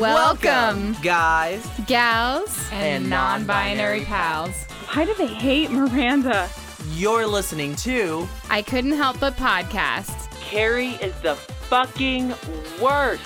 Welcome, 0.00 0.96
guys. 1.02 1.68
gals, 1.86 2.68
And 2.72 3.10
non-binary 3.10 4.04
pals. 4.06 4.64
Why 4.94 5.04
do 5.04 5.12
they 5.14 5.26
hate 5.26 5.70
Miranda? 5.70 6.48
You're 6.92 7.26
listening 7.26 7.76
to 7.76 8.26
I 8.48 8.62
couldn't 8.62 8.92
help 8.92 9.20
but 9.20 9.36
podcast. 9.36 10.30
Carrie 10.40 10.92
is 11.02 11.12
the 11.20 11.34
fucking 11.34 12.32
worst. 12.80 13.22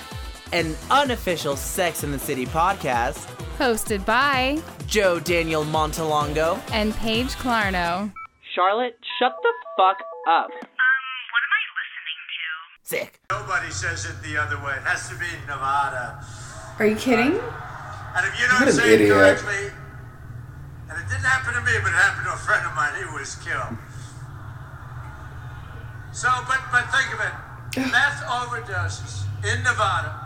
an 0.51 0.75
unofficial 0.91 1.55
Sex 1.55 2.03
and 2.03 2.13
the 2.13 2.19
City 2.19 2.45
podcast. 2.45 3.25
Hosted 3.57 4.05
by 4.05 4.61
Joe 4.85 5.21
Daniel 5.21 5.63
Montalongo. 5.63 6.59
and 6.73 6.93
Paige 6.95 7.29
Clarno. 7.35 8.11
Charlotte, 8.53 8.97
shut 9.17 9.33
the 9.41 9.53
fuck 9.77 9.97
up. 10.29 10.47
Um, 10.47 10.51
what 10.51 11.41
am 11.45 11.53
I 11.55 11.63
listening 11.79 12.19
to? 12.35 12.83
Sick. 12.83 13.19
Nobody 13.31 13.71
says 13.71 14.05
it 14.05 14.21
the 14.23 14.37
other 14.37 14.57
way. 14.57 14.73
It 14.75 14.83
has 14.83 15.07
to 15.07 15.15
be 15.15 15.25
Nevada. 15.47 16.19
Are 16.79 16.85
you 16.87 16.95
kidding? 16.95 17.31
And 17.33 18.25
if 18.27 18.39
you 18.39 18.47
don't 18.47 18.59
What 18.61 18.67
an 18.69 18.73
say 18.73 18.93
it 18.93 19.01
idiot. 19.01 19.13
correctly, 19.17 19.71
and 20.89 20.97
it 20.99 21.07
didn't 21.09 21.23
happen 21.25 21.53
to 21.53 21.61
me, 21.61 21.71
but 21.81 21.89
it 21.89 21.95
happened 21.95 22.25
to 22.27 22.33
a 22.33 22.37
friend 22.37 22.65
of 22.65 22.75
mine, 22.75 22.93
he 22.97 23.05
was 23.13 23.35
killed. 23.35 23.77
So, 26.13 26.29
but 26.47 26.59
but 26.71 26.85
think 26.91 27.13
of 27.13 27.19
it. 27.19 27.91
Meth 27.91 28.23
overdoses 28.23 29.23
in 29.43 29.63
Nevada 29.63 30.21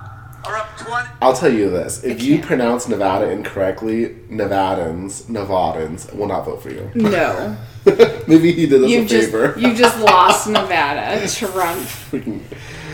are 0.46 0.56
up 0.56 0.78
20. 0.78 1.10
I'll 1.22 1.34
tell 1.34 1.52
you 1.52 1.70
this: 1.70 2.04
if 2.04 2.22
you 2.22 2.42
pronounce 2.42 2.88
Nevada 2.88 3.30
incorrectly, 3.30 4.16
Nevadans, 4.30 5.24
Nevadans 5.26 6.14
will 6.16 6.28
not 6.28 6.46
vote 6.46 6.62
for 6.62 6.70
you. 6.72 6.90
No. 6.96 7.58
Maybe 8.28 8.52
he 8.52 8.68
did 8.68 8.84
us 8.84 8.90
You've 8.92 9.06
a 9.06 9.10
just 9.10 9.32
favor. 9.32 9.56
you 9.58 9.74
just 9.74 10.00
lost 10.00 10.48
Nevada. 10.50 11.28
Trump. 11.28 11.88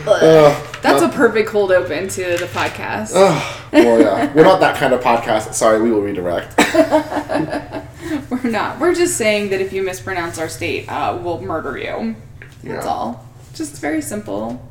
Ugh. 0.08 0.76
That's 0.82 1.02
a 1.02 1.08
perfect 1.08 1.48
cold 1.48 1.72
open 1.72 2.08
to 2.08 2.22
the 2.36 2.46
podcast. 2.52 3.12
Ugh. 3.14 3.62
well, 3.72 4.00
yeah, 4.00 4.32
we're 4.34 4.44
not 4.44 4.60
that 4.60 4.76
kind 4.76 4.92
of 4.92 5.00
podcast. 5.00 5.52
Sorry, 5.54 5.80
we 5.80 5.90
will 5.90 6.02
redirect. 6.02 6.54
We're 8.30 8.50
not. 8.50 8.78
We're 8.78 8.94
just 8.94 9.16
saying 9.16 9.50
that 9.50 9.60
if 9.60 9.72
you 9.72 9.82
mispronounce 9.82 10.38
our 10.38 10.48
state, 10.48 10.88
uh, 10.88 11.18
we'll 11.20 11.40
murder 11.40 11.76
you. 11.76 12.14
That's 12.62 12.84
Yeah. 12.84 12.90
all. 12.90 13.26
Just 13.54 13.80
very 13.80 14.00
simple. 14.00 14.62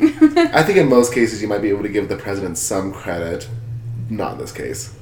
I 0.00 0.62
think 0.62 0.76
in 0.78 0.88
most 0.90 1.14
cases 1.14 1.40
you 1.40 1.48
might 1.48 1.62
be 1.62 1.70
able 1.70 1.82
to 1.82 1.88
give 1.88 2.08
the 2.10 2.16
president 2.16 2.58
some 2.58 2.92
credit. 2.92 3.48
Not 4.10 4.32
in 4.34 4.38
this 4.38 4.52
case. 4.52 4.94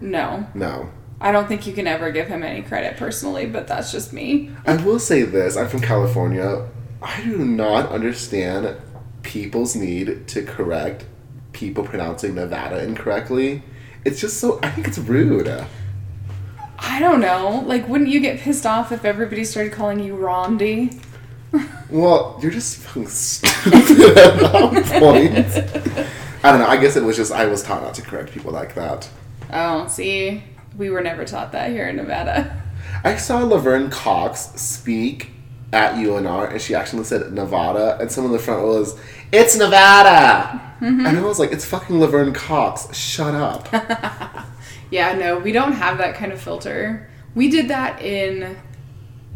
No. 0.00 0.46
No. 0.54 0.90
I 1.20 1.32
don't 1.32 1.48
think 1.48 1.66
you 1.66 1.72
can 1.72 1.86
ever 1.88 2.12
give 2.12 2.28
him 2.28 2.42
any 2.44 2.62
credit 2.62 2.96
personally, 2.96 3.46
but 3.46 3.66
that's 3.66 3.90
just 3.90 4.12
me. 4.12 4.50
I 4.64 4.76
will 4.76 5.00
say 5.00 5.22
this: 5.22 5.56
I'm 5.56 5.68
from 5.68 5.80
California. 5.80 6.68
I 7.00 7.22
do 7.22 7.38
not 7.38 7.90
understand 7.90 8.76
people's 9.22 9.76
need 9.76 10.26
to 10.28 10.42
correct 10.42 11.04
people 11.52 11.84
pronouncing 11.84 12.34
Nevada 12.34 12.82
incorrectly. 12.82 13.62
It's 14.04 14.20
just 14.20 14.38
so. 14.38 14.58
I 14.62 14.70
think 14.70 14.88
it's 14.88 14.98
rude. 14.98 15.48
I 16.78 17.00
don't 17.00 17.20
know. 17.20 17.62
Like, 17.66 17.88
wouldn't 17.88 18.10
you 18.10 18.20
get 18.20 18.40
pissed 18.40 18.66
off 18.66 18.92
if 18.92 19.04
everybody 19.04 19.44
started 19.44 19.72
calling 19.72 20.00
you 20.00 20.14
Rondi? 20.14 21.00
Well, 21.90 22.38
you're 22.42 22.50
just 22.50 22.76
fucking 22.76 23.08
stupid 23.08 24.18
at 24.18 24.40
that 24.40 25.00
point. 25.00 26.06
I 26.44 26.52
don't 26.52 26.60
know. 26.60 26.66
I 26.66 26.76
guess 26.76 26.96
it 26.96 27.02
was 27.02 27.16
just 27.16 27.32
I 27.32 27.46
was 27.46 27.62
taught 27.62 27.82
not 27.82 27.94
to 27.94 28.02
correct 28.02 28.30
people 28.30 28.52
like 28.52 28.74
that. 28.74 29.08
Oh, 29.52 29.88
see, 29.88 30.44
we 30.76 30.90
were 30.90 31.00
never 31.00 31.24
taught 31.24 31.52
that 31.52 31.70
here 31.70 31.88
in 31.88 31.96
Nevada. 31.96 32.62
I 33.04 33.16
saw 33.16 33.38
Laverne 33.38 33.90
Cox 33.90 34.52
speak 34.60 35.30
at 35.72 35.94
UNR, 35.94 36.50
and 36.50 36.60
she 36.60 36.74
actually 36.74 37.04
said 37.04 37.32
Nevada, 37.32 37.98
and 38.00 38.10
someone 38.10 38.32
in 38.32 38.38
the 38.38 38.42
front 38.42 38.62
was, 38.64 38.98
"It's 39.32 39.56
Nevada," 39.56 40.74
and 40.80 41.06
I 41.06 41.20
was 41.22 41.38
like, 41.38 41.52
"It's 41.52 41.64
fucking 41.64 41.98
Laverne 42.00 42.32
Cox. 42.32 42.94
Shut 42.96 43.34
up." 43.34 43.68
Yeah, 44.90 45.12
no, 45.14 45.38
we 45.38 45.52
don't 45.52 45.72
have 45.72 45.98
that 45.98 46.14
kind 46.14 46.32
of 46.32 46.40
filter. 46.40 47.10
We 47.34 47.50
did 47.50 47.68
that 47.68 48.00
in 48.00 48.56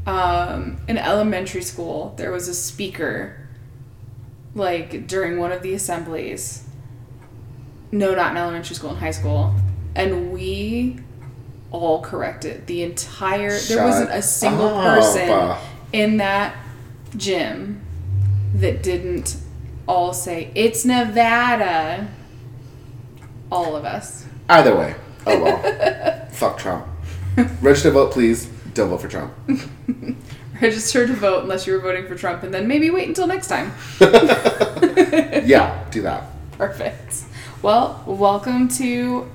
um, 0.07 0.79
in 0.89 0.99
elementary 0.99 1.63
school. 1.63 2.15
There 2.17 2.33
was 2.33 2.49
a 2.49 2.55
speaker, 2.55 3.37
like 4.55 5.07
during 5.07 5.39
one 5.39 5.53
of 5.53 5.63
the 5.63 5.75
assemblies. 5.75 6.65
No, 7.91 8.15
not 8.15 8.31
in 8.31 8.39
elementary 8.39 8.75
school. 8.75 8.91
In 8.91 8.97
high 8.97 9.11
school, 9.11 9.55
and 9.95 10.33
we 10.33 11.01
all 11.71 12.01
corrected 12.01 12.67
the 12.67 12.83
entire. 12.83 13.59
there 13.61 13.85
wasn't 13.85 14.11
a 14.11 14.23
single 14.23 14.69
up. 14.69 14.85
person 14.85 15.57
in 15.93 16.17
that 16.19 16.57
gym 17.17 17.81
that 18.55 18.83
didn't 18.83 19.37
all 19.87 20.13
say 20.13 20.51
it's 20.55 20.85
Nevada. 20.85 22.09
All 23.51 23.77
of 23.77 23.85
us. 23.85 24.27
Either 24.49 24.75
way, 24.75 24.95
oh 25.27 25.43
well. 25.43 26.27
Fuck 26.33 26.59
Trump. 26.59 26.87
Register 27.61 27.89
to 27.89 27.93
vote, 27.93 28.13
please. 28.13 28.47
Don't 28.75 28.89
vote 28.89 29.03
for 29.03 29.09
Trump. 29.09 29.33
register 30.63 31.07
to 31.07 31.13
vote 31.13 31.43
unless 31.43 31.67
you 31.67 31.73
were 31.73 31.81
voting 31.81 32.07
for 32.07 32.15
Trump, 32.15 32.43
and 32.43 32.55
then 32.55 32.69
maybe 32.69 32.89
wait 32.89 33.09
until 33.09 33.27
next 33.27 33.49
time. 33.49 33.73
Yeah, 35.45 35.85
do 35.91 36.03
that. 36.03 36.25
Perfect. 36.57 37.25
Well, 37.63 38.03
welcome 38.07 38.69
to 38.69 39.29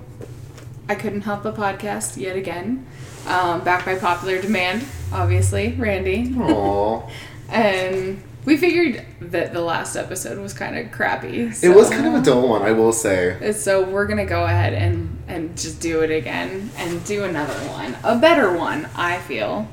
I 0.87 0.95
Couldn't 0.95 1.21
Help 1.21 1.43
a 1.43 1.51
podcast 1.51 2.15
yet 2.15 2.37
again. 2.37 2.87
Um, 3.27 3.63
back 3.63 3.85
by 3.85 3.95
popular 3.95 4.41
demand, 4.41 4.85
obviously, 5.11 5.73
Randy. 5.73 6.29
Aww. 6.29 7.09
And 7.49 8.21
we 8.43 8.57
figured 8.57 9.05
that 9.21 9.53
the 9.53 9.61
last 9.61 9.95
episode 9.95 10.37
was 10.37 10.53
kind 10.53 10.77
of 10.77 10.91
crappy. 10.91 11.49
It 11.63 11.73
was 11.73 11.89
kind 11.89 12.05
of 12.07 12.13
a 12.15 12.21
dull 12.21 12.49
one, 12.49 12.61
I 12.61 12.73
will 12.73 12.91
say. 12.91 13.53
So 13.53 13.83
we're 13.89 14.05
gonna 14.05 14.25
go 14.25 14.43
ahead 14.43 14.73
and 14.73 15.17
and 15.29 15.57
just 15.57 15.79
do 15.79 16.01
it 16.01 16.11
again 16.11 16.69
and 16.75 17.03
do 17.05 17.23
another 17.23 17.53
one, 17.69 17.95
a 18.03 18.17
better 18.19 18.51
one, 18.51 18.89
I 18.97 19.19
feel. 19.19 19.69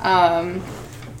Um, 0.00 0.62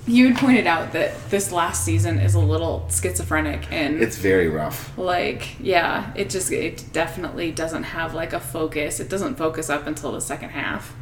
you 0.06 0.28
had 0.28 0.38
pointed 0.38 0.66
out 0.66 0.92
that 0.92 1.28
this 1.28 1.52
last 1.52 1.84
season 1.84 2.18
is 2.18 2.34
a 2.34 2.40
little 2.40 2.88
schizophrenic 2.90 3.70
and 3.70 4.00
It's 4.02 4.16
very 4.16 4.48
rough. 4.48 4.96
like 4.98 5.60
yeah, 5.60 6.12
it 6.14 6.30
just 6.30 6.50
it 6.50 6.84
definitely 6.94 7.52
doesn't 7.52 7.82
have 7.84 8.14
like 8.14 8.32
a 8.32 8.40
focus. 8.40 9.00
It 9.00 9.10
doesn't 9.10 9.34
focus 9.36 9.68
up 9.68 9.86
until 9.86 10.12
the 10.12 10.20
second 10.22 10.50
half. 10.50 10.94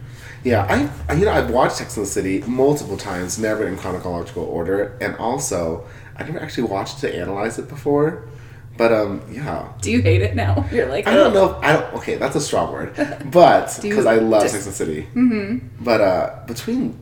Yeah, 0.45 0.89
I, 1.09 1.15
you 1.15 1.25
know 1.25 1.33
I've 1.33 1.51
watched 1.51 1.77
Sex 1.77 1.97
and 1.97 2.07
the 2.07 2.11
City 2.11 2.43
multiple 2.47 2.97
times, 2.97 3.39
never 3.39 3.67
in 3.67 3.77
chronological 3.77 4.45
order, 4.45 4.97
and 5.01 5.17
also 5.17 5.87
I 6.17 6.25
never 6.25 6.41
actually 6.41 6.65
watched 6.69 7.01
to 7.01 7.15
analyze 7.15 7.59
it 7.59 7.69
before. 7.69 8.29
But 8.77 8.93
um, 8.93 9.23
yeah, 9.31 9.73
Do 9.83 9.91
you 9.91 10.01
hate 10.01 10.23
it 10.23 10.37
now? 10.37 10.65
You're 10.73 10.87
like 10.89 11.07
I 11.09 11.15
don't 11.15 11.35
know. 11.35 11.57
If, 11.57 11.65
I 11.65 11.73
don't. 11.73 11.95
Okay, 11.95 12.15
that's 12.15 12.37
a 12.37 12.41
strong 12.41 12.73
word, 12.73 12.95
but 13.33 13.77
because 13.83 14.07
I 14.07 14.17
love 14.17 14.43
just- 14.43 14.55
Sex 14.55 14.67
and 14.67 14.73
the 14.73 14.77
City. 14.77 15.09
Mm-hmm. 15.15 15.85
But 15.85 16.01
uh, 16.01 16.41
between 16.47 16.99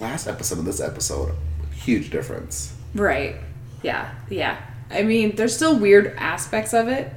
last 0.00 0.26
episode 0.26 0.58
and 0.58 0.66
this 0.66 0.80
episode, 0.80 1.34
huge 1.74 2.08
difference. 2.10 2.74
Right. 2.94 3.36
Yeah. 3.82 4.12
Yeah. 4.30 4.58
I 4.90 5.02
mean, 5.02 5.36
there's 5.36 5.54
still 5.54 5.78
weird 5.78 6.14
aspects 6.16 6.72
of 6.72 6.88
it, 6.88 7.12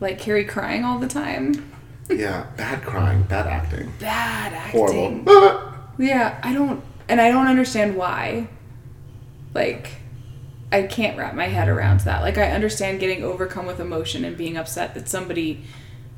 like 0.00 0.18
Carrie 0.18 0.44
crying 0.46 0.84
all 0.84 0.98
the 0.98 1.06
time. 1.06 1.71
Yeah, 2.10 2.46
bad 2.56 2.82
crying, 2.84 3.22
bad 3.24 3.46
acting, 3.46 3.92
Bad 3.98 4.52
acting. 4.52 5.24
horrible. 5.24 5.68
Yeah, 5.98 6.38
I 6.42 6.52
don't, 6.54 6.82
and 7.08 7.20
I 7.20 7.28
don't 7.30 7.46
understand 7.46 7.96
why. 7.96 8.48
Like, 9.54 9.90
I 10.72 10.84
can't 10.84 11.18
wrap 11.18 11.34
my 11.34 11.48
head 11.48 11.68
around 11.68 12.00
that. 12.00 12.22
Like, 12.22 12.38
I 12.38 12.50
understand 12.50 12.98
getting 12.98 13.22
overcome 13.22 13.66
with 13.66 13.78
emotion 13.78 14.24
and 14.24 14.36
being 14.36 14.56
upset 14.56 14.94
that 14.94 15.08
somebody 15.08 15.64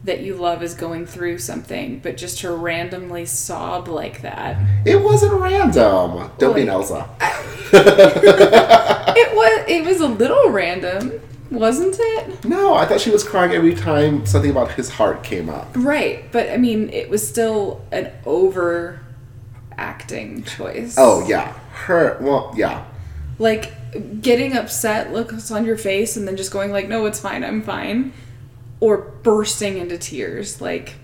that 0.05 0.21
you 0.21 0.37
love 0.37 0.63
is 0.63 0.75
going 0.75 1.07
through 1.07 1.39
something, 1.39 1.99
but 1.99 2.17
just 2.17 2.39
to 2.41 2.53
randomly 2.55 3.27
sob 3.27 3.89
like 3.89 4.23
that. 4.23 4.57
it 4.87 5.03
wasn't 5.03 5.33
random. 5.41 6.31
Don't 6.39 6.55
be 6.55 6.63
an 6.63 6.69
Like- 6.69 6.75
Elsa. 6.75 7.09
It 9.17 9.35
was, 9.37 9.65
it 9.69 9.85
was 9.85 10.01
a 10.01 10.09
little 10.09 10.51
random, 10.51 11.21
wasn't 11.51 11.97
it? 11.99 12.45
No, 12.45 12.75
I 12.75 12.85
thought 12.87 13.01
she 13.01 13.11
was 13.11 13.23
crying 13.23 13.53
every 13.53 13.75
time 13.75 14.25
something 14.27 14.51
about 14.51 14.73
his 14.73 14.89
heart 14.91 15.23
came 15.23 15.49
up. 15.49 15.69
Right, 15.75 16.31
but 16.33 16.51
I 16.51 16.57
mean, 16.57 16.91
it 16.91 17.09
was 17.11 17.27
still 17.27 17.85
an 17.93 18.11
over 18.25 19.01
acting 19.77 20.43
choice. 20.45 20.95
Oh 20.99 21.27
yeah, 21.29 21.53
her. 21.87 22.19
Well, 22.21 22.53
yeah. 22.57 22.85
like 23.39 23.73
getting 24.21 24.57
upset 24.57 25.13
looks 25.13 25.51
on 25.51 25.65
your 25.65 25.77
face 25.77 26.17
and 26.17 26.27
then 26.27 26.37
just 26.37 26.51
going 26.53 26.73
like 26.73 26.89
no 26.89 27.07
it's 27.07 27.21
fine 27.21 27.45
i'm 27.45 27.63
fine 27.63 28.13
or 28.81 28.99
bursting 29.23 29.79
into 29.79 29.97
tears 29.97 30.61
like 30.61 30.95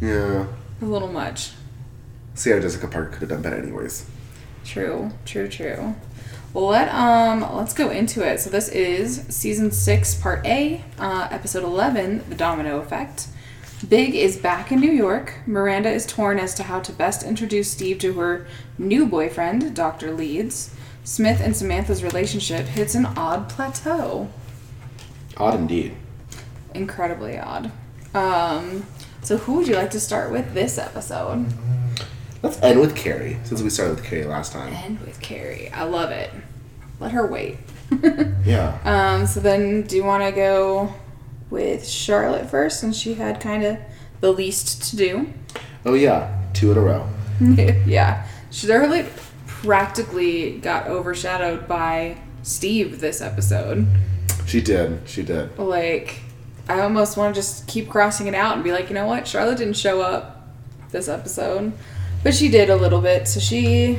Yeah. 0.00 0.46
a 0.80 0.84
little 0.84 1.08
much 1.12 1.52
Sarah 2.34 2.62
Jessica 2.62 2.88
Parker 2.88 3.10
could 3.10 3.20
have 3.20 3.28
done 3.28 3.42
better 3.42 3.56
anyways. 3.56 4.06
true 4.64 5.10
true 5.26 5.46
true 5.48 5.94
let 6.52 6.92
um 6.92 7.40
let's 7.54 7.72
go 7.72 7.90
into 7.90 8.26
it 8.26 8.40
so 8.40 8.50
this 8.50 8.68
is 8.68 9.24
season 9.28 9.70
six 9.70 10.14
part 10.14 10.44
a 10.44 10.82
uh, 10.98 11.28
episode 11.30 11.62
11 11.62 12.24
the 12.28 12.34
domino 12.34 12.78
effect 12.78 13.28
Big 13.88 14.14
is 14.14 14.36
back 14.36 14.70
in 14.70 14.78
New 14.78 14.90
York. 14.90 15.36
Miranda 15.46 15.90
is 15.90 16.04
torn 16.04 16.38
as 16.38 16.52
to 16.54 16.64
how 16.64 16.80
to 16.80 16.92
best 16.92 17.22
introduce 17.22 17.70
Steve 17.70 17.98
to 18.00 18.12
her 18.12 18.46
new 18.76 19.06
boyfriend, 19.06 19.74
Dr. 19.74 20.12
Leeds. 20.12 20.74
Smith 21.02 21.40
and 21.40 21.56
Samantha's 21.56 22.04
relationship 22.04 22.66
hits 22.66 22.94
an 22.94 23.06
odd 23.06 23.48
plateau. 23.48 24.28
Odd 25.38 25.54
indeed. 25.54 25.94
incredibly 26.74 27.38
odd. 27.38 27.72
Um, 28.14 28.86
so 29.22 29.38
who 29.38 29.54
would 29.54 29.68
you 29.68 29.76
like 29.76 29.90
to 29.92 30.00
start 30.00 30.30
with 30.30 30.52
this 30.52 30.76
episode? 30.76 31.46
Let's 32.42 32.60
end 32.62 32.80
with 32.80 32.96
Carrie, 32.96 33.38
since 33.44 33.60
we 33.60 33.68
started 33.70 33.96
with 33.96 34.04
Carrie 34.04 34.24
last 34.24 34.52
time. 34.52 34.72
End 34.72 35.00
with 35.00 35.20
Carrie. 35.20 35.70
I 35.70 35.82
love 35.84 36.10
it. 36.10 36.30
Let 36.98 37.12
her 37.12 37.26
wait. 37.26 37.58
Yeah. 38.44 38.78
Um, 38.84 39.26
so 39.26 39.40
then, 39.40 39.82
do 39.82 39.96
you 39.96 40.04
want 40.04 40.24
to 40.24 40.32
go 40.32 40.94
with 41.50 41.86
Charlotte 41.86 42.48
first, 42.48 42.80
since 42.80 42.96
she 42.96 43.14
had 43.14 43.38
kind 43.40 43.62
of 43.64 43.76
the 44.20 44.32
least 44.32 44.82
to 44.90 44.96
do? 44.96 45.32
Oh 45.84 45.94
yeah, 45.94 46.40
two 46.54 46.72
in 46.72 46.78
a 46.78 46.80
row. 46.80 47.06
yeah, 47.86 48.26
Charlotte 48.50 49.06
practically 49.46 50.58
got 50.58 50.86
overshadowed 50.86 51.68
by 51.68 52.16
Steve 52.42 53.00
this 53.00 53.20
episode. 53.20 53.86
She 54.46 54.60
did. 54.62 55.00
She 55.06 55.22
did. 55.22 55.56
Like, 55.58 56.22
I 56.68 56.80
almost 56.80 57.16
want 57.16 57.34
to 57.34 57.40
just 57.40 57.66
keep 57.68 57.88
crossing 57.88 58.26
it 58.26 58.34
out 58.34 58.54
and 58.54 58.64
be 58.64 58.72
like, 58.72 58.88
you 58.88 58.94
know 58.94 59.06
what? 59.06 59.26
Charlotte 59.28 59.58
didn't 59.58 59.76
show 59.76 60.00
up 60.00 60.48
this 60.90 61.08
episode, 61.08 61.72
but 62.22 62.34
she 62.34 62.48
did 62.48 62.70
a 62.70 62.76
little 62.76 63.00
bit. 63.00 63.26
So 63.28 63.40
she, 63.40 63.98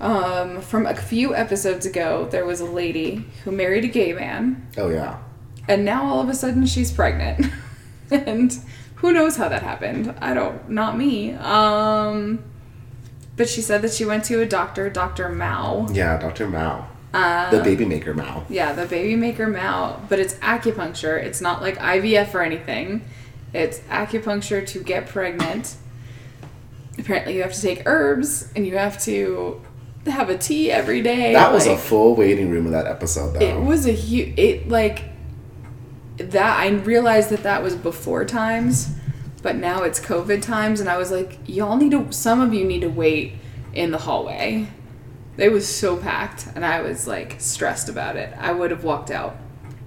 um, 0.00 0.60
from 0.60 0.86
a 0.86 0.94
few 0.94 1.34
episodes 1.34 1.86
ago, 1.86 2.28
there 2.30 2.44
was 2.44 2.60
a 2.60 2.64
lady 2.64 3.24
who 3.44 3.52
married 3.52 3.84
a 3.84 3.88
gay 3.88 4.12
man, 4.12 4.66
Oh 4.76 4.88
yeah. 4.88 5.18
and 5.68 5.84
now 5.84 6.04
all 6.04 6.20
of 6.20 6.28
a 6.28 6.34
sudden 6.34 6.66
she's 6.66 6.90
pregnant, 6.92 7.46
and 8.10 8.56
who 8.96 9.12
knows 9.12 9.36
how 9.36 9.48
that 9.48 9.62
happened? 9.62 10.14
I 10.20 10.34
don't, 10.34 10.68
not 10.68 10.96
me. 10.96 11.32
Um, 11.34 12.42
but 13.36 13.48
she 13.48 13.60
said 13.62 13.82
that 13.82 13.92
she 13.92 14.04
went 14.04 14.24
to 14.26 14.40
a 14.42 14.46
doctor, 14.46 14.90
Doctor 14.90 15.28
Mao. 15.28 15.88
Yeah, 15.90 16.18
Dr. 16.18 16.48
Mao. 16.48 16.86
Uh, 17.14 17.50
the 17.50 17.62
baby 17.62 17.84
maker 17.84 18.14
Mao. 18.14 18.44
Yeah, 18.48 18.72
the 18.72 18.86
baby 18.86 19.16
maker 19.16 19.46
Mao, 19.48 20.00
but 20.08 20.18
it's 20.18 20.34
acupuncture. 20.34 21.22
It's 21.22 21.40
not 21.40 21.60
like 21.60 21.78
IVF 21.78 22.32
or 22.34 22.42
anything. 22.42 23.04
It's 23.52 23.80
acupuncture 23.80 24.66
to 24.68 24.82
get 24.82 25.08
pregnant. 25.08 25.76
Apparently, 26.98 27.36
you 27.36 27.42
have 27.42 27.52
to 27.52 27.60
take 27.60 27.82
herbs 27.86 28.50
and 28.54 28.66
you 28.66 28.76
have 28.76 29.02
to 29.04 29.60
have 30.06 30.28
a 30.28 30.36
tea 30.36 30.70
every 30.70 31.00
day. 31.00 31.32
That 31.32 31.52
was 31.52 31.66
a 31.66 31.76
full 31.76 32.14
waiting 32.14 32.50
room 32.50 32.66
in 32.66 32.72
that 32.72 32.86
episode, 32.86 33.34
though. 33.34 33.40
It 33.40 33.60
was 33.60 33.86
a 33.86 33.92
huge. 33.92 34.38
It 34.38 34.68
like 34.68 35.04
that. 36.16 36.58
I 36.58 36.68
realized 36.68 37.30
that 37.30 37.44
that 37.44 37.62
was 37.62 37.76
before 37.76 38.24
times, 38.24 38.90
but 39.42 39.56
now 39.56 39.82
it's 39.82 40.00
COVID 40.00 40.42
times, 40.42 40.80
and 40.80 40.88
I 40.88 40.96
was 40.96 41.10
like, 41.10 41.38
y'all 41.46 41.76
need 41.76 41.92
to. 41.92 42.12
Some 42.12 42.40
of 42.40 42.52
you 42.52 42.64
need 42.64 42.80
to 42.80 42.88
wait 42.88 43.34
in 43.72 43.90
the 43.90 43.98
hallway. 43.98 44.68
It 45.38 45.50
was 45.50 45.66
so 45.66 45.96
packed, 45.96 46.48
and 46.54 46.64
I 46.64 46.82
was 46.82 47.06
like 47.06 47.40
stressed 47.40 47.88
about 47.88 48.16
it. 48.16 48.34
I 48.38 48.52
would 48.52 48.70
have 48.70 48.84
walked 48.84 49.10
out. 49.10 49.36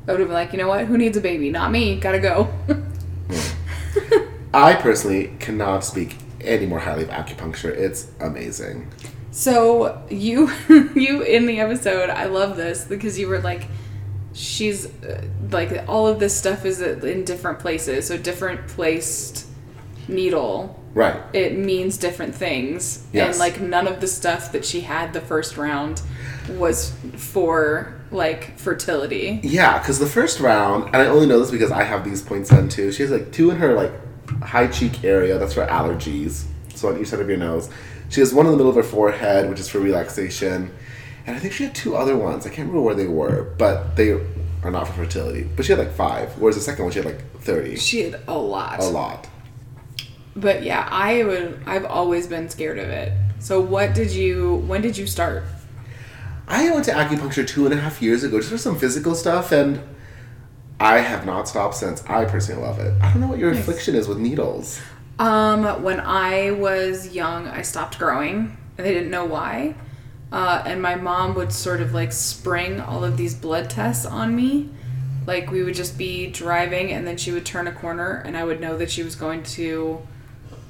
I 0.08 0.12
would 0.12 0.20
have 0.20 0.30
been 0.30 0.36
like, 0.36 0.54
you 0.54 0.58
know 0.58 0.68
what? 0.68 0.86
Who 0.86 0.98
needs 0.98 1.18
a 1.18 1.22
baby? 1.22 1.50
Not 1.50 1.72
me. 1.72 2.00
Gotta 2.00 2.20
go. 2.20 2.46
Hmm. 2.46 2.82
I 4.54 4.74
personally 4.76 5.36
cannot 5.40 5.84
speak 5.84 6.18
any 6.46 6.66
more 6.66 6.80
highly 6.80 7.04
of 7.04 7.10
acupuncture. 7.10 7.70
It's 7.70 8.08
amazing. 8.20 8.92
So 9.32 10.02
you 10.10 10.52
you 10.96 11.22
in 11.22 11.46
the 11.46 11.60
episode, 11.60 12.10
I 12.10 12.26
love 12.26 12.58
this 12.58 12.86
because 12.86 13.20
you 13.20 13.28
were 13.28 13.40
like 13.40 13.68
she's 14.34 14.86
uh, 15.04 15.26
like 15.52 15.88
all 15.88 16.08
of 16.08 16.20
this 16.20 16.36
stuff 16.38 16.66
is 16.66 16.82
in 16.82 17.26
different 17.26 17.60
places, 17.60 18.08
so 18.08 18.18
different 18.18 18.68
placed 18.68 19.48
needle. 20.08 20.82
Right. 20.94 21.22
It 21.34 21.58
means 21.58 21.98
different 21.98 22.36
things. 22.36 23.06
Yes. 23.12 23.32
And 23.32 23.40
like 23.40 23.60
none 23.60 23.88
of 23.88 24.00
the 24.00 24.08
stuff 24.08 24.52
that 24.54 24.64
she 24.64 24.82
had 24.82 25.12
the 25.12 25.22
first 25.22 25.58
round 25.58 26.02
was 26.50 26.94
for 27.18 28.00
like 28.12 28.58
fertility. 28.58 29.40
Yeah, 29.44 29.80
because 29.80 30.00
the 30.00 30.08
first 30.08 30.40
round, 30.40 30.86
and 30.86 30.98
I 30.98 31.08
only 31.08 31.28
know 31.28 31.40
this 31.40 31.52
because 31.52 31.72
I 31.72 31.84
have 31.84 32.06
these 32.06 32.22
points 32.22 32.50
done 32.50 32.70
too. 32.70 32.92
She 32.92 33.02
has 33.02 33.12
like 33.12 33.32
two 33.32 33.52
in 33.52 33.58
her 33.58 33.74
like 33.74 33.92
high 34.42 34.68
cheek 34.68 35.04
area. 35.04 35.38
That's 35.38 35.54
for 35.54 35.66
allergies. 35.66 36.46
So 36.74 36.90
on 36.90 37.00
each 37.00 37.08
side 37.08 37.20
of 37.20 37.30
your 37.30 37.38
nose. 37.38 37.70
She 38.10 38.20
has 38.20 38.34
one 38.34 38.46
in 38.46 38.52
the 38.52 38.58
middle 38.58 38.70
of 38.70 38.76
her 38.76 38.84
forehead, 38.84 39.50
which 39.50 39.60
is 39.60 39.68
for 39.68 39.80
relaxation. 39.80 40.72
And 41.26 41.36
I 41.36 41.40
think 41.40 41.54
she 41.54 41.64
had 41.64 41.74
two 41.74 41.96
other 41.96 42.16
ones. 42.16 42.46
I 42.46 42.50
can't 42.50 42.68
remember 42.68 42.82
where 42.82 42.96
they 42.96 43.08
were, 43.08 43.54
but 43.58 43.96
they 43.96 44.12
are 44.12 44.72
not 44.72 44.88
for 44.88 44.94
fertility. 44.94 45.50
But 45.56 45.66
she 45.66 45.72
had 45.72 45.80
like 45.80 45.94
five, 45.94 46.38
whereas 46.40 46.56
the 46.56 46.62
second 46.62 46.86
one 46.86 46.92
she 46.94 47.00
had 47.00 47.06
like 47.06 47.40
thirty. 47.42 47.76
She 47.78 48.02
had 48.02 48.22
a 48.28 48.38
lot. 48.38 48.80
A 48.80 48.86
lot. 48.86 49.28
But 50.36 50.64
yeah, 50.64 50.88
I 50.92 51.24
would 51.24 51.64
I've 51.66 51.86
always 51.86 52.28
been 52.28 52.50
scared 52.50 52.78
of 52.78 52.90
it. 52.90 53.14
So 53.40 53.60
what 53.60 53.94
did 53.94 54.12
you 54.12 54.56
when 54.68 54.82
did 54.82 54.98
you 54.98 55.08
start? 55.08 55.44
I 56.48 56.70
went 56.70 56.86
to 56.86 56.92
acupuncture 56.92 57.48
two 57.48 57.66
and 57.66 57.74
a 57.74 57.78
half 57.78 58.02
years 58.02 58.24
ago 58.24 58.38
just 58.38 58.52
for 58.52 58.58
some 58.58 58.78
physical 58.78 59.16
stuff, 59.16 59.52
and 59.52 59.82
I 60.80 61.00
have 61.00 61.26
not 61.26 61.48
stopped 61.48 61.76
since. 61.76 62.04
I 62.06 62.26
personally 62.26 62.62
love 62.62 62.80
it. 62.80 62.94
I 63.02 63.12
don't 63.12 63.22
know 63.22 63.28
what 63.28 63.40
your 63.40 63.52
affliction 63.52 63.96
is 63.96 64.08
with 64.08 64.18
needles. 64.18 64.82
Um, 65.20 65.84
when 65.84 66.00
I 66.02 66.52
was 66.52 67.14
young, 67.16 67.48
I 67.48 67.62
stopped 67.62 67.98
growing, 67.98 68.58
and 68.78 68.86
they 68.86 68.94
didn't 68.94 69.10
know 69.12 69.26
why. 69.26 69.76
Uh, 70.32 70.62
and 70.66 70.82
my 70.82 70.96
mom 70.96 71.34
would 71.36 71.54
sort 71.54 71.80
of 71.80 71.94
like 71.94 72.12
spring 72.12 72.82
all 72.82 73.04
of 73.06 73.16
these 73.16 73.34
blood 73.34 73.70
tests 73.70 74.06
on 74.06 74.36
me. 74.36 74.70
Like 75.26 75.50
we 75.50 75.64
would 75.64 75.76
just 75.76 75.98
be 75.98 76.28
driving, 76.28 76.92
and 76.92 77.08
then 77.08 77.18
she 77.18 77.32
would 77.32 77.46
turn 77.46 77.68
a 77.68 77.72
corner, 77.72 78.22
and 78.26 78.36
I 78.36 78.44
would 78.44 78.60
know 78.60 78.78
that 78.78 78.92
she 78.92 79.02
was 79.02 79.16
going 79.16 79.44
to, 79.44 80.06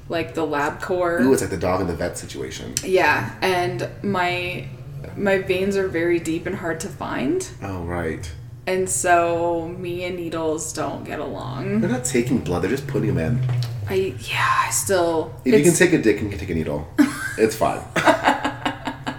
like 0.08 0.34
the 0.34 0.46
LabCorp. 0.46 1.20
Ooh, 1.22 1.32
it's 1.32 1.42
like 1.42 1.50
the 1.50 1.56
dog 1.56 1.80
in 1.80 1.88
the 1.88 1.96
vet 1.96 2.16
situation. 2.16 2.74
Yeah, 2.84 3.34
and 3.42 3.88
my 4.02 4.68
my 5.16 5.38
veins 5.38 5.76
are 5.76 5.88
very 5.88 6.18
deep 6.18 6.46
and 6.46 6.56
hard 6.56 6.80
to 6.80 6.88
find, 6.88 7.48
Oh, 7.62 7.82
right. 7.82 8.30
And 8.66 8.88
so 8.90 9.68
me 9.78 10.04
and 10.04 10.16
needles 10.16 10.72
don't 10.72 11.04
get 11.04 11.20
along. 11.20 11.80
They're 11.80 11.90
not 11.90 12.04
taking 12.04 12.38
blood, 12.40 12.62
they're 12.62 12.70
just 12.70 12.86
putting 12.86 13.14
them 13.14 13.18
in. 13.18 13.50
I 13.88 14.14
yeah, 14.20 14.64
I 14.66 14.70
still. 14.70 15.34
If 15.44 15.54
you 15.54 15.62
can 15.62 15.74
take 15.74 15.92
a 15.92 15.98
dick 16.02 16.16
and 16.20 16.24
you 16.24 16.30
can 16.30 16.40
take 16.40 16.50
a 16.50 16.54
needle, 16.54 16.88
it's 17.38 17.54
fine. 17.54 17.80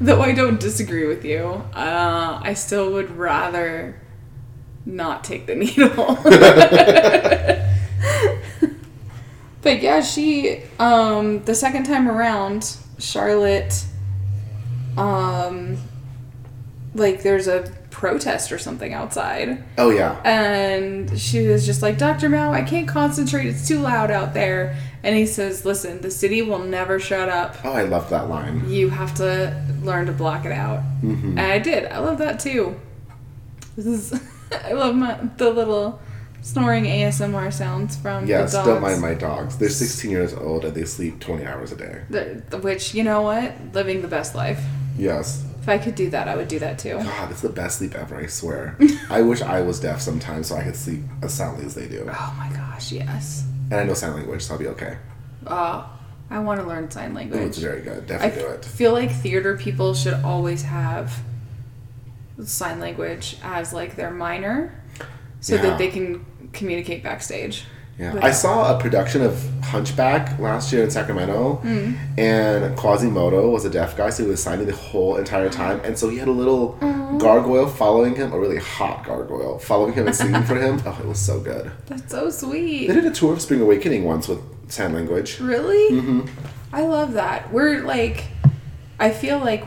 Though 0.00 0.20
I 0.20 0.32
don't 0.32 0.58
disagree 0.60 1.06
with 1.06 1.24
you, 1.24 1.44
uh, 1.74 2.40
I 2.42 2.54
still 2.54 2.92
would 2.92 3.10
rather 3.12 4.00
not 4.84 5.24
take 5.24 5.46
the 5.46 5.54
needle. 5.64 6.18
but 9.62 9.82
yeah, 9.82 10.00
she 10.00 10.62
um 10.80 11.44
the 11.44 11.54
second 11.54 11.84
time 11.84 12.08
around, 12.08 12.76
Charlotte 12.98 13.84
um 14.96 15.76
like 16.94 17.22
there's 17.22 17.46
a 17.46 17.70
protest 17.96 18.52
or 18.52 18.58
something 18.58 18.92
outside 18.92 19.64
Oh, 19.78 19.88
yeah. 19.88 20.20
and 20.22 21.18
she 21.18 21.48
was 21.48 21.64
just 21.64 21.80
like, 21.80 21.96
Dr. 21.96 22.28
Mao, 22.28 22.52
I 22.52 22.60
can't 22.60 22.86
concentrate. 22.86 23.46
It's 23.46 23.66
too 23.66 23.78
loud 23.78 24.10
out 24.10 24.34
there. 24.34 24.76
And 25.02 25.16
he 25.16 25.24
says, 25.24 25.64
Listen, 25.64 26.02
the 26.02 26.10
city 26.10 26.42
will 26.42 26.58
never 26.58 27.00
shut 27.00 27.30
up. 27.30 27.56
Oh, 27.64 27.72
I 27.72 27.84
love 27.84 28.10
that 28.10 28.28
line. 28.28 28.68
You 28.68 28.90
have 28.90 29.14
to 29.14 29.64
learn 29.82 30.04
to 30.06 30.12
block 30.12 30.44
it 30.44 30.52
out. 30.52 30.80
Mm-hmm. 31.02 31.38
And 31.38 31.40
I 31.40 31.58
did. 31.58 31.86
I 31.90 31.98
love 32.00 32.18
that 32.18 32.38
too. 32.38 32.78
This 33.76 33.86
is, 33.86 34.20
I 34.64 34.72
love 34.72 34.94
my, 34.94 35.14
the 35.38 35.50
little 35.50 35.98
snoring 36.42 36.84
ASMR 36.84 37.50
sounds 37.50 37.96
from 37.96 38.26
Yes, 38.26 38.52
the 38.52 38.58
dogs. 38.58 38.68
don't 38.68 38.82
mind 38.82 39.00
my 39.00 39.14
dogs. 39.14 39.56
They're 39.56 39.70
16 39.70 40.10
years 40.10 40.34
old 40.34 40.66
and 40.66 40.74
they 40.74 40.84
sleep 40.84 41.18
20 41.20 41.46
hours 41.46 41.72
a 41.72 41.76
day. 41.76 42.02
Which, 42.58 42.94
you 42.94 43.04
know 43.04 43.22
what? 43.22 43.54
Living 43.72 44.02
the 44.02 44.08
best 44.08 44.34
life. 44.34 44.62
Yes. 44.96 45.44
If 45.62 45.68
I 45.68 45.78
could 45.78 45.94
do 45.96 46.10
that, 46.10 46.28
I 46.28 46.36
would 46.36 46.48
do 46.48 46.58
that 46.60 46.78
too. 46.78 46.94
God, 46.98 47.30
it's 47.30 47.40
the 47.40 47.48
best 47.48 47.78
sleep 47.78 47.94
ever, 47.96 48.16
I 48.16 48.26
swear. 48.26 48.76
I 49.10 49.22
wish 49.22 49.42
I 49.42 49.60
was 49.62 49.80
deaf 49.80 50.00
sometimes 50.00 50.46
so 50.48 50.56
I 50.56 50.62
could 50.62 50.76
sleep 50.76 51.00
as 51.22 51.34
soundly 51.34 51.66
as 51.66 51.74
they 51.74 51.88
do. 51.88 52.08
Oh 52.08 52.34
my 52.38 52.48
gosh, 52.56 52.92
yes. 52.92 53.44
And 53.70 53.80
I 53.80 53.84
know 53.84 53.94
sign 53.94 54.14
language, 54.14 54.42
so 54.42 54.54
I'll 54.54 54.60
be 54.60 54.68
okay. 54.68 54.96
Oh, 55.46 55.90
I 56.30 56.38
want 56.38 56.60
to 56.60 56.66
learn 56.66 56.88
sign 56.90 57.12
Oh, 57.12 57.14
language. 57.16 57.40
it's 57.42 57.58
very 57.58 57.82
good. 57.82 58.04
I 58.04 58.06
Definitely 58.06 58.42
do 58.42 58.48
it. 58.48 58.64
I 58.64 58.68
feel 58.68 58.92
like 58.92 59.10
theater 59.10 59.56
people 59.56 59.92
should 59.94 60.14
always 60.14 60.62
have 60.62 61.18
sign 62.44 62.78
language 62.80 63.36
as 63.42 63.72
like 63.72 63.96
their 63.96 64.10
minor 64.10 64.72
so 65.40 65.54
Yeah. 65.56 65.62
that 65.62 65.78
they 65.78 65.88
can 65.88 66.24
communicate 66.52 67.02
backstage. 67.02 67.64
Yeah, 67.98 68.12
with- 68.12 68.24
I 68.24 68.30
saw 68.30 68.76
a 68.76 68.80
production 68.80 69.22
of 69.22 69.42
Hunchback 69.64 70.38
last 70.38 70.72
year 70.72 70.82
in 70.84 70.90
Sacramento, 70.90 71.54
Hmm. 71.62 71.92
and 72.18 72.76
Quasimodo 72.76 73.48
was 73.50 73.64
a 73.64 73.70
deaf 73.70 73.96
guy, 73.96 74.10
so 74.10 74.24
he 74.24 74.28
was 74.28 74.42
signing 74.42 74.66
the 74.66 74.74
whole 74.74 75.16
entire 75.16 75.48
time, 75.48 75.80
and 75.82 75.96
so 75.98 76.08
he 76.10 76.18
had 76.18 76.28
a 76.28 76.32
little 76.32 76.76
gargoyle 77.18 77.66
following 77.66 78.14
him, 78.14 78.32
a 78.32 78.38
really 78.38 78.58
hot 78.58 79.04
gargoyle 79.06 79.58
following 79.58 79.94
him 79.94 80.06
and 80.06 80.14
singing 80.14 80.42
for 80.42 80.56
him. 80.56 80.80
Oh, 80.86 80.96
it 81.02 81.06
was 81.08 81.18
so 81.18 81.40
good. 81.40 81.70
That's 81.86 82.10
so 82.12 82.28
sweet. 82.30 82.86
They 82.88 82.94
did 82.94 83.06
a 83.06 83.10
tour 83.10 83.32
of 83.32 83.40
Spring 83.40 83.60
Awakening 83.62 84.04
once 84.04 84.28
with 84.28 84.40
sign 84.68 84.92
language. 84.92 85.40
Really? 85.40 85.96
Mm-hmm. 85.96 86.20
I 86.72 86.82
love 86.82 87.14
that. 87.14 87.52
We're 87.52 87.82
like, 87.82 88.24
I 89.00 89.10
feel 89.10 89.38
like 89.38 89.64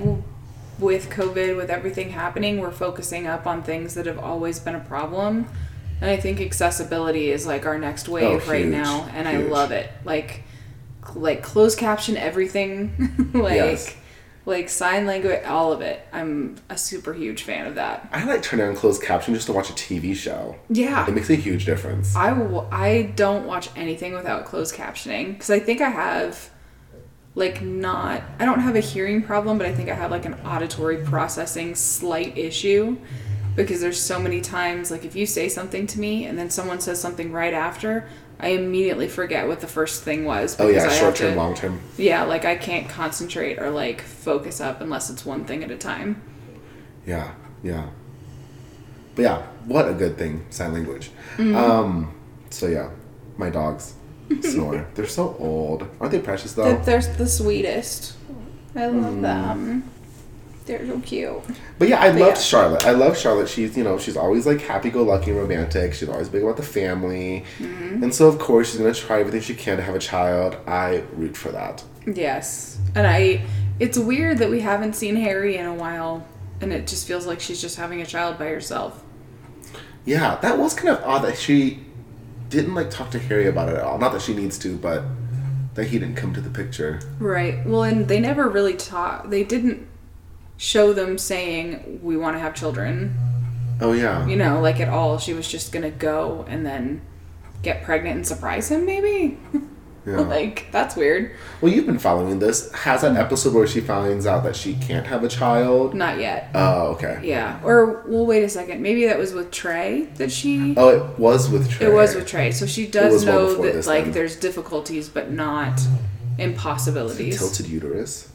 with 0.78 1.10
COVID, 1.10 1.58
with 1.58 1.70
everything 1.70 2.12
happening, 2.12 2.60
we're 2.60 2.72
focusing 2.72 3.26
up 3.28 3.48
on 3.48 3.64
things 3.64 3.96
that 3.96 4.06
have 4.06 4.20
always 4.20 4.60
been 4.60 4.76
a 4.76 4.80
problem. 4.80 5.48
And 6.02 6.10
I 6.10 6.18
think 6.18 6.40
accessibility 6.42 7.30
is 7.30 7.46
like 7.46 7.66
our 7.66 7.78
next 7.78 8.08
wave 8.08 8.44
oh, 8.48 8.52
right 8.52 8.62
huge, 8.64 8.72
now, 8.72 9.06
and 9.14 9.28
I 9.28 9.38
love 9.38 9.72
it. 9.72 9.90
Like, 10.06 10.44
like 11.16 11.42
closed 11.44 11.78
caption 11.78 12.16
everything, 12.16 13.32
like, 13.34 13.56
Yes. 13.56 13.96
like 14.46 14.70
sign 14.70 15.06
language, 15.06 15.44
all 15.46 15.74
of 15.74 15.82
it. 15.82 16.08
I'm 16.14 16.56
a 16.70 16.78
super 16.78 17.14
huge 17.14 17.44
fan 17.44 17.68
of 17.68 17.76
that. 17.76 18.08
I 18.14 18.24
like 18.24 18.42
turning 18.44 18.68
on 18.68 18.76
closed 18.76 19.02
caption 19.02 19.34
just 19.34 19.48
to 19.48 19.54
watch 19.54 19.70
a 19.70 19.74
TV 19.74 20.16
show. 20.16 20.56
Yeah. 20.70 21.06
It 21.08 21.14
makes 21.14 21.30
a 21.30 21.36
huge 21.36 21.66
difference. 21.66 22.16
I, 22.16 22.30
w- 22.30 22.66
I 22.72 23.12
don't 23.16 23.46
watch 23.46 23.70
anything 23.76 24.14
without 24.14 24.46
closed 24.46 24.76
captioning 24.76 25.34
because 25.34 25.50
I 25.50 25.60
think 25.60 25.82
I 25.82 25.90
have 25.90 26.50
like 27.36 27.62
not 27.62 28.24
I 28.40 28.46
don't 28.46 28.60
have 28.60 28.76
a 28.76 28.80
hearing 28.80 29.22
problem 29.22 29.60
but 29.60 29.68
I 29.68 29.74
think 29.74 29.88
I 29.88 29.94
have 29.94 30.10
like 30.10 30.26
an 30.26 30.34
auditory 30.46 30.98
processing 30.98 31.76
slight 31.76 32.36
issue 32.38 32.98
because 33.64 33.82
there's 33.82 34.00
so 34.02 34.20
many 34.20 34.42
times 34.42 34.92
like 34.92 35.06
if 35.06 35.16
you 35.16 35.26
say 35.26 35.48
something 35.50 35.88
to 35.88 36.00
me 36.00 36.26
and 36.26 36.38
then 36.38 36.50
someone 36.50 36.80
says 36.80 37.00
something 37.00 37.32
right 37.32 37.54
after 37.54 38.08
I 38.40 38.50
immediately 38.50 39.08
forget 39.10 39.48
what 39.48 39.60
the 39.60 39.68
first 39.68 40.04
thing 40.04 40.26
was 40.26 40.56
oh 40.60 40.68
yeah, 40.70 40.86
I 40.86 40.90
short 40.90 41.16
term, 41.16 41.32
to- 41.34 41.38
long 41.38 41.56
term. 41.56 41.80
yeah 41.98 42.24
like 42.24 42.46
I 42.46 42.56
can't 42.56 42.88
concentrate 42.90 43.60
or 43.60 43.70
like 43.70 44.02
focus 44.02 44.60
up 44.62 44.82
unless 44.82 45.10
it's 45.10 45.26
one 45.26 45.46
thing 45.46 45.64
at 45.64 45.72
a 45.72 45.78
time 45.78 46.22
Yeah, 47.06 47.32
yeah. 47.64 47.88
But 49.16 49.24
yeah, 49.24 49.42
what 49.66 49.90
a 49.90 49.94
good 49.94 50.18
thing, 50.18 50.46
sign 50.50 50.72
language. 50.74 51.12
Mm-hmm. 51.38 51.56
Um, 51.56 52.14
so 52.52 52.68
yeah, 52.68 52.90
my 53.38 53.50
dogs 53.50 53.96
snore. 54.42 54.88
They're 54.96 55.08
so 55.08 55.36
old. 55.40 55.88
Aren't 56.00 56.12
they 56.14 56.20
precious 56.20 56.54
though? 56.54 56.64
They're, 56.64 57.00
they're 57.02 57.16
the 57.16 57.28
sweetest 57.28 58.16
I 58.76 58.86
love 58.88 59.22
them 59.22 59.90
they're 60.70 60.86
so 60.88 61.00
cute 61.00 61.42
But 61.78 61.90
yeah, 61.90 62.00
I 62.02 62.12
But 62.12 62.20
loved 62.22 62.38
yeah. 62.38 62.44
Charlotte. 62.44 62.86
I 62.86 62.92
love 62.92 63.18
Charlotte. 63.18 63.50
She's 63.50 63.76
you 63.76 63.84
know 63.84 63.98
she's 63.98 64.16
always 64.16 64.46
like 64.46 64.62
happy 64.62 64.90
go 64.90 65.04
lucky 65.04 65.32
and 65.32 65.40
romantic. 65.40 65.94
She's 65.94 66.08
always 66.10 66.30
big 66.30 66.44
about 66.44 66.58
the 66.58 66.64
family, 66.64 67.44
Mm-hmm. 67.60 68.04
and 68.04 68.14
so 68.14 68.28
of 68.28 68.38
course 68.40 68.70
she's 68.72 68.80
gonna 68.80 68.94
try 68.94 69.20
everything 69.20 69.42
she 69.42 69.56
can 69.56 69.78
to 69.78 69.84
have 69.84 69.96
a 69.96 70.00
child. 70.00 70.56
I 70.68 71.04
root 71.14 71.36
for 71.36 71.50
that. 71.52 71.84
Yes. 72.06 72.78
And 72.96 73.06
I 73.08 73.42
it's 73.80 73.98
weird 73.98 74.38
that 74.40 74.50
we 74.50 74.60
haven't 74.62 74.94
seen 74.96 75.16
Harry 75.16 75.58
in 75.58 75.66
a 75.66 75.74
while 75.74 76.26
and 76.62 76.72
it 76.74 76.86
just 76.88 77.08
feels 77.08 77.26
like 77.26 77.40
she's 77.40 77.62
just 77.62 77.78
having 77.78 78.02
a 78.02 78.06
child 78.06 78.38
by 78.38 78.46
herself. 78.48 79.04
Yeah, 80.06 80.38
that 80.42 80.58
was 80.58 80.74
kind 80.74 80.90
of 80.90 81.04
odd 81.04 81.24
that 81.24 81.38
she 81.38 81.80
didn't 82.50 82.74
like 82.76 82.90
talk 82.90 83.12
to 83.12 83.20
Harry 83.20 83.48
about 83.48 83.70
it 83.70 83.76
at 83.76 83.84
all. 83.84 83.98
Not 84.00 84.12
that 84.14 84.22
she 84.22 84.34
needs 84.34 84.58
to, 84.60 84.76
but 84.78 85.04
that 85.76 85.86
he 85.86 86.00
didn't 86.00 86.16
come 86.16 86.34
to 86.34 86.42
the 86.42 86.50
picture. 86.50 87.00
Right. 87.20 87.66
Well, 87.66 87.84
and 87.84 88.08
they 88.08 88.20
never 88.20 88.50
really 88.50 88.76
talk. 88.76 89.30
They 89.30 89.44
didn't 89.44 89.88
show 90.60 90.92
them 90.94 91.18
saying 91.18 92.00
we 92.04 92.16
want 92.18 92.36
to 92.36 92.40
have 92.40 92.54
children, 92.54 93.16
Oh 93.82 93.94
yeah. 93.94 94.28
you 94.28 94.36
know, 94.36 94.60
like 94.62 94.80
at 94.82 94.90
all. 94.90 95.18
She 95.18 95.34
was 95.34 95.48
just 95.48 95.72
to 95.74 95.90
go 95.90 96.46
and 96.50 96.66
then 96.66 97.02
get 97.64 97.82
pregnant 97.84 98.16
and 98.18 98.28
surprise 98.28 98.70
him 98.70 98.86
maybe. 98.86 99.40
yeah. 100.06 100.20
like 100.36 100.68
that's 100.72 100.98
weird. 100.98 101.32
Well, 101.62 101.72
you've 101.72 101.86
been 101.86 101.98
following 101.98 102.40
this. 102.40 102.70
Has 102.74 103.04
an 103.06 103.16
episode 103.16 103.54
where 103.54 103.66
she 103.68 103.80
finds 103.80 104.28
out 104.28 104.44
that 104.44 104.56
she 104.58 104.74
can't 104.76 105.08
have 105.08 105.24
a 105.24 105.30
child? 105.30 105.94
Not 105.94 106.20
yet. 106.20 106.50
Oh, 106.54 106.88
okay. 106.96 107.22
Yeah. 107.24 107.62
Or 107.64 108.04
well, 108.06 108.26
wait 108.26 108.44
a 108.44 108.50
second. 108.50 108.82
Maybe 108.82 109.06
that 109.06 109.18
was 109.18 109.32
with 109.34 109.52
Trey 109.52 110.10
that 110.16 110.30
she 110.32 110.74
Oh, 110.76 110.90
it 110.90 111.18
was 111.20 111.50
with 111.50 111.70
Trey. 111.70 111.88
It 111.88 111.94
was 111.94 112.16
with 112.16 112.28
Trey, 112.28 112.52
so 112.52 112.66
she 112.66 112.86
does 112.86 113.24
know 113.24 113.48
before 113.48 113.66
that 113.72 113.86
like 113.88 114.04
then. 114.06 114.14
there's 114.14 114.36
difficulties, 114.36 115.08
but 115.08 115.32
not 115.32 115.80
impossibilities. 116.38 117.38
tilted 117.38 117.68
uterus. 117.68 118.30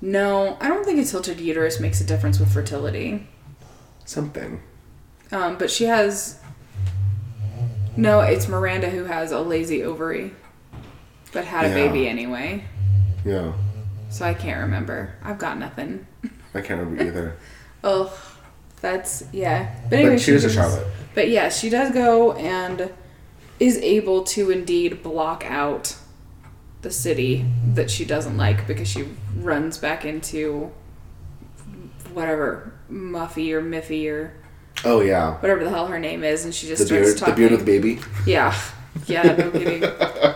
No, 0.00 0.56
I 0.60 0.68
don't 0.68 0.84
think 0.84 1.00
a 1.00 1.04
tilted 1.04 1.40
uterus 1.40 1.80
makes 1.80 2.00
a 2.00 2.04
difference 2.04 2.38
with 2.38 2.52
fertility. 2.52 3.26
Something. 4.04 4.62
Um, 5.32 5.58
but 5.58 5.70
she 5.70 5.84
has. 5.84 6.38
No, 7.96 8.20
it's 8.20 8.48
Miranda 8.48 8.88
who 8.90 9.04
has 9.04 9.32
a 9.32 9.40
lazy 9.40 9.82
ovary, 9.82 10.32
but 11.32 11.44
had 11.44 11.64
a 11.64 11.68
Yeah. 11.68 11.74
baby 11.74 12.08
anyway. 12.08 12.64
Yeah. 13.24 13.52
So 14.08 14.24
I 14.24 14.34
can't 14.34 14.60
remember. 14.62 15.14
I've 15.22 15.38
got 15.38 15.58
nothing. 15.58 16.06
I 16.54 16.60
can't 16.60 16.80
remember 16.80 17.02
either. 17.04 17.36
Oh, 17.82 18.16
that's 18.80 19.24
yeah. 19.32 19.74
But 19.90 19.98
anyway, 19.98 20.18
she 20.18 20.30
to 20.32 20.38
does- 20.38 20.54
Charlotte. 20.54 20.86
But 21.14 21.28
yeah, 21.28 21.48
she 21.48 21.68
does 21.68 21.92
go 21.92 22.32
and 22.32 22.92
is 23.58 23.76
able 23.78 24.22
to 24.22 24.50
indeed 24.52 25.02
block 25.02 25.44
out 25.44 25.96
the 26.82 26.90
city 26.90 27.44
that 27.74 27.90
she 27.90 28.04
doesn't 28.04 28.36
like 28.36 28.66
because 28.66 28.88
she 28.88 29.08
runs 29.36 29.78
back 29.78 30.04
into 30.04 30.70
whatever 32.14 32.72
Muffy 32.90 33.52
or 33.52 33.60
Miffy 33.62 34.10
or 34.10 34.32
Oh 34.84 35.00
yeah. 35.00 35.34
whatever 35.38 35.64
the 35.64 35.70
hell 35.70 35.88
her 35.88 35.98
name 35.98 36.22
is, 36.22 36.44
and 36.44 36.54
she 36.54 36.66
just 36.68 36.82
The 36.82 36.86
starts 37.14 37.20
beard, 37.20 37.30
the 37.32 37.36
beard 37.36 37.50
with 37.50 37.60
the 37.60 37.66
baby. 37.66 38.00
Yeah, 38.26 38.56
yeah, 39.06 39.22
no 39.34 39.50
kidding. 39.50 39.82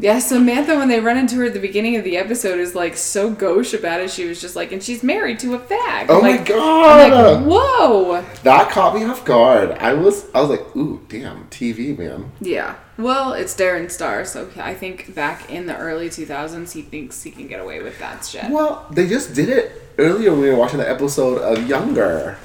Yeah, 0.00 0.18
Samantha, 0.18 0.76
when 0.76 0.88
they 0.88 0.98
run 0.98 1.18
into 1.18 1.36
her 1.36 1.44
at 1.44 1.52
the 1.52 1.60
beginning 1.60 1.96
of 1.96 2.04
the 2.04 2.16
episode, 2.16 2.58
is 2.58 2.74
like 2.74 2.96
so 2.96 3.30
gauche 3.30 3.74
about 3.74 4.00
it. 4.00 4.10
She 4.10 4.24
was 4.24 4.40
just 4.40 4.56
like, 4.56 4.72
and 4.72 4.82
she's 4.82 5.02
married 5.02 5.38
to 5.40 5.54
a 5.54 5.58
fag. 5.58 6.06
Oh 6.08 6.20
like, 6.20 6.40
my 6.40 6.46
god! 6.46 7.12
I'm 7.12 7.42
like, 7.42 7.52
whoa. 7.52 8.24
that 8.42 8.70
caught 8.70 8.94
me 8.94 9.04
off 9.04 9.26
guard. 9.26 9.72
I 9.72 9.92
was, 9.92 10.26
I 10.34 10.40
was 10.40 10.48
like, 10.48 10.74
ooh, 10.74 11.04
damn, 11.08 11.48
TV 11.48 11.96
man. 11.96 12.32
Yeah. 12.40 12.76
Well, 12.96 13.34
it's 13.34 13.54
Darren 13.54 13.90
Star, 13.90 14.24
so 14.24 14.50
I 14.56 14.74
think 14.74 15.14
back 15.14 15.50
in 15.50 15.66
the 15.66 15.76
early 15.76 16.08
2000s, 16.08 16.72
he 16.72 16.82
thinks 16.82 17.22
he 17.22 17.30
can 17.30 17.46
get 17.46 17.60
away 17.60 17.82
with 17.82 17.98
that 17.98 18.24
shit. 18.24 18.50
Well, 18.50 18.86
they 18.90 19.06
just 19.06 19.34
did 19.34 19.50
it 19.50 19.82
earlier 19.98 20.30
when 20.32 20.40
we 20.40 20.48
were 20.48 20.56
watching 20.56 20.78
the 20.78 20.88
episode 20.88 21.38
of 21.38 21.68
Younger. 21.68 22.38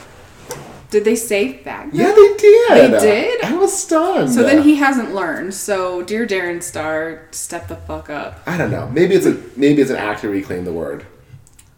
Did 0.96 1.04
they 1.04 1.18
say 1.18 1.52
back? 1.52 1.90
Yeah, 1.92 2.14
they 2.14 2.38
did. 2.38 2.72
They 2.94 3.00
did? 3.02 3.44
I 3.44 3.58
was 3.58 3.78
stunned. 3.78 4.32
So 4.32 4.44
then 4.44 4.64
he 4.64 4.76
hasn't 4.76 5.14
learned. 5.14 5.54
So, 5.54 6.02
dear 6.04 6.26
Darren 6.26 6.64
Star, 6.64 7.28
step 7.32 7.68
the 7.68 7.76
fuck 7.76 8.10
up. 8.10 8.40
I 8.46 8.56
don't 8.56 8.72
know. 8.72 8.88
Maybe 8.88 9.14
it's 9.14 9.26
a 9.26 9.38
maybe 9.58 9.82
it's 9.82 9.92
an 9.92 9.98
actor 9.98 10.30
reclaim 10.30 10.64
the 10.64 10.72
word. 10.72 11.06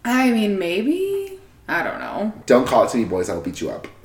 I 0.06 0.30
mean, 0.30 0.60
maybe. 0.60 1.40
I 1.68 1.82
don't 1.82 1.98
know. 1.98 2.32
Don't 2.46 2.68
call 2.68 2.84
it 2.86 2.92
to 2.92 2.98
me, 2.98 3.06
boys. 3.06 3.28
I'll 3.28 3.42
beat 3.42 3.60
you 3.60 3.72
up. 3.72 3.88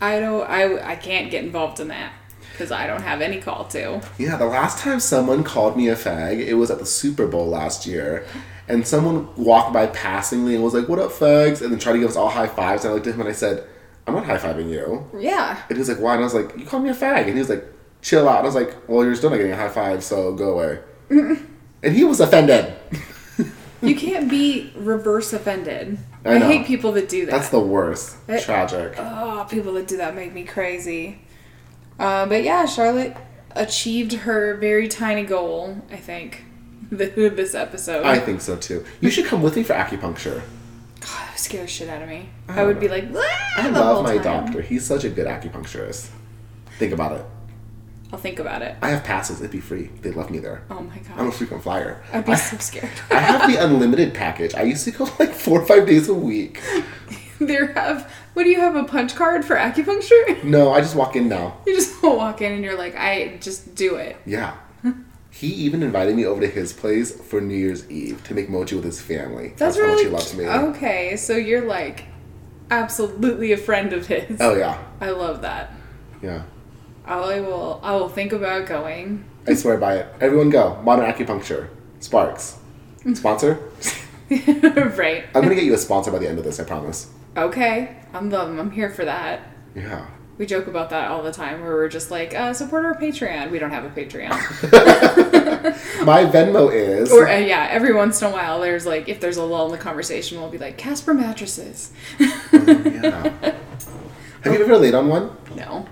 I 0.00 0.18
don't. 0.18 0.48
I 0.48 0.92
I 0.92 0.96
can't 0.96 1.30
get 1.30 1.44
involved 1.44 1.78
in 1.78 1.88
that 1.88 2.14
because 2.52 2.72
I 2.72 2.86
don't 2.86 3.02
have 3.02 3.20
any 3.20 3.38
call 3.38 3.66
to. 3.66 4.00
Yeah, 4.16 4.38
the 4.38 4.46
last 4.46 4.78
time 4.78 4.98
someone 4.98 5.44
called 5.44 5.76
me 5.76 5.90
a 5.90 5.94
fag, 5.94 6.38
it 6.38 6.54
was 6.54 6.70
at 6.70 6.78
the 6.78 6.86
Super 6.86 7.26
Bowl 7.26 7.48
last 7.48 7.84
year. 7.84 8.26
And 8.66 8.86
someone 8.86 9.28
walked 9.36 9.74
by 9.74 9.88
passingly 9.88 10.54
and 10.54 10.64
was 10.64 10.72
like, 10.72 10.88
What 10.88 11.00
up, 11.00 11.10
fags? 11.10 11.60
And 11.60 11.70
then 11.70 11.78
tried 11.78 11.92
to 11.92 11.98
give 11.98 12.08
us 12.08 12.16
all 12.16 12.30
high 12.30 12.48
fives. 12.48 12.84
And 12.84 12.92
I 12.92 12.94
looked 12.94 13.06
at 13.06 13.14
him 13.14 13.20
and 13.20 13.28
I 13.28 13.32
said, 13.32 13.68
I'm 14.06 14.14
not 14.14 14.24
high 14.24 14.38
fiving 14.38 14.70
you. 14.70 15.08
Yeah. 15.18 15.60
And 15.68 15.78
he's 15.78 15.88
like, 15.88 15.98
Why? 15.98 16.14
And 16.14 16.20
I 16.22 16.24
was 16.24 16.34
like, 16.34 16.56
You 16.56 16.64
called 16.64 16.84
me 16.84 16.90
a 16.90 16.94
fag. 16.94 17.24
And 17.24 17.32
he 17.34 17.38
was 17.38 17.48
like, 17.48 17.64
Chill 18.02 18.28
out. 18.28 18.38
And 18.38 18.44
I 18.44 18.46
was 18.46 18.54
like, 18.54 18.88
Well, 18.88 19.04
you're 19.04 19.16
still 19.16 19.30
not 19.30 19.36
getting 19.36 19.52
a 19.52 19.56
high 19.56 19.68
five, 19.68 20.04
so 20.04 20.32
go 20.34 20.58
away. 20.58 20.78
and 21.10 21.94
he 21.94 22.04
was 22.04 22.20
offended. 22.20 22.74
You 23.82 23.94
can't 23.94 24.28
be 24.28 24.72
reverse 24.74 25.32
offended. 25.32 25.98
I 26.24 26.36
I, 26.36 26.38
hate 26.38 26.66
people 26.66 26.92
that 26.92 27.08
do 27.08 27.26
that. 27.26 27.32
That's 27.32 27.50
the 27.50 27.60
worst. 27.60 28.16
It- 28.26 28.42
Tragic. 28.42 28.94
Oh, 28.98 29.46
people 29.48 29.74
that 29.74 29.86
do 29.86 29.98
that 29.98 30.14
make 30.14 30.32
me 30.32 30.44
crazy. 30.44 31.20
Uh, 31.98 32.26
but 32.26 32.42
yeah, 32.42 32.64
Charlotte 32.66 33.16
achieved 33.52 34.12
her 34.12 34.56
very 34.56 34.88
tiny 34.88 35.24
goal, 35.24 35.82
I 35.90 35.96
think, 35.96 36.44
the, 36.90 37.06
this 37.34 37.54
episode. 37.54 38.04
I 38.04 38.18
think 38.18 38.40
so 38.40 38.56
too. 38.56 38.84
You 39.00 39.10
should 39.10 39.26
come 39.26 39.42
with 39.42 39.56
me 39.56 39.62
for 39.62 39.74
acupuncture. 39.74 40.42
God, 41.06 41.20
that 41.20 41.30
would 41.32 41.38
scare 41.38 41.66
shit 41.68 41.88
out 41.88 42.02
of 42.02 42.08
me. 42.08 42.28
I 42.48 42.60
I, 42.60 42.64
would 42.64 42.74
don't 42.74 42.80
be 42.80 42.88
like, 42.88 43.04
I 43.56 43.68
love 43.68 44.02
my 44.02 44.18
time. 44.18 44.44
doctor. 44.46 44.60
He's 44.60 44.84
such 44.84 45.04
a 45.04 45.08
good 45.08 45.26
acupuncturist. 45.26 46.10
Think 46.78 46.92
about 46.92 47.12
it. 47.12 47.24
I'll 48.12 48.18
think 48.18 48.38
about 48.38 48.62
it. 48.62 48.76
I 48.82 48.90
have 48.90 49.02
passes. 49.04 49.40
It'd 49.40 49.50
be 49.50 49.60
free. 49.60 49.90
They 50.02 50.12
love 50.12 50.30
me 50.30 50.38
there. 50.38 50.62
Oh 50.70 50.80
my 50.80 50.98
god. 50.98 51.18
I'm 51.18 51.28
a 51.28 51.32
frequent 51.32 51.62
flyer. 51.62 52.02
I'd 52.12 52.24
be 52.24 52.32
I, 52.32 52.36
so 52.36 52.56
scared. 52.58 52.90
I 53.10 53.18
have 53.18 53.50
the 53.50 53.56
unlimited 53.64 54.14
package. 54.14 54.54
I 54.54 54.62
used 54.62 54.84
to 54.84 54.90
go 54.92 55.08
like 55.18 55.32
four 55.32 55.60
or 55.60 55.66
five 55.66 55.86
days 55.86 56.08
a 56.08 56.14
week. 56.14 56.60
there 57.40 57.72
have, 57.72 58.10
what 58.34 58.44
do 58.44 58.48
you 58.50 58.60
have, 58.60 58.76
a 58.76 58.84
punch 58.84 59.14
card 59.14 59.44
for 59.44 59.56
acupuncture? 59.56 60.42
No, 60.44 60.72
I 60.72 60.80
just 60.80 60.94
walk 60.94 61.16
in 61.16 61.28
now. 61.28 61.58
You 61.66 61.74
just 61.74 62.02
walk 62.02 62.40
in 62.42 62.52
and 62.52 62.64
you're 62.64 62.78
like, 62.78 62.96
I 62.96 63.38
just 63.40 63.74
do 63.74 63.96
it. 63.96 64.16
Yeah. 64.24 64.56
He 65.38 65.48
even 65.48 65.82
invited 65.82 66.16
me 66.16 66.24
over 66.24 66.40
to 66.40 66.46
his 66.46 66.72
place 66.72 67.14
for 67.14 67.42
New 67.42 67.54
Year's 67.54 67.90
Eve 67.90 68.24
to 68.24 68.32
make 68.32 68.48
mochi 68.48 68.74
with 68.74 68.86
his 68.86 69.02
family. 69.02 69.52
That's, 69.58 69.76
how 69.76 69.82
really 69.82 69.96
much 69.96 70.04
he 70.04 70.08
loves 70.08 70.34
me. 70.34 70.46
Okay, 70.46 71.14
so 71.16 71.36
you're 71.36 71.66
like 71.66 72.04
absolutely 72.70 73.52
a 73.52 73.58
friend 73.58 73.92
of 73.92 74.06
his. 74.06 74.40
Oh 74.40 74.56
yeah, 74.56 74.82
I 74.98 75.10
love 75.10 75.42
that. 75.42 75.74
yeah. 76.22 76.44
I 77.04 77.40
will. 77.40 77.80
I 77.82 77.94
will 77.96 78.08
think 78.08 78.32
about 78.32 78.64
going. 78.66 79.26
I 79.46 79.52
swear 79.52 79.76
by 79.76 79.96
it. 79.96 80.14
Everyone 80.22 80.48
go. 80.48 80.80
Modern 80.82 81.04
acupuncture. 81.04 81.68
Sparks. 82.00 82.56
Sponsor. 83.12 83.60
right. 84.30 85.24
I'm 85.34 85.42
gonna 85.42 85.54
get 85.54 85.64
you 85.64 85.74
a 85.74 85.78
sponsor 85.78 86.10
by 86.10 86.18
the 86.18 86.28
end 86.30 86.38
of 86.38 86.44
this. 86.44 86.58
I 86.58 86.64
promise. 86.64 87.10
Okay. 87.36 87.94
I'm 88.14 88.32
um, 88.32 88.58
I'm 88.58 88.70
here 88.70 88.88
for 88.88 89.04
that. 89.04 89.42
Yeah. 89.74 90.06
We 90.38 90.44
joke 90.46 90.66
about 90.66 90.90
that 90.90 91.10
all 91.10 91.22
the 91.22 91.32
time 91.32 91.62
where 91.62 91.72
we're 91.74 91.88
just 91.88 92.10
like, 92.10 92.34
uh, 92.34 92.52
support 92.52 92.84
our 92.84 92.94
Patreon. 92.94 93.50
We 93.50 93.58
don't 93.58 93.70
have 93.70 93.84
a 93.84 93.88
Patreon. 93.88 94.30
My 96.06 96.24
Venmo 96.26 96.70
is. 96.72 97.10
or 97.10 97.26
uh, 97.26 97.36
yeah, 97.38 97.68
every 97.70 97.94
once 97.94 98.20
in 98.20 98.28
a 98.28 98.30
while 98.30 98.60
there's 98.60 98.84
like 98.86 99.08
if 99.08 99.18
there's 99.20 99.36
a 99.38 99.44
lull 99.44 99.66
in 99.66 99.72
the 99.72 99.78
conversation, 99.78 100.38
we'll 100.40 100.50
be 100.50 100.58
like 100.58 100.76
Casper 100.76 101.14
mattresses. 101.14 101.92
yeah. 102.20 103.32
Have 104.42 104.52
you 104.54 104.62
ever 104.62 104.76
laid 104.78 104.94
on 104.94 105.08
one? 105.08 105.36
no. 105.54 105.86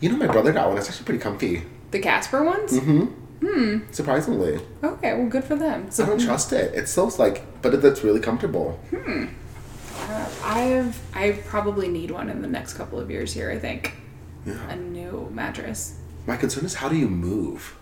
You 0.00 0.10
know, 0.10 0.16
my 0.16 0.26
brother 0.26 0.52
got 0.52 0.68
one. 0.68 0.78
It's 0.78 0.88
actually 0.88 1.06
pretty 1.06 1.20
comfy. 1.20 1.62
The 1.90 1.98
Casper 1.98 2.44
ones? 2.44 2.72
Mm-hmm. 2.72 3.04
Hmm. 3.46 3.78
Surprisingly, 3.92 4.60
Okay, 4.82 5.14
well, 5.14 5.28
good 5.28 5.44
for 5.44 5.54
them. 5.56 5.86
I 5.86 5.90
So 5.90 6.04
don't 6.06 6.20
trust 6.20 6.52
it. 6.52 6.74
It's 6.74 6.90
so 6.90 7.06
like, 7.18 7.44
but 7.62 7.72
it, 7.74 7.84
it's 7.84 8.02
really 8.04 8.20
comfortable. 8.20 8.78
I've 8.92 9.47
I 10.08 10.58
have. 10.60 10.98
I 11.14 11.32
probably 11.46 11.88
need 11.88 12.10
one 12.10 12.30
in 12.30 12.40
the 12.42 12.48
next 12.48 12.74
couple 12.74 12.98
of 12.98 13.10
years 13.10 13.32
here. 13.32 13.50
I 13.50 13.58
think 13.58 13.92
Yeah. 14.46 14.70
a 14.70 14.76
new 14.76 15.28
mattress. 15.32 15.94
My 16.26 16.36
concern 16.36 16.64
is 16.64 16.74
how 16.74 16.88
do 16.88 16.96
you 16.96 17.08
move? 17.08 17.74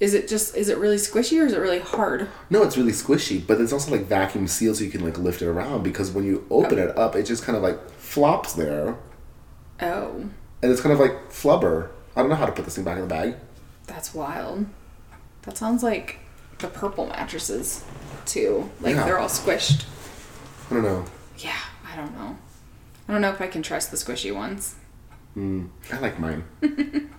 Is 0.00 0.12
it 0.12 0.28
just 0.28 0.56
is 0.56 0.68
it 0.68 0.78
really 0.78 0.96
squishy 0.96 1.40
or 1.40 1.46
is 1.46 1.52
it 1.52 1.58
really 1.60 1.78
hard? 1.78 2.28
No, 2.50 2.62
it's 2.62 2.76
really 2.76 2.92
squishy, 2.92 3.44
but 3.46 3.60
it's 3.60 3.72
also 3.72 3.90
like 3.90 4.06
vacuum 4.06 4.46
sealed, 4.48 4.76
so 4.76 4.84
you 4.84 4.90
can 4.90 5.04
like 5.04 5.18
lift 5.18 5.40
it 5.40 5.46
around. 5.46 5.82
Because 5.84 6.10
when 6.10 6.24
you 6.24 6.44
open 6.50 6.78
oh. 6.78 6.82
it 6.82 6.98
up, 6.98 7.14
it 7.16 7.22
just 7.24 7.44
kind 7.44 7.56
of 7.56 7.62
like 7.62 7.90
flops 7.92 8.52
there, 8.54 8.96
Oh, 9.80 10.28
and 10.62 10.70
it's 10.72 10.80
kind 10.80 10.92
of 10.92 10.98
like 11.00 11.30
flubber. 11.30 11.90
I 12.16 12.20
don't 12.20 12.28
know 12.28 12.36
how 12.36 12.46
to 12.46 12.52
put 12.52 12.64
this 12.64 12.74
thing 12.76 12.84
back 12.84 12.96
in 12.96 13.02
the 13.02 13.08
bag. 13.08 13.36
that's 13.86 14.14
wild. 14.14 14.66
That 15.42 15.56
sounds 15.58 15.82
like 15.82 16.18
the 16.58 16.68
purple 16.68 17.06
mattresses 17.06 17.84
too. 18.26 18.70
Like 18.80 18.94
Yeah. 18.96 19.04
they're 19.04 19.18
all 19.18 19.28
squished. 19.28 19.84
I 20.70 20.74
don't 20.74 20.82
know. 20.84 21.04
Yeah, 21.44 21.58
I 21.86 21.96
don't 21.96 22.16
know. 22.16 22.38
I 23.06 23.12
don't 23.12 23.20
know 23.20 23.30
if 23.30 23.40
I 23.40 23.48
can 23.48 23.62
trust 23.62 23.90
the 23.90 23.98
squishy 23.98 24.34
ones. 24.34 24.76
Hmm, 25.34 25.66
I 25.92 25.98
like 25.98 26.18
mine. 26.18 26.44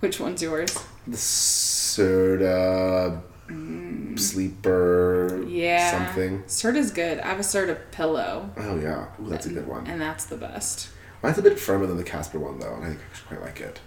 Which 0.00 0.18
one's 0.18 0.42
yours? 0.42 0.76
The 1.06 1.16
Serta 1.16 3.22
hmm. 3.46 4.16
sleeper 4.16 5.44
Yeah. 5.46 5.92
something. 5.92 6.42
Serta's 6.44 6.90
good. 6.90 7.20
I 7.20 7.28
have 7.28 7.38
a 7.38 7.42
Serta 7.42 7.78
pillow. 7.92 8.50
Oh 8.56 8.80
yeah, 8.80 9.06
Ooh, 9.20 9.28
that's 9.28 9.46
a 9.46 9.50
good 9.50 9.68
one. 9.68 9.86
And 9.86 10.00
that's 10.00 10.24
the 10.24 10.36
best. 10.36 10.88
Mine's 11.22 11.38
a 11.38 11.42
bit 11.42 11.58
firmer 11.58 11.86
than 11.86 11.96
the 11.96 12.04
Casper 12.04 12.40
one 12.40 12.58
though, 12.58 12.74
and 12.74 12.84
I 12.84 12.88
think 12.88 13.00
I 13.00 13.04
actually 13.04 13.36
quite 13.36 13.46
like 13.46 13.60
it. 13.60 13.80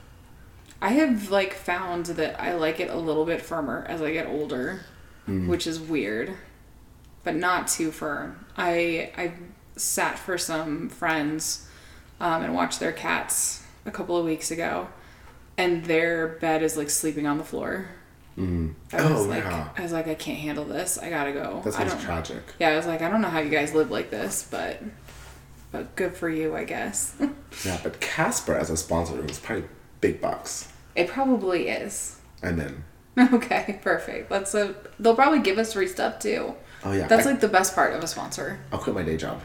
I 0.82 0.90
have 0.94 1.30
like 1.30 1.54
found 1.54 2.06
that 2.06 2.40
I 2.40 2.56
like 2.56 2.80
it 2.80 2.90
a 2.90 2.98
little 2.98 3.26
bit 3.26 3.42
firmer 3.42 3.86
as 3.90 4.02
I 4.02 4.14
get 4.14 4.28
older, 4.28 4.86
hmm. 5.26 5.50
which 5.50 5.68
is 5.68 5.82
weird, 5.82 6.36
but 7.24 7.36
not 7.36 7.68
too 7.68 7.92
firm. 7.92 8.46
I 8.56 9.12
I 9.18 9.34
sat 9.80 10.20
for 10.20 10.38
some 10.38 10.90
friends 10.90 11.68
um, 12.20 12.44
and 12.44 12.54
watched 12.54 12.80
their 12.80 12.92
cats 12.92 13.64
a 13.86 13.92
couple 13.92 14.18
of 14.18 14.26
weeks 14.26 14.52
ago, 14.52 14.88
and 15.58 15.86
their 15.86 16.28
bed 16.28 16.62
is 16.64 16.78
like 16.78 16.90
sleeping 16.90 17.26
on 17.26 17.38
the 17.38 17.44
floor. 17.44 17.90
I 18.38 18.42
was 18.94 18.94
Oh, 18.94 19.24
like, 19.24 19.44
yeah. 19.44 19.68
I 19.78 19.82
was 19.82 19.92
like, 19.92 20.08
I 20.08 20.16
can't 20.16 20.38
handle 20.40 20.64
this. 20.64 20.98
I 20.98 21.10
gotta 21.10 21.34
go. 21.34 21.62
That 21.66 21.74
sounds 21.74 22.02
tragic. 22.02 22.42
Yeah, 22.58 22.70
I 22.70 22.78
was 22.78 22.86
like, 22.88 23.02
I 23.02 23.10
don't 23.10 23.22
know 23.22 23.28
how 23.28 23.40
you 23.40 23.50
guys 23.50 23.74
live 23.74 23.92
like 23.92 24.10
this, 24.12 24.48
but 24.50 24.82
but 25.74 25.94
good 25.98 26.16
for 26.16 26.30
you, 26.30 26.56
I 26.56 26.64
guess. 26.64 27.16
Yeah, 27.66 27.80
but 27.84 28.00
Casper 28.00 28.54
as 28.56 28.70
a 28.70 28.78
sponsor 28.78 29.26
is 29.26 29.40
probably 29.40 29.66
big 30.02 30.22
bucks. 30.22 30.72
it 30.96 31.08
probably 31.10 31.68
is. 31.70 32.18
And 32.44 32.60
then. 32.60 32.84
Okay, 33.34 33.80
perfect. 33.82 34.30
That's 34.30 34.54
a. 34.54 34.74
They'll 35.00 35.16
probably 35.16 35.40
give 35.42 35.58
us 35.58 35.74
free 35.74 35.88
stuff 35.88 36.20
too. 36.20 36.54
Oh 36.86 36.94
yeah, 36.94 37.08
That's 37.08 37.26
I, 37.28 37.32
like 37.32 37.42
the 37.42 37.50
best 37.50 37.76
part 37.76 37.94
of 37.94 38.02
a 38.02 38.08
sponsor. 38.08 38.60
I'll 38.72 38.80
quit 38.80 38.96
my 38.96 39.04
day 39.04 39.18
job. 39.18 39.42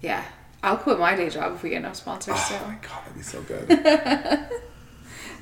Yeah, 0.00 0.24
I'll 0.62 0.76
quit 0.76 0.98
my 0.98 1.14
day 1.16 1.28
job 1.30 1.54
if 1.54 1.62
we 1.62 1.70
get 1.70 1.78
enough 1.78 1.96
sponsors 1.96 2.34
Oh 2.36 2.58
too. 2.60 2.66
my 2.66 2.74
god, 2.76 3.02
that'd 3.04 3.16
be 3.16 3.22
so 3.22 3.42
good. 3.42 4.48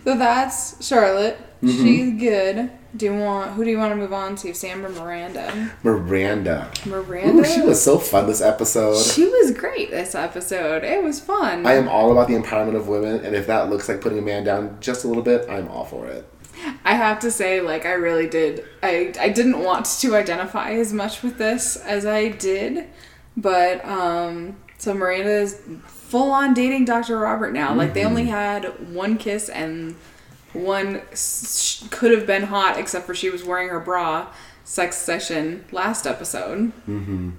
So 0.05 0.17
that's 0.17 0.87
Charlotte. 0.87 1.37
Mm-hmm. 1.65 1.83
She's 1.85 2.21
good. 2.21 2.71
Do 2.97 3.07
you 3.07 3.15
want? 3.17 3.55
Who 3.55 3.65
do 3.65 3.71
you 3.71 3.77
want 3.79 3.91
to 3.91 3.97
move 3.97 4.13
on 4.13 4.37
to? 4.37 4.55
Sam 4.55 4.87
or 4.87 4.89
Miranda? 4.89 5.73
Miranda. 5.83 6.71
Miranda. 6.87 7.41
Ooh, 7.41 7.45
she 7.45 7.61
was 7.63 7.83
so 7.83 7.99
fun 7.99 8.29
this 8.29 8.41
episode. 8.41 9.03
She 9.03 9.25
was 9.27 9.51
great 9.51 9.91
this 9.91 10.15
episode. 10.15 10.85
It 10.85 11.03
was 11.03 11.19
fun. 11.19 11.67
I 11.67 11.73
am 11.73 11.89
all 11.89 12.13
about 12.13 12.29
the 12.29 12.35
empowerment 12.35 12.77
of 12.77 12.87
women, 12.87 13.25
and 13.25 13.35
if 13.35 13.49
that 13.49 13.69
looks 13.69 13.89
like 13.89 14.01
putting 14.01 14.19
a 14.21 14.23
man 14.23 14.45
down 14.45 14.77
just 14.81 15.03
a 15.05 15.09
little 15.09 15.25
bit, 15.25 15.51
I'm 15.51 15.67
all 15.67 15.85
for 15.85 16.07
it. 16.07 16.25
I 16.85 16.95
have 16.95 17.19
to 17.21 17.31
say, 17.33 17.61
like, 17.61 17.85
I 17.85 17.95
really 17.95 18.29
did. 18.29 18.65
I 18.85 19.13
I 19.19 19.31
didn't 19.31 19.59
want 19.59 19.87
to 19.87 20.15
identify 20.15 20.71
as 20.75 20.93
much 20.93 21.25
with 21.25 21.37
this 21.37 21.75
as 21.79 22.07
I 22.07 22.29
did, 22.29 22.87
but 23.37 23.85
um, 23.85 24.57
so 24.79 24.95
Miranda 24.95 25.31
is 25.31 25.61
full 25.87 26.31
on 26.31 26.55
dating 26.55 26.85
Dr. 26.85 27.19
Robert 27.19 27.53
now. 27.53 27.75
Like, 27.75 27.95
they 27.95 28.05
only 28.05 28.27
had 28.27 28.65
one 28.95 29.19
kiss 29.19 29.49
and 29.49 29.97
one 30.53 31.03
s- 31.13 31.87
could 31.91 32.13
have 32.13 32.27
been 32.27 32.45
hot, 32.45 32.79
except 32.79 33.07
for 33.07 33.15
she 33.15 33.29
was 33.31 33.45
wearing 33.45 33.69
her 33.69 33.81
bra. 33.81 34.29
Sex 34.65 34.97
session 34.97 35.65
last 35.71 36.07
episode. 36.07 36.73
Mm-hmm. 36.89 37.31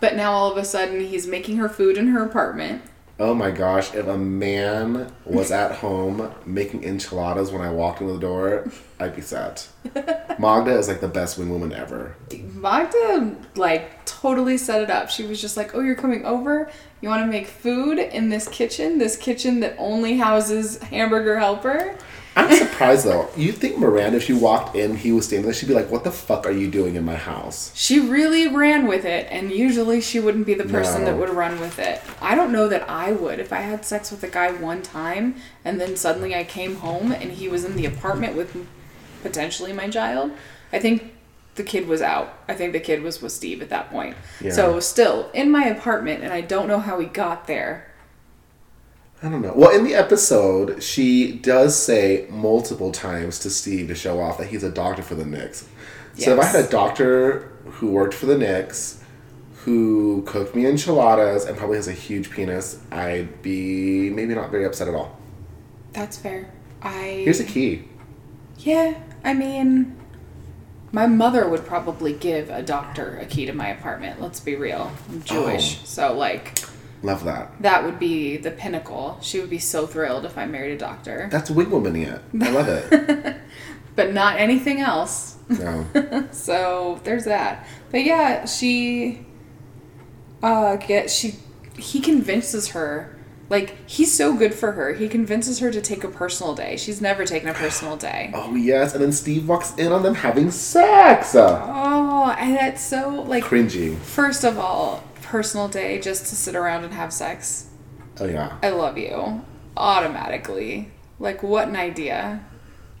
But 0.00 0.16
now 0.16 0.32
all 0.32 0.50
of 0.50 0.56
a 0.56 0.64
sudden 0.64 1.00
he's 1.00 1.26
making 1.26 1.56
her 1.58 1.68
food 1.68 1.98
in 1.98 2.08
her 2.08 2.24
apartment. 2.24 2.82
Oh 3.20 3.34
my 3.34 3.50
gosh, 3.50 3.92
if 3.94 4.06
a 4.06 4.16
man 4.16 5.12
was 5.26 5.50
at 5.50 5.72
home 5.72 6.32
making 6.46 6.84
enchiladas 6.84 7.52
when 7.52 7.60
I 7.60 7.70
walked 7.70 8.00
into 8.00 8.14
the 8.14 8.18
door, 8.18 8.72
I'd 8.98 9.14
be 9.14 9.20
set. 9.20 9.68
Magda 10.38 10.78
is 10.78 10.88
like 10.88 11.02
the 11.02 11.08
best 11.08 11.36
wing 11.36 11.50
woman 11.50 11.70
ever. 11.70 12.16
Magda 12.54 13.36
like 13.56 14.06
totally 14.06 14.56
set 14.56 14.80
it 14.80 14.88
up. 14.88 15.10
She 15.10 15.26
was 15.26 15.38
just 15.38 15.58
like, 15.58 15.74
"Oh, 15.74 15.80
you're 15.80 15.96
coming 15.96 16.24
over? 16.24 16.70
You 17.02 17.10
want 17.10 17.22
to 17.22 17.30
make 17.30 17.46
food 17.46 17.98
in 17.98 18.30
this 18.30 18.48
kitchen? 18.48 18.96
This 18.96 19.18
kitchen 19.18 19.60
that 19.60 19.74
only 19.76 20.16
houses 20.16 20.78
hamburger 20.84 21.38
helper?" 21.38 21.98
I'm 22.36 22.54
surprised 22.56 23.04
though. 23.06 23.28
You 23.36 23.52
think 23.52 23.78
Miranda, 23.78 24.18
if 24.18 24.24
she 24.24 24.32
walked 24.32 24.76
in, 24.76 24.96
he 24.96 25.10
was 25.12 25.26
standing 25.26 25.44
there, 25.44 25.52
she'd 25.54 25.68
be 25.68 25.74
like, 25.74 25.90
"What 25.90 26.04
the 26.04 26.12
fuck 26.12 26.46
are 26.46 26.52
you 26.52 26.70
doing 26.70 26.94
in 26.94 27.04
my 27.04 27.16
house?" 27.16 27.72
She 27.74 27.98
really 27.98 28.46
ran 28.48 28.86
with 28.86 29.04
it, 29.04 29.26
and 29.30 29.50
usually 29.50 30.00
she 30.00 30.20
wouldn't 30.20 30.46
be 30.46 30.54
the 30.54 30.64
person 30.64 31.00
No. 31.00 31.06
that 31.06 31.18
would 31.18 31.30
run 31.30 31.58
with 31.60 31.78
it. 31.78 32.00
I 32.20 32.34
don't 32.34 32.52
know 32.52 32.68
that 32.68 32.88
I 32.88 33.12
would. 33.12 33.40
If 33.40 33.52
I 33.52 33.60
had 33.62 33.84
sex 33.84 34.10
with 34.10 34.22
a 34.22 34.28
guy 34.28 34.52
one 34.52 34.82
time 34.82 35.34
and 35.64 35.80
then 35.80 35.96
suddenly 35.96 36.34
I 36.34 36.44
came 36.44 36.76
home 36.76 37.10
and 37.12 37.32
he 37.32 37.48
was 37.48 37.64
in 37.64 37.74
the 37.76 37.86
apartment 37.86 38.36
with 38.36 38.56
potentially 39.22 39.72
my 39.72 39.88
child, 39.88 40.30
I 40.72 40.78
think 40.78 41.12
the 41.56 41.62
kid 41.64 41.88
was 41.88 42.00
out. 42.00 42.32
I 42.48 42.54
think 42.54 42.72
the 42.72 42.80
kid 42.80 43.02
was 43.02 43.20
with 43.20 43.32
Steve 43.32 43.60
at 43.60 43.68
that 43.70 43.90
point. 43.90 44.16
Yeah. 44.40 44.52
So 44.52 44.78
still 44.80 45.30
in 45.34 45.50
my 45.50 45.64
apartment, 45.64 46.22
and 46.22 46.32
I 46.32 46.40
don't 46.42 46.68
know 46.68 46.78
how 46.78 47.00
he 47.00 47.06
got 47.06 47.46
there. 47.46 47.89
I 49.22 49.28
don't 49.28 49.42
know. 49.42 49.52
Well, 49.54 49.70
in 49.76 49.84
the 49.84 49.94
episode, 49.94 50.82
she 50.82 51.32
does 51.32 51.76
say 51.80 52.26
multiple 52.30 52.90
times 52.90 53.38
to 53.40 53.50
Steve 53.50 53.88
to 53.88 53.94
show 53.94 54.20
off 54.20 54.38
that 54.38 54.48
he's 54.48 54.64
a 54.64 54.70
doctor 54.70 55.02
for 55.02 55.14
the 55.14 55.26
Knicks. 55.26 55.68
So 56.16 56.34
if 56.34 56.40
I 56.40 56.44
had 56.44 56.64
a 56.64 56.68
doctor 56.68 57.52
who 57.64 57.88
worked 57.92 58.14
for 58.14 58.26
the 58.26 58.36
Knicks, 58.36 59.02
who 59.64 60.22
cooked 60.26 60.54
me 60.54 60.66
enchiladas, 60.66 61.44
and 61.44 61.56
probably 61.56 61.76
has 61.76 61.88
a 61.88 61.92
huge 61.92 62.30
penis, 62.30 62.78
I'd 62.90 63.42
be 63.42 64.08
maybe 64.10 64.34
not 64.34 64.50
very 64.50 64.64
upset 64.64 64.88
at 64.88 64.94
all. 64.94 65.18
That's 65.92 66.16
fair. 66.16 66.50
I 66.82 67.22
Here's 67.24 67.40
a 67.40 67.44
key. 67.44 67.84
Yeah, 68.58 68.98
I 69.22 69.34
mean, 69.34 69.96
my 70.92 71.06
mother 71.06 71.46
would 71.48 71.66
probably 71.66 72.12
give 72.14 72.48
a 72.50 72.62
doctor 72.62 73.18
a 73.18 73.26
key 73.26 73.44
to 73.46 73.52
my 73.52 73.68
apartment. 73.68 74.20
Let's 74.20 74.40
be 74.40 74.56
real. 74.56 74.92
I'm 75.10 75.18
oh. 75.18 75.22
Jewish, 75.24 75.78
Oh. 75.82 75.84
so 75.84 76.12
like 76.14 76.58
Love 77.02 77.24
that. 77.24 77.50
that 77.62 77.84
would 77.84 77.98
be 77.98 78.36
the 78.36 78.50
pinnacle. 78.50 79.18
She 79.22 79.40
would 79.40 79.48
be 79.50 79.58
so 79.58 79.86
thrilled 79.86 80.24
if 80.26 80.36
I 80.36 80.44
married 80.46 80.72
a 80.72 80.78
doctor, 80.78 81.28
That's 81.30 81.50
wing 81.50 81.70
woman 81.70 81.94
yet. 81.94 82.22
I 82.40 82.50
love 82.50 82.68
it. 82.68 83.36
but 83.96 84.12
not 84.12 84.38
anything 84.38 84.80
else. 84.80 85.36
No. 85.48 85.86
So 86.32 87.00
there's 87.04 87.24
that. 87.24 87.66
But 87.90 88.04
yeah, 88.04 88.44
she 88.44 89.24
uh 90.42 90.76
get 90.76 91.10
she 91.10 91.34
he 91.76 92.00
convinces 92.00 92.68
her 92.68 93.16
like 93.48 93.76
he's 93.88 94.12
so 94.14 94.36
good 94.36 94.54
for 94.54 94.72
her. 94.72 94.94
He 94.94 95.08
convinces 95.08 95.58
her 95.58 95.70
to 95.72 95.80
take 95.80 96.04
a 96.04 96.08
personal 96.08 96.54
day. 96.54 96.76
She's 96.76 97.00
never 97.00 97.24
taken 97.24 97.48
a 97.48 97.54
personal 97.54 97.96
day. 97.96 98.30
Oh 98.34 98.54
yes, 98.54 98.94
and 98.94 99.02
then 99.02 99.12
Steve 99.12 99.48
walks 99.48 99.74
in 99.76 99.90
on 99.90 100.02
them 100.02 100.14
having 100.14 100.50
sex. 100.50 101.34
Oh, 101.34 102.34
and 102.38 102.56
that's 102.56 102.82
so 102.82 103.08
like 103.26 103.44
Cringy. 103.44 103.96
First 103.96 104.44
of 104.44 104.58
all, 104.58 105.02
personal 105.30 105.68
day 105.68 106.00
just 106.00 106.26
to 106.26 106.34
sit 106.34 106.56
around 106.56 106.84
and 106.84 106.92
have 106.92 107.12
sex. 107.12 107.68
Oh 108.18 108.26
yeah. 108.26 108.58
I 108.62 108.70
love 108.70 108.98
you. 108.98 109.44
Automatically. 109.76 110.90
Like, 111.18 111.42
what 111.42 111.68
an 111.68 111.76
idea. 111.76 112.44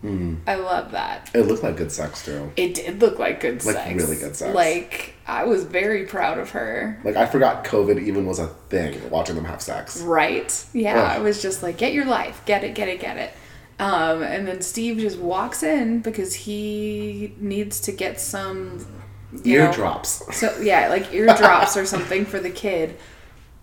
I 0.02 0.54
love 0.54 0.92
that. 0.92 1.30
It 1.34 1.42
looked 1.42 1.62
like 1.62 1.76
good 1.76 1.92
sex 1.92 2.24
too. 2.24 2.50
It 2.56 2.74
did 2.74 3.02
look 3.02 3.18
like 3.18 3.40
good 3.40 3.60
sex. 3.60 3.76
Like, 3.76 3.84
sex. 3.84 4.02
really 4.02 4.16
good 4.16 4.34
sex. 4.34 4.54
Like, 4.54 5.14
I 5.26 5.44
was 5.44 5.64
very 5.64 6.06
proud 6.06 6.38
of 6.38 6.50
her. 6.50 6.98
Like 7.04 7.16
I 7.16 7.26
forgot 7.26 7.64
COVID 7.64 8.02
even 8.02 8.24
was 8.24 8.38
a 8.38 8.46
thing. 8.46 9.10
Watching 9.10 9.36
them 9.36 9.44
have 9.44 9.60
sex. 9.60 10.00
Right? 10.00 10.66
Yeah, 10.72 11.02
Ugh. 11.02 11.10
I 11.10 11.18
was 11.18 11.42
just 11.42 11.62
like, 11.62 11.76
get 11.76 11.92
your 11.92 12.06
life. 12.06 12.40
Get 12.46 12.64
it, 12.64 12.74
get 12.74 12.88
it, 12.88 13.00
get 13.00 13.18
it. 13.18 13.32
Um, 13.78 14.22
and 14.22 14.46
then 14.46 14.62
Steve 14.62 14.98
just 14.98 15.18
walks 15.18 15.62
in 15.62 16.00
because 16.00 16.34
he 16.34 17.34
needs 17.38 17.80
to 17.80 17.92
get 17.92 18.20
some 18.20 18.86
know, 19.32 19.40
Eardrops. 19.44 20.36
So 20.36 20.56
yeah, 20.60 20.88
like 20.88 21.12
eardrops 21.12 21.76
or 21.76 21.86
something 21.86 22.24
for 22.24 22.40
the 22.40 22.50
kid. 22.50 22.96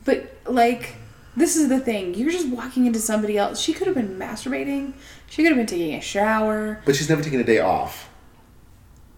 But 0.06 0.34
like 0.45 0.95
this 1.36 1.56
is 1.56 1.69
the 1.69 1.80
thing. 1.80 2.15
You're 2.15 2.32
just 2.32 2.47
walking 2.47 2.88
into 2.88 2.99
somebody 2.99 3.38
else. 3.38 3.60
She 3.62 3.73
could 3.73 3.86
have 3.86 3.95
been 3.95 4.17
masturbating. 4.17 4.93
She 5.30 5.43
could 5.43 5.51
have 5.51 5.58
been 5.58 5.67
taking 5.67 5.93
a 5.93 6.01
shower. 6.01 6.82
But 6.86 6.95
she's 6.95 7.10
never 7.10 7.21
taken 7.21 7.39
a 7.39 7.43
day 7.43 7.60
off. 7.60 8.10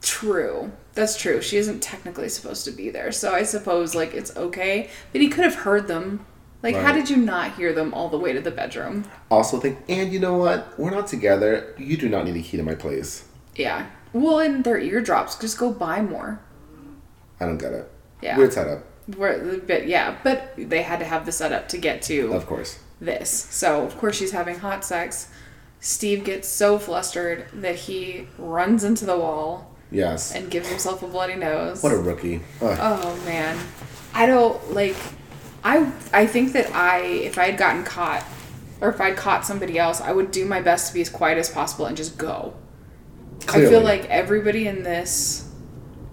True. 0.01 0.71
That's 0.93 1.17
true. 1.17 1.41
She 1.41 1.57
isn't 1.57 1.81
technically 1.81 2.27
supposed 2.27 2.65
to 2.65 2.71
be 2.71 2.89
there. 2.89 3.11
So 3.11 3.33
I 3.33 3.43
suppose 3.43 3.95
like 3.95 4.13
it's 4.13 4.35
okay. 4.35 4.89
But 5.11 5.21
he 5.21 5.29
could 5.29 5.45
have 5.45 5.55
heard 5.55 5.87
them. 5.87 6.25
Like 6.61 6.75
how 6.75 6.91
did 6.91 7.09
you 7.09 7.15
not 7.15 7.55
hear 7.55 7.71
them 7.71 7.93
all 7.93 8.09
the 8.09 8.17
way 8.17 8.33
to 8.33 8.41
the 8.41 8.51
bedroom? 8.51 9.05
Also 9.31 9.59
think, 9.59 9.79
and 9.87 10.11
you 10.11 10.19
know 10.19 10.37
what? 10.37 10.77
We're 10.77 10.89
not 10.89 11.07
together. 11.07 11.73
You 11.77 11.95
do 11.95 12.09
not 12.09 12.25
need 12.25 12.35
a 12.35 12.41
key 12.41 12.57
to 12.57 12.63
my 12.63 12.75
place. 12.75 13.25
Yeah. 13.55 13.87
Well, 14.13 14.39
in 14.39 14.63
their 14.63 14.77
eardrops, 14.79 15.35
just 15.37 15.57
go 15.57 15.71
buy 15.71 16.01
more. 16.01 16.39
I 17.39 17.45
don't 17.45 17.57
get 17.57 17.73
it. 17.73 17.89
Yeah. 18.21 18.37
Weird 18.37 18.53
setup, 18.53 18.83
Where, 19.15 19.57
but 19.59 19.87
yeah, 19.87 20.17
but 20.23 20.53
they 20.57 20.81
had 20.81 20.99
to 20.99 21.05
have 21.05 21.25
the 21.25 21.31
setup 21.31 21.69
to 21.69 21.77
get 21.77 22.01
to 22.03 22.33
of 22.33 22.45
course. 22.47 22.79
this. 22.99 23.29
So 23.29 23.83
of 23.85 23.97
course 23.97 24.17
she's 24.17 24.31
having 24.31 24.59
hot 24.59 24.83
sex. 24.83 25.29
Steve 25.79 26.25
gets 26.25 26.47
so 26.49 26.77
flustered 26.77 27.45
that 27.53 27.75
he 27.75 28.27
runs 28.37 28.83
into 28.83 29.05
the 29.05 29.17
wall 29.17 29.73
Yes. 29.91 30.35
and 30.35 30.51
gives 30.51 30.67
himself 30.67 31.01
a 31.01 31.07
bloody 31.07 31.35
nose. 31.35 31.81
what 31.81 31.93
a 31.93 31.97
rookie. 31.97 32.41
Ugh. 32.61 32.77
Oh 32.81 33.21
man, 33.25 33.57
I 34.13 34.25
don't 34.25 34.73
like. 34.73 34.97
I 35.63 35.89
I 36.11 36.25
think 36.27 36.51
that 36.53 36.73
I 36.75 36.99
if 36.99 37.37
I 37.37 37.45
had 37.45 37.57
gotten 37.57 37.83
caught, 37.85 38.25
or 38.81 38.89
if 38.89 38.99
I'd 38.99 39.15
caught 39.15 39.45
somebody 39.45 39.79
else, 39.79 40.01
I 40.01 40.11
would 40.11 40.31
do 40.31 40.43
my 40.45 40.61
best 40.61 40.87
to 40.89 40.93
be 40.93 40.99
as 41.01 41.09
quiet 41.09 41.37
as 41.37 41.49
possible 41.49 41.85
and 41.85 41.95
just 41.95 42.17
go. 42.17 42.53
I 43.47 43.65
feel 43.65 43.81
like 43.81 44.05
everybody 44.09 44.67
in 44.67 44.83
this 44.83 45.49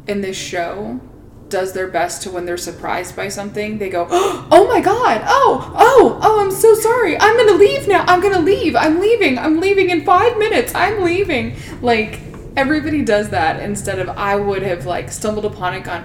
in 0.07 0.21
this 0.21 0.37
show 0.37 1.01
does 1.49 1.73
their 1.73 1.87
best 1.87 2.23
to 2.23 2.31
when 2.31 2.45
they're 2.45 2.57
surprised 2.57 3.15
by 3.15 3.29
something, 3.29 3.79
they 3.79 3.89
go, 3.89 4.07
"Oh 4.11 4.67
my 4.69 4.81
god. 4.81 5.23
Oh, 5.27 5.73
oh, 5.77 6.19
oh, 6.23 6.41
I'm 6.41 6.51
so 6.51 6.75
sorry. 6.75 7.19
I'm 7.21 7.37
to 7.49 7.55
leave 7.55 7.87
now. 7.87 8.05
I'm 8.07 8.21
to 8.35 8.41
leave. 8.41 8.75
I'm 8.75 9.01
leaving. 9.01 9.39
I'm 9.39 9.61
leaving 9.61 9.91
in 9.91 10.05
5 10.05 10.39
minutes. 10.39 10.75
I'm 10.75 11.03
leaving." 11.03 11.57
Like 11.83 12.21
everybody 12.57 13.05
does 13.05 13.31
that 13.31 13.61
instead 13.61 13.99
of 13.99 14.09
I 14.09 14.37
would 14.37 14.63
have 14.63 14.87
like 14.87 15.11
stumbled 15.11 15.45
upon 15.45 15.75
it 15.75 15.85
gone, 15.85 16.05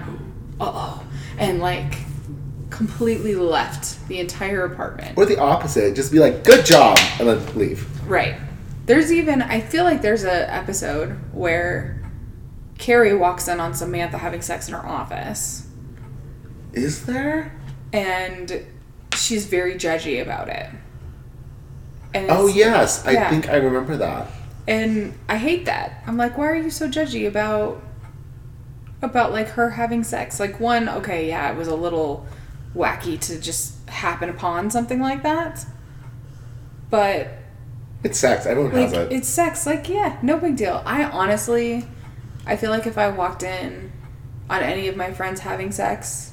"Uh-oh." 0.60 1.02
And 1.38 1.60
like 1.60 1.94
completely 2.72 3.34
left 3.34 4.08
the 4.08 4.18
entire 4.18 4.64
apartment. 4.64 5.16
Or 5.16 5.26
the 5.26 5.38
opposite, 5.38 5.94
just 5.94 6.10
be 6.10 6.18
like, 6.18 6.42
good 6.42 6.64
job, 6.66 6.98
and 7.20 7.28
then 7.28 7.56
leave. 7.56 7.86
Right. 8.08 8.34
There's 8.86 9.12
even 9.12 9.42
I 9.42 9.60
feel 9.60 9.84
like 9.84 10.02
there's 10.02 10.24
a 10.24 10.52
episode 10.52 11.10
where 11.32 12.02
Carrie 12.78 13.14
walks 13.16 13.46
in 13.48 13.60
on 13.60 13.74
Samantha 13.74 14.18
having 14.18 14.42
sex 14.42 14.66
in 14.68 14.74
her 14.74 14.84
office 14.84 15.68
Is 16.72 17.06
there? 17.06 17.56
and 17.92 18.64
she's 19.14 19.46
very 19.46 19.74
judgy 19.74 20.20
about 20.20 20.48
it. 20.48 20.68
And 22.14 22.26
Oh, 22.30 22.46
yes. 22.48 23.06
I 23.06 23.28
think 23.30 23.48
I 23.48 23.56
remember 23.56 23.96
that. 23.98 24.28
And 24.66 25.18
I 25.28 25.36
hate 25.38 25.64
that. 25.66 26.02
I'm 26.06 26.16
like, 26.16 26.36
why 26.36 26.48
are 26.48 26.56
you 26.56 26.70
so 26.70 26.88
judgy 26.88 27.26
about 27.26 27.82
about 29.00 29.32
like 29.32 29.48
her 29.50 29.70
having 29.70 30.02
sex? 30.04 30.38
Like 30.40 30.58
one, 30.60 30.88
okay, 30.88 31.28
yeah, 31.28 31.50
it 31.52 31.56
was 31.56 31.68
a 31.68 31.74
little 31.76 32.26
wacky 32.74 33.18
to 33.20 33.40
just 33.40 33.88
happen 33.88 34.28
upon 34.28 34.70
something 34.70 35.00
like 35.00 35.22
that. 35.22 35.64
But 36.90 37.28
It's 38.04 38.18
sex. 38.18 38.46
Everyone 38.46 38.72
has 38.72 38.92
like 38.92 39.10
it. 39.10 39.12
it's 39.12 39.28
sex 39.28 39.66
like 39.66 39.88
yeah 39.88 40.18
no 40.22 40.36
big 40.38 40.56
deal 40.56 40.82
i 40.84 41.04
honestly 41.04 41.84
i 42.46 42.56
feel 42.56 42.70
like 42.70 42.86
if 42.86 42.98
i 42.98 43.08
walked 43.08 43.42
in 43.44 43.92
on 44.50 44.60
any 44.60 44.88
of 44.88 44.96
my 44.96 45.12
friends 45.12 45.40
having 45.40 45.70
sex 45.70 46.32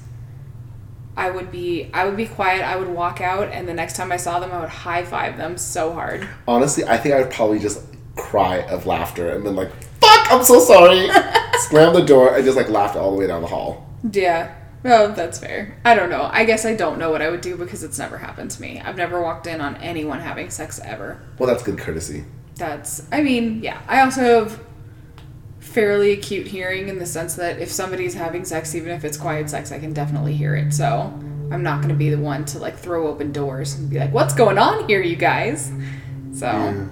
i 1.16 1.30
would 1.30 1.52
be 1.52 1.90
i 1.94 2.06
would 2.06 2.18
be 2.18 2.26
quiet 2.26 2.64
i 2.64 2.76
would 2.76 2.88
walk 2.88 3.22
out 3.22 3.50
and 3.52 3.68
the 3.68 3.74
next 3.74 3.96
time 3.96 4.12
i 4.12 4.18
saw 4.18 4.40
them 4.40 4.52
i 4.52 4.60
would 4.60 4.70
high 4.70 5.04
five 5.04 5.38
them 5.38 5.58
so 5.58 5.94
hard 5.94 6.28
Honestly, 6.48 6.84
I 6.86 6.98
think 6.98 7.14
I 7.14 7.22
would 7.22 7.32
probably 7.32 7.60
just 7.60 7.82
cry 8.16 8.58
of 8.64 8.86
laughter 8.86 9.30
and 9.32 9.46
then 9.46 9.56
like, 9.56 9.72
fuck, 10.02 10.32
I'm 10.32 10.44
so 10.44 10.60
sorry. 10.60 11.08
Slam 11.70 11.94
the 11.94 12.02
door 12.06 12.36
and 12.36 12.44
just 12.44 12.58
like 12.58 12.70
laughed 12.70 12.96
all 12.96 13.12
the 13.12 13.18
way 13.18 13.28
down 13.28 13.42
the 13.42 13.48
hall. 13.48 13.88
yeah 14.12 14.56
well 14.84 15.12
that's 15.14 15.40
fair. 15.40 15.78
I 15.84 15.96
don't 15.96 16.10
know. 16.10 16.30
I 16.32 16.46
guess 16.46 16.66
i 16.66 16.76
don't 16.76 16.98
know 17.00 17.12
what 17.12 17.22
i 17.22 17.30
would 17.30 17.42
do 17.42 17.58
because 17.58 17.84
it's 17.84 18.00
never 18.00 18.18
happened 18.18 18.52
to 18.52 18.62
me. 18.62 18.80
I've 18.80 18.98
never 18.98 19.22
walked 19.22 19.48
in 19.48 19.62
on 19.62 19.76
anyone 19.78 20.20
having 20.20 20.50
sex 20.50 20.80
ever. 20.84 21.22
Well, 21.38 21.48
that's 21.48 21.64
good 21.64 21.78
courtesy. 21.78 22.26
that's 22.56 23.08
i 23.12 23.22
mean 23.22 23.62
yeah. 23.64 23.82
I 23.88 24.02
also 24.02 24.22
have 24.22 24.60
fairly 25.60 26.12
acute 26.14 26.48
hearing 26.48 26.90
in 26.90 26.98
the 26.98 27.06
sense 27.06 27.36
that 27.36 27.60
if 27.60 27.70
somebody's 27.72 28.14
having 28.16 28.44
sex 28.46 28.74
even 28.74 28.92
if 28.92 29.04
it's 29.06 29.18
quiet 29.18 29.50
sex 29.50 29.72
i 29.72 29.78
can 29.80 29.94
definitely 29.94 30.34
hear 30.36 30.56
it. 30.56 30.74
So 30.74 30.86
i'm 31.52 31.64
not 31.64 31.78
going 31.82 31.90
to 31.90 31.96
be 31.96 32.10
the 32.10 32.18
one 32.18 32.46
to 32.46 32.60
like 32.60 32.78
throw 32.78 33.08
open 33.08 33.32
doors 33.32 33.76
and 33.76 33.90
be 33.90 34.00
like 34.00 34.14
what's 34.14 34.34
going 34.34 34.58
on 34.58 34.88
here 34.88 35.02
you 35.02 35.16
guys? 35.16 35.72
So. 36.34 36.88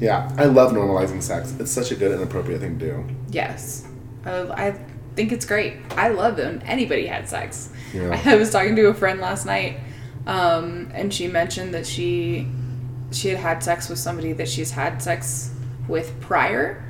Yeah, 0.00 0.28
I 0.36 0.46
love 0.46 0.72
normalizing 0.72 1.22
sex. 1.22 1.54
It's 1.60 1.70
such 1.70 1.92
a 1.92 1.94
good 1.94 2.10
and 2.10 2.22
appropriate 2.24 2.58
thing 2.58 2.76
to 2.80 2.86
do. 2.86 3.04
yes. 3.30 3.86
I, 4.24 4.30
I 4.66 4.78
think 5.14 5.32
it's 5.32 5.44
great. 5.46 5.74
I 5.90 6.08
love 6.08 6.36
them. 6.36 6.60
anybody 6.64 7.06
had 7.06 7.28
sex. 7.28 7.70
Yeah. 7.94 8.20
i 8.26 8.36
was 8.36 8.50
talking 8.50 8.74
to 8.76 8.86
a 8.86 8.94
friend 8.94 9.20
last 9.20 9.44
night 9.44 9.78
um, 10.26 10.90
and 10.94 11.12
she 11.12 11.28
mentioned 11.28 11.74
that 11.74 11.86
she 11.86 12.46
she 13.10 13.28
had 13.28 13.38
had 13.38 13.62
sex 13.62 13.88
with 13.90 13.98
somebody 13.98 14.32
that 14.32 14.48
she's 14.48 14.70
had 14.70 15.02
sex 15.02 15.52
with 15.88 16.18
prior. 16.20 16.82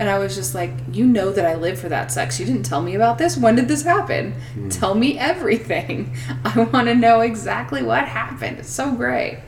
And 0.00 0.08
i 0.08 0.18
was 0.18 0.34
just 0.34 0.54
like 0.54 0.72
you 0.90 1.06
know 1.06 1.30
that 1.30 1.44
i 1.44 1.54
live 1.54 1.78
for 1.78 1.88
that 1.90 2.10
sex. 2.10 2.40
You 2.40 2.46
didn't 2.46 2.62
tell 2.64 2.80
me 2.82 2.94
about 2.94 3.18
this. 3.18 3.36
When 3.36 3.54
did 3.54 3.68
this 3.68 3.82
happen? 3.82 4.34
Tell 4.70 4.94
me 4.94 5.18
everything. 5.18 6.16
I 6.44 6.60
want 6.72 6.88
to 6.88 6.94
know 6.94 7.20
exactly 7.20 7.82
what 7.82 8.06
happened. 8.08 8.58
It's 8.58 8.70
so 8.70 8.92
great. 8.92 9.40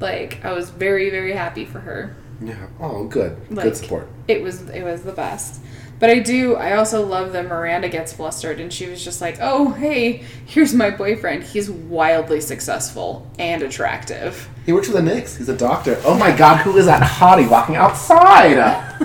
Like 0.00 0.44
i 0.44 0.52
was 0.52 0.70
very 0.70 1.10
very 1.10 1.32
happy 1.32 1.64
for 1.64 1.80
her. 1.80 2.16
Yeah. 2.40 2.66
Oh, 2.80 3.04
good. 3.04 3.36
like 3.50 3.64
good 3.64 3.76
support. 3.76 4.08
it 4.28 4.42
was 4.42 4.68
it 4.70 4.82
was 4.84 5.02
the 5.02 5.12
best 5.12 5.60
but 5.98 6.10
i 6.10 6.18
do 6.18 6.54
i 6.56 6.74
also 6.74 7.04
love 7.04 7.32
that 7.32 7.46
miranda 7.46 7.88
gets 7.88 8.12
flustered 8.12 8.60
and 8.60 8.72
she 8.72 8.86
was 8.86 9.02
just 9.04 9.20
like 9.20 9.36
oh 9.40 9.70
hey 9.72 10.22
here's 10.44 10.74
my 10.74 10.90
boyfriend 10.90 11.42
he's 11.42 11.70
wildly 11.70 12.40
successful 12.40 13.30
and 13.38 13.62
attractive 13.62 14.48
He 14.66 14.72
works 14.72 14.88
for 14.88 14.94
the 14.94 15.02
Knicks. 15.02 15.36
He's 15.36 15.48
a 15.48 15.56
doctor. 15.56 15.96
Oh 16.04 16.18
my 16.18 16.36
god, 16.36 16.56
who 16.58 16.76
is 16.76 16.86
that 16.86 17.00
hottie 17.02 17.48
walking 17.48 17.76
outside? 17.76 18.58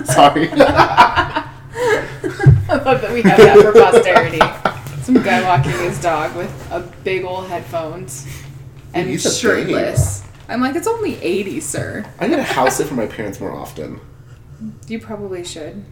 Sorry. 0.06 0.48
i 2.68 2.76
love 2.84 3.00
that 3.00 3.12
we 3.12 3.22
have 3.22 3.38
that 3.38 3.58
for 3.60 3.72
posterity 3.72 4.40
some 5.02 5.14
guy 5.22 5.42
walking 5.42 5.72
his 5.72 6.00
dog 6.00 6.34
with 6.36 6.50
a 6.70 6.80
big 7.04 7.24
old 7.24 7.48
headphones 7.48 8.26
and 8.94 9.08
He's 9.08 9.38
shirtless 9.38 10.22
i'm 10.48 10.60
like 10.60 10.74
it's 10.76 10.86
only 10.86 11.20
80 11.22 11.60
sir 11.60 12.04
I 12.20 12.26
need 12.26 12.36
to 12.36 12.42
house 12.42 12.80
it 12.80 12.86
for 12.86 12.94
my 12.94 13.06
parents 13.06 13.40
more 13.40 13.52
often. 13.52 14.00
you 14.88 15.00
probably 15.00 15.44
should 15.44 15.84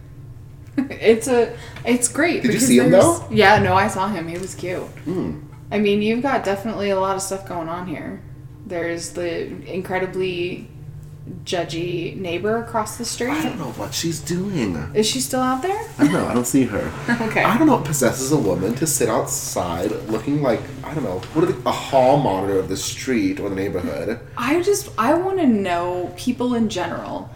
it's 0.90 1.28
a 1.28 1.56
it's 1.84 2.08
great 2.08 2.42
Did 2.42 2.54
you 2.54 2.60
see 2.60 2.78
him, 2.78 2.90
though? 2.90 3.26
Yeah 3.30 3.58
no 3.58 3.74
i 3.74 3.88
saw 3.88 4.08
him 4.08 4.28
he 4.28 4.38
was 4.38 4.54
cute 4.54 4.82
hmm. 5.04 5.40
I 5.70 5.78
mean, 5.78 6.02
you've 6.02 6.22
got 6.22 6.44
definitely 6.44 6.90
a 6.90 6.98
lot 6.98 7.16
of 7.16 7.22
stuff 7.22 7.46
going 7.46 7.68
on 7.68 7.86
here. 7.86 8.20
There's 8.66 9.10
the 9.10 9.46
incredibly 9.72 10.68
judgy 11.44 12.16
neighbor 12.16 12.56
across 12.56 12.98
the 12.98 13.04
street. 13.04 13.30
I 13.30 13.42
don't 13.42 13.58
know 13.58 13.72
what 13.72 13.94
she's 13.94 14.18
doing. 14.20 14.74
Is 14.94 15.08
she 15.08 15.20
still 15.20 15.40
out 15.40 15.62
there? 15.62 15.88
I 15.98 16.04
don't 16.04 16.12
know. 16.12 16.26
I 16.26 16.34
don't 16.34 16.46
see 16.46 16.64
her. 16.64 16.90
Okay. 17.30 17.44
I 17.44 17.56
don't 17.58 17.66
know 17.66 17.76
what 17.76 17.84
possesses 17.84 18.32
a 18.32 18.36
woman 18.36 18.74
to 18.76 18.86
sit 18.86 19.08
outside 19.08 19.92
looking 20.08 20.42
like 20.42 20.60
I 20.82 20.94
don't 20.94 21.04
know 21.04 21.18
what 21.34 21.44
are 21.44 21.52
the, 21.52 21.68
a 21.68 21.72
hall 21.72 22.18
monitor 22.18 22.58
of 22.58 22.68
the 22.68 22.76
street 22.76 23.38
or 23.38 23.48
the 23.48 23.54
neighborhood. 23.54 24.18
I 24.36 24.62
just 24.62 24.88
I 24.98 25.14
want 25.14 25.38
to 25.38 25.46
know 25.46 26.12
people 26.16 26.54
in 26.54 26.68
general 26.68 27.30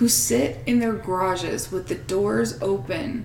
who 0.00 0.08
sit 0.08 0.56
in 0.64 0.78
their 0.78 0.94
garages 0.94 1.70
with 1.70 1.88
the 1.88 1.94
doors 1.94 2.58
open 2.62 3.22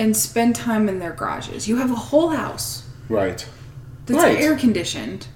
and 0.00 0.16
spend 0.16 0.56
time 0.56 0.88
in 0.88 0.98
their 0.98 1.12
garages. 1.12 1.68
You 1.68 1.76
have 1.76 1.92
a 1.92 1.94
whole 1.94 2.30
house 2.30 2.82
Right. 3.08 3.46
that's 4.06 4.18
Right. 4.20 4.40
air 4.40 4.56
conditioned. 4.56 5.28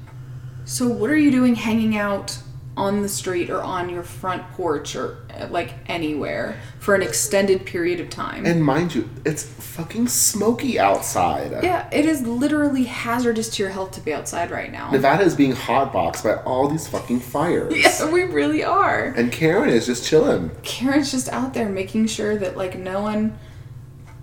So 0.64 0.88
what 0.88 1.08
are 1.08 1.16
you 1.16 1.30
doing 1.30 1.54
hanging 1.54 1.96
out 1.96 2.38
on 2.76 3.02
the 3.02 3.08
street 3.08 3.50
or 3.50 3.62
on 3.62 3.88
your 3.88 4.02
front 4.02 4.42
porch 4.52 4.96
or 4.96 5.18
like 5.50 5.74
anywhere 5.86 6.60
for 6.80 6.94
an 6.94 7.02
extended 7.02 7.64
period 7.64 8.00
of 8.00 8.10
time? 8.10 8.44
And 8.46 8.64
mind 8.64 8.94
you, 8.94 9.08
it's 9.24 9.44
fucking 9.44 10.08
smoky 10.08 10.78
outside. 10.78 11.62
yeah, 11.62 11.88
it 11.92 12.04
is 12.04 12.22
literally 12.22 12.84
hazardous 12.84 13.48
to 13.50 13.62
your 13.62 13.70
health 13.70 13.92
to 13.92 14.00
be 14.00 14.12
outside 14.12 14.50
right 14.50 14.72
now. 14.72 14.90
Nevada 14.90 15.22
is 15.22 15.34
being 15.36 15.52
hotboxed 15.52 16.24
by 16.24 16.34
all 16.42 16.68
these 16.68 16.88
fucking 16.88 17.20
fires. 17.20 17.72
Yeah, 17.84 18.10
we 18.10 18.22
really 18.22 18.64
are. 18.64 19.04
And 19.16 19.30
Karen 19.30 19.68
is 19.68 19.86
just 19.86 20.04
chilling. 20.06 20.50
Karen's 20.62 21.10
just 21.12 21.28
out 21.28 21.54
there 21.54 21.68
making 21.68 22.06
sure 22.08 22.36
that 22.36 22.56
like 22.56 22.76
no 22.78 23.00
one 23.02 23.38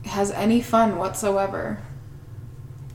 has 0.05 0.31
any 0.31 0.61
fun 0.61 0.97
whatsoever. 0.97 1.79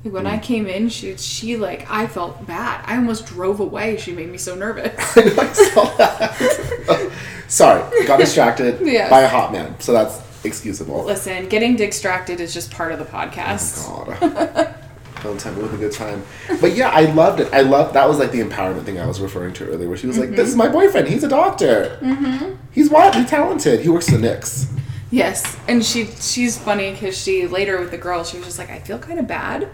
Like, 0.06 0.24
When 0.24 0.26
I 0.26 0.38
came 0.38 0.66
in, 0.66 0.88
she 0.88 1.16
she 1.16 1.56
like 1.56 1.86
I 1.90 2.06
felt 2.06 2.46
bad. 2.46 2.82
I 2.86 2.96
almost 2.96 3.26
drove 3.26 3.60
away. 3.60 3.96
She 3.96 4.12
made 4.12 4.30
me 4.30 4.38
so 4.38 4.54
nervous. 4.54 4.94
I 5.16 5.52
saw 5.52 5.84
that. 5.96 7.12
Sorry, 7.48 8.06
got 8.06 8.18
distracted 8.18 8.80
Yes. 8.86 9.10
by 9.10 9.20
a 9.22 9.28
hot 9.28 9.52
man. 9.52 9.78
So 9.80 9.92
that's 9.92 10.20
excusable. 10.44 11.04
Listen, 11.04 11.48
getting 11.48 11.76
distracted 11.76 12.40
is 12.40 12.52
just 12.54 12.70
part 12.70 12.92
of 12.92 12.98
the 12.98 13.04
podcast. 13.04 13.86
God. 13.86 14.74
Don't 15.22 15.40
tell 15.40 15.52
me 15.54 15.62
with 15.62 15.74
a 15.74 15.76
good 15.78 15.92
time. 15.92 16.22
But 16.60 16.76
yeah, 16.76 16.90
I 16.90 17.06
loved 17.12 17.40
it. 17.40 17.52
I 17.52 17.62
love 17.62 17.92
that 17.94 18.08
was 18.08 18.18
like 18.18 18.30
the 18.32 18.40
empowerment 18.40 18.84
thing 18.84 19.00
I 19.00 19.06
was 19.06 19.20
referring 19.20 19.54
to 19.54 19.66
earlier, 19.68 19.88
where 19.88 19.96
she 19.96 20.06
was 20.06 20.18
like, 20.18 20.30
"This 20.30 20.48
is 20.48 20.54
my 20.56 20.68
boyfriend. 20.68 21.08
He's 21.08 21.24
a 21.24 21.28
doctor. 21.28 21.98
Mm-hmm. 22.02 22.54
He's 22.70 22.90
wildly 22.90 23.24
talented. 23.24 23.80
He 23.80 23.88
works 23.88 24.08
at 24.08 24.14
the 24.14 24.20
Knicks." 24.20 24.66
Yes, 25.10 25.56
and 25.68 25.84
she 25.84 26.06
she's 26.20 26.58
funny 26.58 26.92
because 26.92 27.16
she 27.16 27.46
later 27.46 27.80
with 27.80 27.90
the 27.92 27.96
girl 27.98 28.24
she 28.24 28.36
was 28.36 28.46
just 28.46 28.58
like 28.58 28.70
I 28.70 28.80
feel 28.80 28.98
kind 28.98 29.18
of 29.20 29.26
bad 29.26 29.68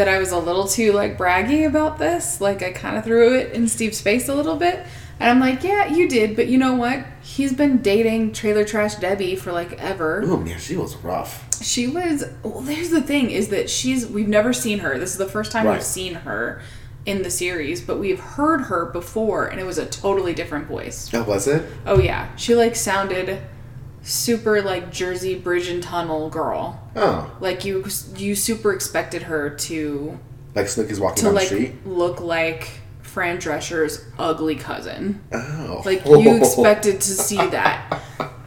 that 0.00 0.08
I 0.08 0.18
was 0.18 0.32
a 0.32 0.38
little 0.38 0.66
too 0.66 0.92
like 0.92 1.18
braggy 1.18 1.66
about 1.66 1.98
this. 1.98 2.40
Like 2.40 2.62
I 2.62 2.72
kind 2.72 2.96
of 2.96 3.04
threw 3.04 3.36
it 3.36 3.52
in 3.52 3.68
Steve's 3.68 4.00
face 4.00 4.30
a 4.30 4.34
little 4.34 4.56
bit. 4.56 4.86
And 5.18 5.28
I'm 5.28 5.38
like, 5.40 5.62
yeah, 5.62 5.88
you 5.88 6.08
did, 6.08 6.34
but 6.36 6.46
you 6.48 6.56
know 6.56 6.74
what? 6.74 7.04
He's 7.20 7.52
been 7.52 7.82
dating 7.82 8.32
Trailer 8.32 8.64
Trash 8.64 8.94
Debbie 8.94 9.36
for 9.36 9.52
like 9.52 9.74
ever. 9.74 10.22
Oh 10.24 10.38
man, 10.38 10.58
she 10.58 10.74
was 10.74 10.96
rough. 10.96 11.46
She 11.62 11.86
was. 11.86 12.24
Well, 12.42 12.62
there's 12.62 12.88
the 12.88 13.02
thing 13.02 13.30
is 13.30 13.48
that 13.48 13.68
she's. 13.68 14.06
We've 14.06 14.26
never 14.26 14.54
seen 14.54 14.78
her. 14.78 14.98
This 14.98 15.12
is 15.12 15.18
the 15.18 15.28
first 15.28 15.52
time 15.52 15.66
Right. 15.66 15.74
we've 15.74 15.82
seen 15.82 16.14
her 16.14 16.62
in 17.04 17.22
the 17.22 17.30
series, 17.30 17.82
but 17.82 17.98
we've 17.98 18.20
heard 18.20 18.62
her 18.62 18.86
before, 18.86 19.48
and 19.48 19.60
it 19.60 19.66
was 19.66 19.76
a 19.76 19.84
totally 19.84 20.32
different 20.32 20.66
voice. 20.66 21.10
Oh, 21.12 21.22
was 21.24 21.46
it? 21.46 21.70
Oh 21.84 21.98
yeah, 22.00 22.34
she 22.36 22.54
like 22.54 22.74
sounded 22.74 23.42
super 24.02 24.62
like 24.62 24.90
Jersey 24.90 25.34
Bridge 25.38 25.68
and 25.68 25.82
Tunnel 25.82 26.30
girl. 26.30 26.80
Oh, 26.96 27.30
Like 27.40 27.64
you, 27.64 27.84
you 28.16 28.34
super 28.34 28.72
expected 28.72 29.22
her 29.22 29.50
to 29.50 30.18
like 30.54 30.66
Snooki's 30.66 30.98
walking 31.00 31.16
to 31.16 31.24
down 31.24 31.34
like 31.34 31.48
the 31.48 31.54
street. 31.54 31.86
look 31.86 32.20
like 32.20 32.70
Fran 33.02 33.38
Drescher's 33.38 34.04
ugly 34.18 34.56
cousin. 34.56 35.20
Oh, 35.32 35.82
Like 35.84 36.04
you 36.06 36.36
expected 36.38 37.00
to 37.00 37.12
see 37.12 37.36
that. 37.36 38.02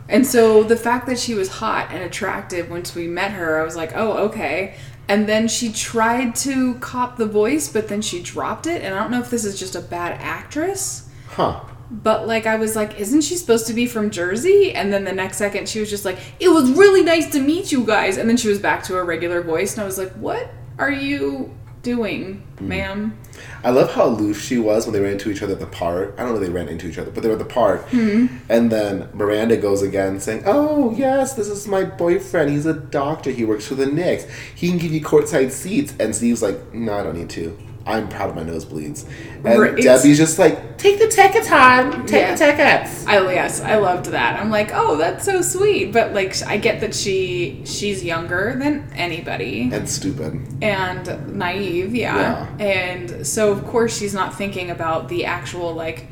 And 0.10 0.28
so 0.28 0.64
the 0.64 0.76
fact 0.76 1.08
that 1.08 1.18
she 1.18 1.34
was 1.34 1.48
hot 1.50 1.88
and 1.92 2.04
attractive 2.04 2.70
once 2.70 2.94
we 2.94 3.08
met 3.08 3.32
her, 3.32 3.60
I 3.60 3.64
was 3.64 3.76
like, 3.76 3.94
oh, 3.96 4.14
okay. 4.30 4.76
And 5.08 5.28
then 5.28 5.48
she 5.48 5.72
tried 5.72 6.36
to 6.38 6.76
cop 6.76 7.18
the 7.18 7.26
voice, 7.26 7.68
but 7.72 7.88
then 7.88 8.02
she 8.02 8.22
dropped 8.22 8.68
it. 8.68 8.82
And 8.84 8.94
I 8.94 9.00
don't 9.00 9.12
know 9.12 9.20
if 9.20 9.30
this 9.30 9.44
is 9.44 9.60
just 9.60 9.76
a 9.76 9.82
bad 9.82 10.18
actress, 10.22 11.10
Huh? 11.28 11.62
But 12.02 12.28
like 12.28 12.48
I 12.48 12.56
was 12.56 12.76
like, 12.76 13.00
isn't 13.00 13.22
she 13.22 13.36
supposed 13.36 13.68
to 13.68 13.74
be 13.74 13.86
from 13.86 14.10
Jersey? 14.10 14.74
And 14.74 14.92
then 14.92 15.04
the 15.04 15.14
next 15.14 15.38
second 15.38 15.70
she 15.70 15.80
was 15.80 15.90
just 15.90 16.06
like, 16.06 16.18
it 16.40 16.50
was 16.50 16.72
really 16.72 17.04
nice 17.04 17.32
to 17.32 17.40
meet 17.40 17.72
you 17.72 17.86
guys. 17.86 18.18
And 18.18 18.28
then 18.28 18.38
she 18.38 18.48
was 18.48 18.60
back 18.60 18.84
to 18.86 18.94
her 18.94 19.06
regular 19.06 19.42
voice. 19.42 19.74
And 19.74 19.82
I 19.82 19.86
was 19.86 19.98
like, 19.98 20.12
what 20.14 20.50
are 20.80 20.92
you 20.92 21.56
doing, 21.84 22.42
ma'am? 22.60 23.18
I 23.64 23.70
love 23.70 23.94
how 23.94 24.06
aloof 24.06 24.42
she 24.42 24.58
was 24.58 24.86
when 24.86 24.94
they 24.94 25.02
ran 25.02 25.14
into 25.14 25.30
each 25.30 25.44
other 25.44 25.54
at 25.54 25.60
the 25.60 25.68
park. 25.68 26.16
I 26.18 26.24
don't 26.24 26.30
know 26.30 26.42
if 26.42 26.48
they 26.48 26.50
ran 26.50 26.68
into 26.68 26.88
each 26.88 26.98
other, 26.98 27.12
but 27.12 27.22
they 27.22 27.30
were 27.30 27.36
at 27.36 27.40
the 27.40 27.46
park. 27.46 27.88
Mm-hmm. 27.90 28.36
And 28.50 28.72
then 28.72 29.10
Miranda 29.14 29.58
goes 29.58 29.82
again 29.82 30.20
saying, 30.20 30.44
Oh, 30.46 30.94
yes, 30.96 31.36
this 31.36 31.48
is 31.48 31.68
my 31.68 31.84
boyfriend. 31.84 32.50
He's 32.50 32.66
a 32.66 32.74
doctor. 32.74 33.32
He 33.32 33.46
works 33.46 33.68
for 33.68 33.76
the 33.76 33.86
Knicks. 33.86 34.26
He 34.56 34.70
can 34.70 34.78
give 34.80 34.92
you 34.92 35.02
courtside 35.02 35.52
seats. 35.52 35.94
And 36.00 36.16
Steve's 36.16 36.42
like, 36.42 36.74
No, 36.74 36.98
I 36.98 37.04
don't 37.04 37.18
need 37.18 37.30
to. 37.32 37.58
I'm 37.86 38.08
proud 38.08 38.30
of 38.30 38.36
my 38.38 38.44
nosebleeds. 38.44 39.06
And 39.44 39.60
Right. 39.60 39.76
Debbie's 39.76 40.18
just 40.18 40.40
like, 40.40 40.78
Take 40.78 41.00
the 41.00 41.08
tickets, 41.10 41.48
hon. 41.48 42.06
Take 42.06 42.22
Yeah. 42.22 42.32
the 42.32 42.38
tickets. 42.38 43.06
I 43.06 43.34
yes, 43.34 43.60
I 43.62 43.76
loved 43.76 44.06
that. 44.08 44.40
I'm 44.40 44.50
like, 44.50 44.72
oh, 44.74 44.96
that's 44.96 45.26
so 45.26 45.42
sweet. 45.42 45.92
But 45.92 46.14
like, 46.14 46.42
I 46.48 46.56
get 46.58 46.80
that 46.80 46.96
she 46.96 47.62
she's 47.66 48.02
younger 48.04 48.56
than 48.58 48.90
anybody 48.96 49.70
And 49.74 49.90
stupid. 49.90 50.40
and 50.62 51.38
naive, 51.38 51.94
yeah. 51.94 52.48
And 52.58 53.28
so 53.28 53.52
of 53.52 53.66
course 53.66 53.98
she's 53.98 54.14
not 54.14 54.34
thinking 54.38 54.70
about 54.72 55.10
the 55.10 55.26
actual 55.26 55.74
like 55.74 56.08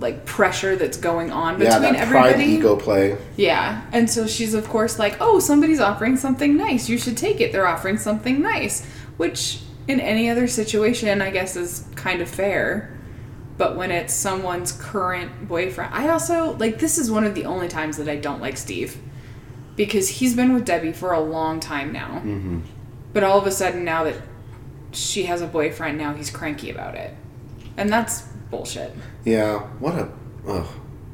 like 0.00 0.24
pressure 0.26 0.76
that's 0.76 0.96
going 0.96 1.32
on 1.32 1.58
between 1.58 1.72
Yeah, 1.82 1.92
that 1.92 2.08
pride 2.08 2.26
everybody. 2.34 2.52
ego 2.58 2.76
play. 2.76 3.16
Yeah. 3.36 3.82
And 3.92 4.08
so 4.08 4.26
she's 4.26 4.54
of 4.54 4.68
course 4.68 4.98
like, 4.98 5.16
"Oh, 5.20 5.40
somebody's 5.40 5.80
offering 5.80 6.16
something 6.16 6.56
nice. 6.56 6.88
You 6.88 6.98
should 6.98 7.16
take 7.16 7.40
it. 7.40 7.52
They're 7.52 7.66
offering 7.66 7.98
something 7.98 8.40
nice." 8.40 8.84
Which 9.16 9.58
in 9.88 10.00
any 10.00 10.28
other 10.30 10.46
situation, 10.46 11.20
I 11.20 11.30
guess 11.30 11.56
is 11.56 11.84
kind 11.96 12.20
of 12.20 12.28
fair. 12.28 12.94
But 13.56 13.76
when 13.76 13.90
it's 13.90 14.14
someone's 14.14 14.70
current 14.70 15.48
boyfriend, 15.48 15.92
I 15.92 16.10
also 16.10 16.52
like 16.58 16.78
this 16.78 16.96
is 16.96 17.10
one 17.10 17.24
of 17.24 17.34
the 17.34 17.46
only 17.46 17.66
times 17.66 17.96
that 17.96 18.08
I 18.08 18.14
don't 18.14 18.40
like 18.40 18.56
Steve 18.56 18.98
because 19.74 20.08
he's 20.08 20.36
been 20.36 20.54
with 20.54 20.64
Debbie 20.64 20.92
for 20.92 21.12
a 21.12 21.20
long 21.20 21.58
time 21.58 21.92
now. 21.92 22.22
Mm-hmm. 22.24 22.60
But 23.12 23.24
all 23.24 23.38
of 23.38 23.46
a 23.46 23.50
sudden, 23.50 23.84
now 23.84 24.04
that 24.04 24.16
she 24.92 25.24
has 25.24 25.40
a 25.40 25.46
boyfriend, 25.46 25.98
now 25.98 26.14
he's 26.14 26.30
cranky 26.30 26.70
about 26.70 26.94
it, 26.94 27.14
and 27.76 27.90
that's 27.90 28.22
bullshit. 28.50 28.92
Yeah, 29.24 29.60
what 29.80 29.94
a. 29.94 30.10
Ugh, 30.46 30.66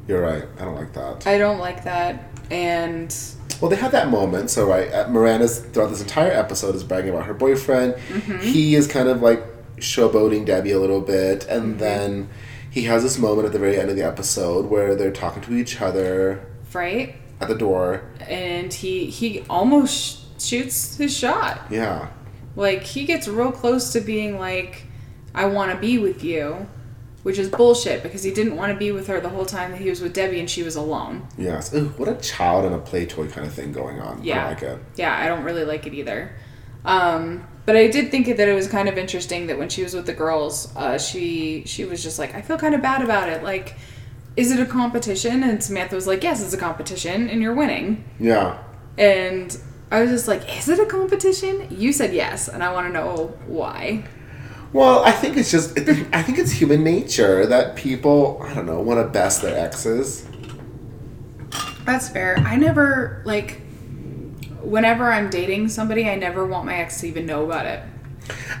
you're 0.07 0.21
right. 0.21 0.45
I 0.59 0.65
don't 0.65 0.75
like 0.75 0.93
that. 0.93 1.25
I 1.25 1.39
don't 1.39 1.59
like 1.59 1.83
that, 1.85 2.25
and 2.51 3.15
Well, 3.61 3.69
they 3.69 3.77
had 3.77 3.91
that 3.91 4.09
moment. 4.09 4.49
So, 4.49 4.67
right, 4.67 4.91
uh, 4.93 5.07
Miranda's 5.09 5.59
throughout 5.59 5.89
this 5.89 6.01
entire 6.01 6.31
episode 6.31 6.75
is 6.75 6.83
bragging 6.83 7.11
about 7.11 7.25
her 7.25 7.33
boyfriend. 7.33 7.95
He 8.41 8.75
is 8.75 8.87
kind 8.87 9.07
of 9.07 9.21
like 9.21 9.43
showboating 9.77 10.45
Debbie 10.45 10.71
a 10.71 10.79
little 10.79 11.01
bit, 11.01 11.45
and 11.47 11.79
then 11.79 12.29
he 12.69 12.83
has 12.83 13.03
this 13.03 13.17
moment 13.17 13.45
at 13.45 13.53
the 13.53 13.59
very 13.59 13.79
end 13.79 13.89
of 13.89 13.95
the 13.95 14.03
episode 14.03 14.65
where 14.65 14.95
they're 14.95 15.11
talking 15.11 15.41
to 15.43 15.53
each 15.55 15.81
other 15.81 16.45
right. 16.73 17.15
at 17.39 17.47
the 17.47 17.55
door. 17.55 18.03
and 18.27 18.73
he 18.73 19.05
he 19.05 19.43
almost 19.49 19.93
sh- 20.39 20.43
shoots 20.43 20.97
his 20.97 21.15
shot. 21.15 21.61
Yeah, 21.69 22.09
Like 22.55 22.83
he 22.83 23.05
gets 23.05 23.27
real 23.27 23.51
close 23.51 23.91
to 23.93 24.01
being 24.01 24.37
like, 24.39 24.83
"I 25.33 25.45
want 25.45 25.71
to 25.71 25.77
be 25.77 25.97
with 25.97 26.23
you," 26.23 26.67
which 27.25 27.39
is 27.39 27.49
bullshit 27.49 28.03
because 28.03 28.21
he 28.21 28.29
didn't 28.29 28.55
want 28.55 28.71
to 28.71 28.77
be 28.77 28.91
with 28.91 29.07
her 29.07 29.19
the 29.19 29.29
whole 29.29 29.47
time 29.47 29.71
that 29.71 29.81
he 29.81 29.89
was 29.89 29.99
with 29.99 30.13
Debbie 30.13 30.39
and 30.39 30.47
she 30.47 30.61
was 30.61 30.75
alone. 30.75 31.27
yes. 31.39 31.73
Ooh, 31.73 31.87
what 31.97 32.07
a 32.07 32.13
child 32.17 32.65
and 32.65 32.75
a 32.75 32.77
play 32.77 33.03
toy 33.07 33.27
kind 33.27 33.47
of 33.47 33.51
thing 33.51 33.71
going 33.71 33.99
on. 33.99 34.23
Yeah, 34.23 34.35
don't 34.35 34.53
like 34.53 34.61
it. 34.61 34.79
yeah, 34.95 35.17
I 35.17 35.27
don't 35.27 35.43
really 35.43 35.65
like 35.65 35.87
it 35.87 35.95
either. 35.95 36.35
Um, 36.85 37.47
but 37.65 37.75
I 37.75 37.87
did 37.87 38.11
think 38.11 38.27
that 38.27 38.47
it 38.47 38.53
was 38.53 38.67
kind 38.67 38.87
of 38.87 38.95
interesting 38.99 39.47
that 39.47 39.57
when 39.57 39.69
she 39.69 39.81
was 39.81 39.95
with 39.95 40.05
the 40.05 40.13
girls, 40.13 40.71
uh, 40.75 40.99
she 40.99 41.63
she 41.65 41.83
was 41.83 42.03
just 42.03 42.19
like, 42.19 42.35
"I 42.35 42.43
feel 42.43 42.59
kind 42.59 42.75
of 42.75 42.83
bad 42.83 43.01
about 43.01 43.27
it." 43.27 43.41
Like, 43.41 43.73
is 44.37 44.51
it 44.51 44.59
a 44.59 44.67
competition? 44.67 45.41
And 45.41 45.63
Samantha 45.63 45.95
was 45.95 46.05
like, 46.05 46.21
"Yes, 46.21 46.43
it's 46.43 46.53
a 46.53 46.59
competition, 46.59 47.27
and 47.27 47.41
you're 47.41 47.55
winning." 47.55 48.03
Yeah. 48.19 48.61
And 48.99 49.57
I 49.91 50.01
was 50.01 50.09
just 50.11 50.27
like, 50.27 50.57
is 50.57 50.67
it 50.67 50.79
a 50.79 50.85
competition? 50.85 51.67
You 51.69 51.93
said 51.93 52.13
yes, 52.13 52.47
and 52.47 52.63
I 52.63 52.73
want 52.73 52.87
to 52.87 52.93
know 52.93 53.37
why. 53.47 54.03
Well, 54.75 55.05
I 55.05 55.13
think 55.13 55.37
it's 55.37 55.49
just, 55.49 55.79
I 55.79 56.21
think 56.21 56.37
it's 56.37 56.51
human 56.51 56.83
nature 56.83 57.45
that 57.45 57.77
people, 57.77 58.41
I 58.43 58.53
don't 58.53 58.65
know, 58.65 58.81
want 58.81 58.99
to 58.99 59.07
best 59.07 59.41
their 59.41 59.57
exes. 59.57 60.27
That's 61.85 62.09
fair. 62.09 62.35
I 62.39 62.57
never, 62.57 63.21
like, 63.23 63.61
whenever 64.59 65.09
I'm 65.09 65.29
dating 65.29 65.69
somebody, 65.69 66.09
I 66.09 66.15
never 66.15 66.45
want 66.45 66.65
my 66.65 66.75
ex 66.75 66.99
to 66.99 67.07
even 67.07 67.25
know 67.25 67.45
about 67.45 67.65
it. 67.65 67.83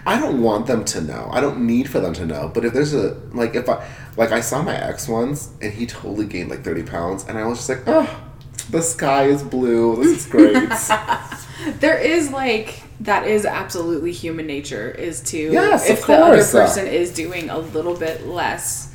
I 0.05 0.17
don't 0.17 0.41
want 0.41 0.67
them 0.67 0.85
to 0.85 1.01
know. 1.01 1.27
I 1.33 1.41
don't 1.41 1.67
need 1.67 1.89
for 1.89 1.99
them 1.99 2.13
to 2.13 2.25
know. 2.25 2.49
But 2.53 2.63
if 2.63 2.71
there's 2.71 2.93
a 2.93 3.21
like, 3.33 3.55
if 3.55 3.67
I 3.67 3.85
like, 4.15 4.31
I 4.31 4.39
saw 4.39 4.61
my 4.61 4.77
ex 4.77 5.09
once, 5.09 5.51
and 5.61 5.73
he 5.73 5.85
totally 5.85 6.27
gained 6.27 6.49
like 6.49 6.63
thirty 6.63 6.83
pounds, 6.83 7.25
and 7.27 7.37
I 7.37 7.45
was 7.45 7.57
just 7.57 7.67
like, 7.67 7.83
oh, 7.87 8.23
the 8.69 8.81
sky 8.81 9.25
is 9.25 9.43
blue. 9.43 9.97
This 9.97 10.25
is 10.25 10.31
great. 10.31 10.69
There 11.81 11.97
is, 11.97 12.31
like, 12.31 12.84
that 13.01 13.27
is 13.27 13.45
absolutely 13.45 14.11
human 14.11 14.47
nature, 14.47 14.89
is 14.91 15.21
to, 15.21 15.37
Yes, 15.37 15.89
if 15.89 16.05
the 16.05 16.13
other 16.13 16.43
person 16.43 16.87
is 16.87 17.13
doing 17.13 17.49
a 17.49 17.59
little 17.59 17.95
bit 17.95 18.27
less 18.27 18.93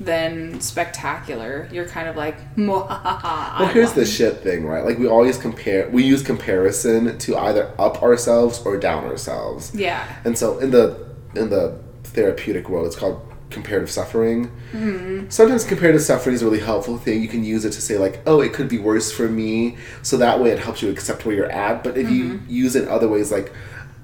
than 0.00 0.60
spectacular, 0.60 1.68
you're 1.72 1.86
kind 1.86 2.08
of 2.08 2.16
like, 2.16 2.36
well, 2.56 3.68
here's 3.72 3.92
the 3.92 4.04
shit 4.04 4.38
thing, 4.38 4.66
right? 4.66 4.84
Like 4.84 4.98
we 4.98 5.06
always 5.06 5.38
compare. 5.38 5.88
We 5.88 6.04
use 6.04 6.22
comparison 6.22 7.18
to 7.18 7.36
either 7.36 7.72
up 7.78 8.02
ourselves 8.02 8.60
or 8.64 8.76
down 8.76 9.04
ourselves. 9.04 9.74
Yeah. 9.74 10.04
And 10.24 10.36
so 10.36 10.58
in 10.58 10.70
the 10.70 11.06
in 11.34 11.50
the 11.50 11.78
therapeutic 12.04 12.68
world, 12.68 12.86
it's 12.86 12.96
called 12.96 13.20
comparative 13.54 13.90
suffering. 13.90 14.50
Mm-hmm. 14.72 15.30
Sometimes 15.30 15.64
comparative 15.64 16.02
suffering 16.02 16.34
is 16.34 16.42
a 16.42 16.44
really 16.44 16.60
helpful 16.60 16.98
thing. 16.98 17.22
You 17.22 17.28
can 17.28 17.44
use 17.44 17.64
it 17.64 17.72
to 17.72 17.80
say 17.80 17.96
like, 17.96 18.20
oh, 18.26 18.40
it 18.40 18.52
could 18.52 18.68
be 18.68 18.78
worse 18.78 19.10
for 19.10 19.28
me, 19.28 19.78
so 20.02 20.18
that 20.18 20.40
way 20.40 20.50
it 20.50 20.58
helps 20.58 20.82
you 20.82 20.90
accept 20.90 21.24
where 21.24 21.34
you're 21.34 21.50
at. 21.50 21.82
But 21.82 21.96
if 21.96 22.10
you 22.10 22.24
mm-hmm. 22.24 22.50
use 22.50 22.76
it 22.76 22.86
other 22.88 23.08
ways, 23.08 23.32
like, 23.32 23.52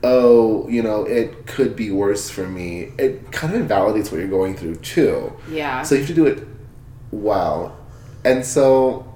oh, 0.03 0.67
you 0.69 0.83
know, 0.83 1.05
it 1.05 1.47
could 1.47 1.77
be 1.77 1.91
worse 1.91 2.31
for 2.31 2.49
me, 2.49 2.93
it 2.97 3.31
kind 3.33 3.53
of 3.53 3.61
invalidates 3.61 4.11
what 4.11 4.19
you're 4.19 4.29
going 4.29 4.57
through 4.57 4.77
too. 4.77 5.37
Yeah. 5.51 5.83
So 5.83 5.95
you 5.95 6.01
have 6.01 6.09
to 6.09 6.15
do 6.15 6.27
it 6.27 6.47
well, 7.11 7.77
and 8.25 8.47
so 8.47 9.07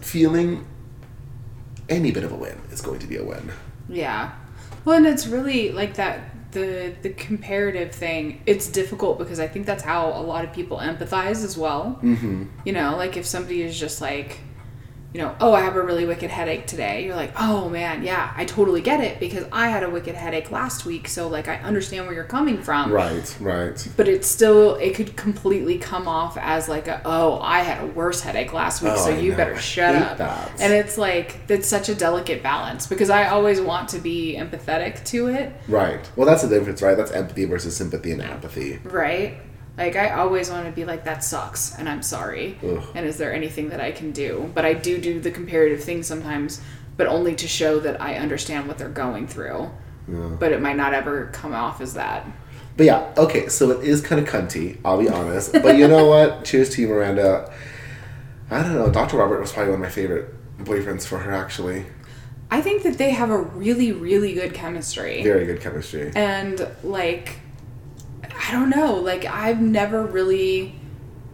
feeling 0.00 0.66
any 1.88 2.10
bit 2.10 2.24
of 2.24 2.32
a 2.32 2.36
win 2.36 2.60
is 2.70 2.80
going 2.82 2.98
to 2.98 3.06
be 3.06 3.16
a 3.16 3.24
win. 3.24 3.52
Yeah. 3.88 4.32
Well, 4.84 4.96
and 4.96 5.06
it's 5.06 5.26
really 5.28 5.70
like 5.70 5.94
that 5.94 6.31
the 6.52 6.94
the 7.02 7.10
comparative 7.10 7.92
thing. 7.92 8.42
It's 8.46 8.68
difficult 8.68 9.18
because 9.18 9.40
I 9.40 9.48
think 9.48 9.66
that's 9.66 9.82
how 9.82 10.08
a 10.08 10.22
lot 10.22 10.44
of 10.44 10.52
people 10.52 10.78
empathize 10.78 11.44
as 11.44 11.58
well. 11.58 11.98
Mm-hmm. 12.02 12.44
You 12.64 12.72
know, 12.72 12.96
like 12.96 13.16
if 13.16 13.26
somebody 13.26 13.62
is 13.62 13.78
just 13.78 14.00
like, 14.00 14.38
you 15.14 15.20
know, 15.20 15.36
oh, 15.40 15.52
I 15.52 15.60
have 15.60 15.76
a 15.76 15.82
really 15.82 16.06
wicked 16.06 16.30
headache 16.30 16.66
today. 16.66 17.04
You're 17.04 17.14
like, 17.16 17.32
oh 17.38 17.68
man, 17.68 18.02
yeah, 18.02 18.32
I 18.34 18.46
totally 18.46 18.80
get 18.80 19.00
it 19.00 19.20
because 19.20 19.44
I 19.52 19.68
had 19.68 19.82
a 19.82 19.90
wicked 19.90 20.14
headache 20.14 20.50
last 20.50 20.86
week. 20.86 21.06
So 21.06 21.28
like, 21.28 21.48
I 21.48 21.56
understand 21.56 22.06
where 22.06 22.14
you're 22.14 22.24
coming 22.24 22.62
from. 22.62 22.90
Right, 22.90 23.36
right. 23.38 23.88
But 23.96 24.08
it's 24.08 24.26
still, 24.26 24.76
it 24.76 24.94
could 24.94 25.14
completely 25.16 25.76
come 25.76 26.08
off 26.08 26.38
as 26.38 26.66
like, 26.68 26.88
a, 26.88 27.02
oh, 27.04 27.38
I 27.40 27.60
had 27.60 27.84
a 27.84 27.86
worse 27.88 28.22
headache 28.22 28.54
last 28.54 28.80
week, 28.82 28.92
Oh, 28.96 29.04
so 29.04 29.12
I 29.14 29.18
you 29.18 29.32
know. 29.32 29.36
better 29.36 29.58
shut 29.58 29.94
up. 29.94 30.16
that. 30.16 30.50
And 30.60 30.72
it's 30.72 30.96
like, 30.96 31.40
it's 31.48 31.68
such 31.68 31.90
a 31.90 31.94
delicate 31.94 32.42
balance 32.42 32.86
because 32.86 33.10
I 33.10 33.28
always 33.28 33.60
want 33.60 33.90
to 33.90 33.98
be 33.98 34.36
empathetic 34.38 35.04
to 35.06 35.26
it, 35.28 35.52
Right. 35.68 36.10
Well, 36.16 36.26
that's 36.26 36.42
the 36.42 36.48
difference, 36.48 36.80
right? 36.80 36.96
That's 36.96 37.12
empathy 37.12 37.44
versus 37.44 37.76
sympathy 37.76 38.12
and 38.12 38.22
apathy. 38.22 38.78
right? 38.84 39.36
Like, 39.78 39.96
I 39.96 40.10
always 40.10 40.50
want 40.50 40.66
to 40.66 40.72
be 40.72 40.84
like, 40.84 41.04
that 41.04 41.24
sucks, 41.24 41.74
and 41.78 41.88
I'm 41.88 42.02
sorry. 42.02 42.58
Ugh. 42.62 42.82
And 42.94 43.06
is 43.06 43.16
there 43.16 43.32
anything 43.32 43.70
that 43.70 43.80
I 43.80 43.90
can 43.90 44.12
do? 44.12 44.50
But 44.54 44.64
I 44.64 44.74
do 44.74 44.98
do 45.00 45.18
the 45.20 45.30
comparative 45.30 45.82
thing 45.82 46.02
sometimes, 46.02 46.60
but 46.96 47.06
only 47.06 47.34
to 47.36 47.48
show 47.48 47.80
that 47.80 48.00
I 48.00 48.16
understand 48.16 48.68
what 48.68 48.76
they're 48.78 48.88
going 48.90 49.26
through. 49.26 49.70
but 50.06 50.52
it 50.52 50.60
might 50.60 50.76
not 50.76 50.92
ever 50.92 51.26
come 51.32 51.54
off 51.54 51.80
as 51.80 51.94
that. 51.94 52.26
But 52.76 52.86
yeah, 52.86 53.12
okay, 53.16 53.48
so 53.48 53.70
it 53.70 53.84
is 53.84 54.00
kind 54.02 54.20
of 54.20 54.28
cunty, 54.28 54.78
I'll 54.84 54.98
be 54.98 55.08
honest. 55.08 55.52
But 55.52 55.76
you 55.76 55.88
know 55.88 56.06
what? 56.06 56.44
Cheers 56.48 56.70
to 56.70 56.82
you, 56.82 56.88
Miranda. 56.88 57.52
I 58.50 58.62
don't 58.62 58.74
know. 58.74 58.90
Dr. 58.90 59.16
Robert 59.16 59.40
was 59.40 59.52
probably 59.52 59.70
one 59.72 59.80
of 59.80 59.86
my 59.86 59.90
favorite 59.90 60.34
boyfriends 60.58 61.06
for 61.06 61.18
her, 61.18 61.32
actually. 61.32 61.86
I 62.50 62.60
think 62.60 62.82
that 62.82 62.98
they 62.98 63.10
have 63.10 63.30
a 63.30 63.38
really, 63.38 63.92
really 63.92 64.34
good 64.34 64.52
chemistry. 64.52 65.22
Very 65.22 65.46
good 65.46 65.60
chemistry. 65.62 66.12
and 66.14 66.66
like 66.82 67.38
i 68.46 68.50
don't 68.52 68.70
know 68.70 68.94
like 68.94 69.24
i've 69.24 69.60
never 69.60 70.04
really 70.04 70.74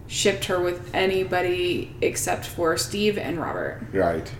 shipped 0.07 0.47
her 0.47 0.61
with 0.61 0.91
anybody 0.95 1.95
except 2.01 2.47
for 2.47 2.77
steve 2.77 3.19
and 3.19 3.39
robert. 3.39 3.83
Right. 3.93 4.33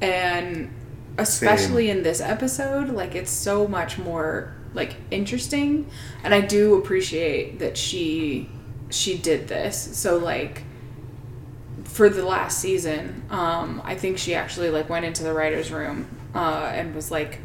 and 0.00 0.70
especially 1.18 1.90
in 1.90 2.02
this 2.02 2.20
episode 2.20 2.88
like 2.88 3.14
it's 3.14 3.30
so 3.30 3.66
much 3.66 3.98
more 3.98 4.54
like 4.74 4.96
interesting. 5.10 5.90
And 6.24 6.32
i 6.32 6.40
do 6.40 6.76
appreciate 6.76 7.58
that 7.58 7.76
she 7.76 8.48
she 8.90 9.16
did 9.18 9.48
this. 9.48 9.98
So 9.98 10.16
like 10.16 10.62
for 11.84 12.08
the 12.08 12.24
last 12.24 12.58
season 12.58 13.22
um 13.28 13.82
i 13.84 13.94
think 13.94 14.16
she 14.16 14.34
actually 14.34 14.70
like 14.70 14.88
went 14.88 15.04
into 15.04 15.22
the 15.22 15.32
writers 15.32 15.70
room 15.70 16.08
uh 16.34 16.70
and 16.72 16.94
was 16.94 17.10
like 17.10 17.38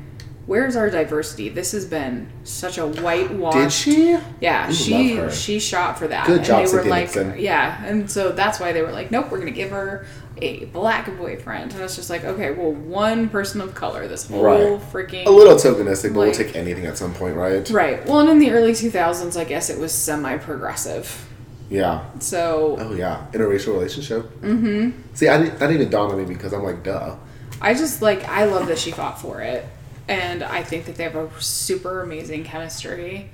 where's 0.47 0.75
our 0.75 0.89
diversity 0.89 1.49
this 1.49 1.71
has 1.73 1.85
been 1.85 2.27
such 2.43 2.77
a 2.79 2.87
whitewash 2.87 3.53
Did 3.53 3.71
she? 3.71 4.17
yeah, 4.41 4.69
Ooh, 4.69 4.73
she 4.73 5.29
she 5.29 5.59
shot 5.59 5.99
for 5.99 6.07
that. 6.07 6.25
Good 6.25 6.37
and 6.37 6.45
job, 6.45 6.65
they 6.67 6.73
were 6.73 6.83
like, 6.85 7.03
Nixon. 7.15 7.35
yeah, 7.37 7.83
and 7.85 8.09
so 8.09 8.31
that's 8.31 8.59
why 8.59 8.71
they 8.71 8.81
were 8.81 8.91
like, 8.91 9.11
nope, 9.11 9.29
we're 9.29 9.39
gonna 9.39 9.51
give 9.51 9.69
her 9.69 10.05
a 10.39 10.65
black 10.65 11.05
boyfriend, 11.17 11.73
and 11.73 11.81
it's 11.81 11.95
just 11.95 12.09
like, 12.11 12.23
okay, 12.23 12.51
well, 12.51 12.71
one 12.71 13.27
person 13.27 13.59
of 13.59 13.73
color, 13.73 14.07
this 14.07 14.27
whole 14.27 14.43
Right. 14.43 14.79
freaking 14.91 15.25
A 15.25 15.31
little 15.31 15.55
tokenistic, 15.55 16.13
but 16.13 16.19
we'll 16.19 16.31
take 16.31 16.55
anything 16.55 16.85
at 16.85 16.95
some 16.97 17.13
point, 17.13 17.35
right? 17.35 17.67
right. 17.71 18.05
Well, 18.05 18.19
and 18.19 18.29
in 18.29 18.39
the 18.39 18.51
early 18.51 18.73
two 18.75 18.91
thousands, 18.91 19.35
I 19.35 19.43
guess 19.45 19.69
it 19.71 19.79
was 19.79 19.91
semi 19.91 20.37
progressive. 20.37 21.23
Yeah. 21.69 22.05
So 22.19 22.77
Oh, 22.79 22.93
yeah. 22.93 23.25
Interracial 23.33 23.73
relationship. 23.73 24.29
Mm-hmm. 24.41 24.91
See, 25.15 25.27
I 25.27 25.37
didn't, 25.37 25.59
that 25.59 25.67
didn't 25.67 25.81
even 25.81 25.89
dawn 25.89 26.11
on 26.11 26.17
me 26.17 26.23
because 26.25 26.53
I'm 26.53 26.63
like, 26.63 26.83
duh. 26.83 27.15
I 27.59 27.73
just 27.73 28.01
like 28.01 28.23
I 28.29 28.45
love 28.45 28.67
that 28.67 28.77
she 28.77 28.91
fought 28.91 29.19
for 29.19 29.41
it, 29.41 29.65
and 30.07 30.43
I 30.43 30.63
think 30.63 30.85
that 30.85 30.95
they 30.95 31.03
have 31.03 31.15
a 31.15 31.29
super 31.41 32.01
amazing 32.01 32.43
chemistry, 32.43 33.29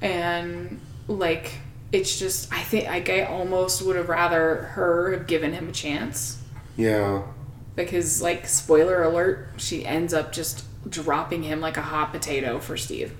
and 0.00 0.80
like 1.06 1.52
it's 1.92 2.18
just 2.18 2.52
I 2.52 2.60
think 2.62 2.86
like 2.86 3.08
I 3.08 3.24
almost 3.24 3.82
would 3.82 3.96
have 3.96 4.08
rather 4.08 4.56
her 4.74 5.12
have 5.12 5.26
given 5.26 5.52
him 5.52 5.68
a 5.68 5.72
chance 5.72 6.42
Yeah. 6.76 7.22
because 7.76 8.20
like 8.22 8.46
spoiler 8.46 9.02
alert, 9.02 9.48
she 9.56 9.86
ends 9.86 10.12
up 10.12 10.32
just 10.32 10.64
dropping 10.88 11.42
him 11.44 11.60
like 11.60 11.76
a 11.76 11.82
hot 11.82 12.12
potato 12.12 12.58
for 12.60 12.76
Steve. 12.76 13.12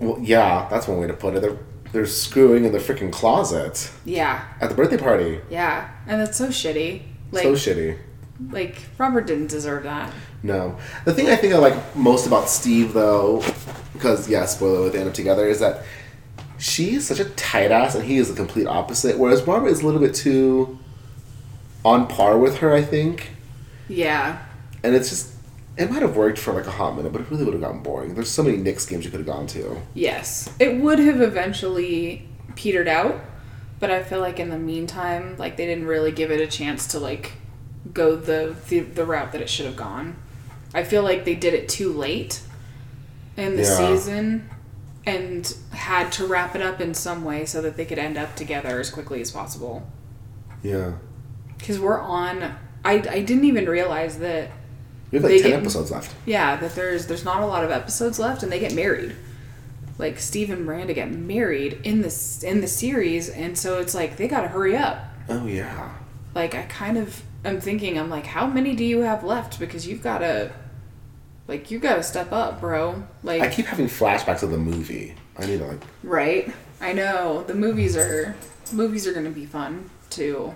Well, 0.00 0.18
yeah, 0.20 0.68
that's 0.70 0.86
one 0.86 0.98
way 0.98 1.06
to 1.06 1.14
put 1.14 1.34
it. 1.34 1.40
They're, 1.40 1.56
they're 1.92 2.06
screwing 2.06 2.64
in 2.64 2.72
the 2.72 2.78
freaking 2.78 3.10
closet 3.12 3.90
Yeah, 4.04 4.44
at 4.60 4.68
the 4.68 4.74
birthday 4.74 4.98
party. 4.98 5.40
yeah, 5.50 5.90
and 6.06 6.20
that's 6.20 6.36
so 6.38 6.48
shitty. 6.48 7.02
Like 7.32 7.42
so 7.42 7.54
shitty. 7.54 7.98
Like 8.50 8.76
Robert 8.98 9.26
didn't 9.26 9.48
deserve 9.48 9.84
that. 9.84 10.12
No. 10.42 10.76
The 11.04 11.14
thing 11.14 11.28
I 11.28 11.36
think 11.36 11.54
I 11.54 11.58
like 11.58 11.96
most 11.96 12.26
about 12.26 12.48
Steve, 12.48 12.92
though, 12.92 13.42
because, 13.92 14.28
yeah, 14.28 14.44
spoiler, 14.46 14.90
they 14.90 14.98
end 14.98 15.08
up 15.08 15.14
together, 15.14 15.46
is 15.46 15.60
that 15.60 15.84
she's 16.58 17.06
such 17.06 17.20
a 17.20 17.24
tight 17.30 17.70
ass 17.70 17.94
and 17.94 18.04
he 18.04 18.18
is 18.18 18.28
the 18.28 18.34
complete 18.34 18.66
opposite. 18.66 19.18
Whereas 19.18 19.42
Robert 19.46 19.68
is 19.68 19.82
a 19.82 19.86
little 19.86 20.00
bit 20.00 20.14
too 20.14 20.78
on 21.84 22.06
par 22.06 22.38
with 22.38 22.58
her, 22.58 22.72
I 22.72 22.82
think. 22.82 23.30
Yeah, 23.88 24.38
And 24.82 24.94
it's 24.94 25.10
just, 25.10 25.34
it 25.76 25.90
might 25.90 26.02
have 26.02 26.16
worked 26.16 26.38
for 26.38 26.52
like 26.54 26.66
a 26.66 26.70
hot 26.70 26.96
minute, 26.96 27.12
but 27.12 27.20
it 27.20 27.30
really 27.30 27.44
would 27.44 27.52
have 27.54 27.62
gotten 27.62 27.82
boring. 27.82 28.14
There's 28.14 28.30
so 28.30 28.42
many 28.42 28.56
Knicks 28.56 28.86
games 28.86 29.04
you 29.04 29.10
could 29.10 29.20
have 29.20 29.26
gone 29.26 29.46
to. 29.48 29.82
Yes, 29.92 30.50
it 30.58 30.76
would 30.80 30.98
have 30.98 31.20
eventually 31.20 32.28
petered 32.54 32.88
out, 32.88 33.20
but 33.80 33.90
I 33.90 34.02
feel 34.02 34.20
like 34.20 34.38
in 34.38 34.50
the 34.50 34.58
meantime, 34.58 35.36
like 35.36 35.56
they 35.56 35.66
didn't 35.66 35.86
really 35.86 36.12
give 36.12 36.30
it 36.30 36.40
a 36.40 36.46
chance 36.46 36.86
to 36.88 36.98
like 37.00 37.32
go 37.92 38.16
the 38.16 38.54
the, 38.68 38.80
the 38.80 39.04
route 39.04 39.32
that 39.32 39.40
it 39.40 39.48
should 39.50 39.66
have 39.66 39.76
gone. 39.76 40.16
I 40.74 40.84
feel 40.84 41.02
like 41.02 41.24
they 41.24 41.34
did 41.34 41.54
it 41.54 41.68
too 41.68 41.92
late 41.92 42.40
in 43.36 43.56
the 43.56 43.62
Yeah. 43.62 43.76
season 43.76 44.48
and 45.04 45.54
had 45.72 46.12
to 46.12 46.26
wrap 46.26 46.54
it 46.54 46.62
up 46.62 46.80
in 46.80 46.94
some 46.94 47.24
way 47.24 47.44
so 47.44 47.60
that 47.62 47.76
they 47.76 47.84
could 47.84 47.98
end 47.98 48.16
up 48.16 48.36
together 48.36 48.78
as 48.80 48.88
quickly 48.90 49.20
as 49.20 49.30
possible. 49.30 49.86
Yeah. 50.62 50.92
Because 51.58 51.78
we're 51.80 52.00
on. 52.00 52.54
I, 52.84 52.94
I 52.94 53.20
didn't 53.22 53.44
even 53.44 53.66
realize 53.66 54.18
that 54.20 54.50
We 55.10 55.18
have 55.18 55.24
like 55.30 55.40
10 55.42 55.50
get- 55.50 55.60
episodes 55.60 55.90
left. 55.90 56.14
yeah, 56.26 56.56
that 56.56 56.74
there's 56.74 57.06
there's 57.06 57.24
not 57.24 57.42
a 57.42 57.46
lot 57.46 57.64
of 57.64 57.70
episodes 57.70 58.18
left, 58.18 58.42
and 58.42 58.50
they 58.50 58.58
get 58.60 58.74
married. 58.74 59.14
Like 59.98 60.18
Steve 60.18 60.50
and 60.50 60.64
Miranda 60.64 60.94
get 60.94 61.10
married 61.12 61.80
in 61.84 62.00
this 62.02 62.42
in 62.42 62.60
the 62.60 62.66
series, 62.66 63.28
and 63.28 63.56
so 63.58 63.78
it's 63.78 63.94
like 63.94 64.16
they 64.16 64.26
gotta 64.26 64.48
hurry 64.48 64.76
up. 64.76 65.04
Oh, 65.28 65.46
yeah. 65.46 65.90
Like 66.34 66.54
I 66.54 66.62
kind 66.62 66.96
of 66.96 67.22
am 67.44 67.60
thinking, 67.60 67.98
I'm 67.98 68.10
like, 68.10 68.26
how 68.26 68.46
many 68.46 68.74
do 68.74 68.84
you 68.84 69.00
have 69.00 69.24
left? 69.24 69.58
Because 69.58 69.86
you've 69.86 70.02
gotta, 70.02 70.52
like, 71.48 71.70
you 71.70 71.78
gotta 71.78 72.02
step 72.02 72.32
up, 72.32 72.60
bro. 72.60 73.02
Like, 73.22 73.42
I 73.42 73.48
keep 73.48 73.66
having 73.66 73.86
flashbacks 73.86 74.42
of 74.42 74.50
the 74.50 74.58
movie. 74.58 75.14
I 75.38 75.46
need 75.46 75.58
to 75.58 75.66
like. 75.66 75.80
right? 76.02 76.52
I 76.80 76.92
know 76.92 77.42
the 77.44 77.54
movies 77.54 77.96
are 77.96 78.34
movies 78.72 79.06
are 79.06 79.12
gonna 79.14 79.30
be 79.30 79.46
fun 79.46 79.88
to 80.10 80.54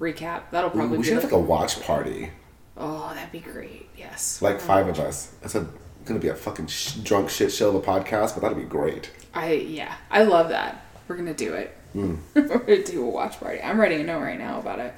recap. 0.00 0.42
That'll 0.50 0.70
probably 0.70 0.98
we 0.98 1.02
be 1.02 1.04
should 1.04 1.14
have 1.14 1.24
like 1.24 1.32
a 1.32 1.38
watch 1.38 1.80
party. 1.82 2.30
oh, 2.76 3.12
that'd 3.14 3.30
be 3.32 3.40
great. 3.40 3.88
Yes, 3.96 4.40
Like 4.42 4.60
five 4.60 4.88
of 4.88 4.98
us. 4.98 5.32
It's 5.42 5.54
a, 5.54 5.66
gonna 6.04 6.18
be 6.20 6.28
a 6.28 6.34
fucking 6.34 6.66
sh- 6.68 6.94
drunk 6.96 7.28
shit 7.30 7.52
show 7.52 7.68
of 7.68 7.74
a 7.76 7.80
podcast, 7.80 8.34
but 8.34 8.40
that'd 8.42 8.56
be 8.56 8.64
great. 8.64 9.10
I 9.34 9.52
yeah, 9.52 9.94
I 10.10 10.22
love 10.24 10.48
that. 10.48 10.82
We're 11.08 11.16
gonna 11.16 11.34
do 11.34 11.54
it. 11.54 11.76
Hmm. 11.92 12.16
We're 12.34 12.58
gonna 12.58 12.82
do 12.84 13.04
a 13.06 13.10
watch 13.10 13.38
party. 13.38 13.60
I'm 13.62 13.78
ready 13.80 13.98
to 13.98 14.04
know 14.04 14.18
right 14.18 14.38
now 14.38 14.58
about 14.58 14.78
it. 14.80 14.94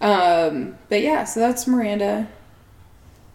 Um, 0.00 0.76
but 0.88 1.00
yeah, 1.02 1.24
so 1.24 1.40
that's 1.40 1.66
Miranda, 1.66 2.28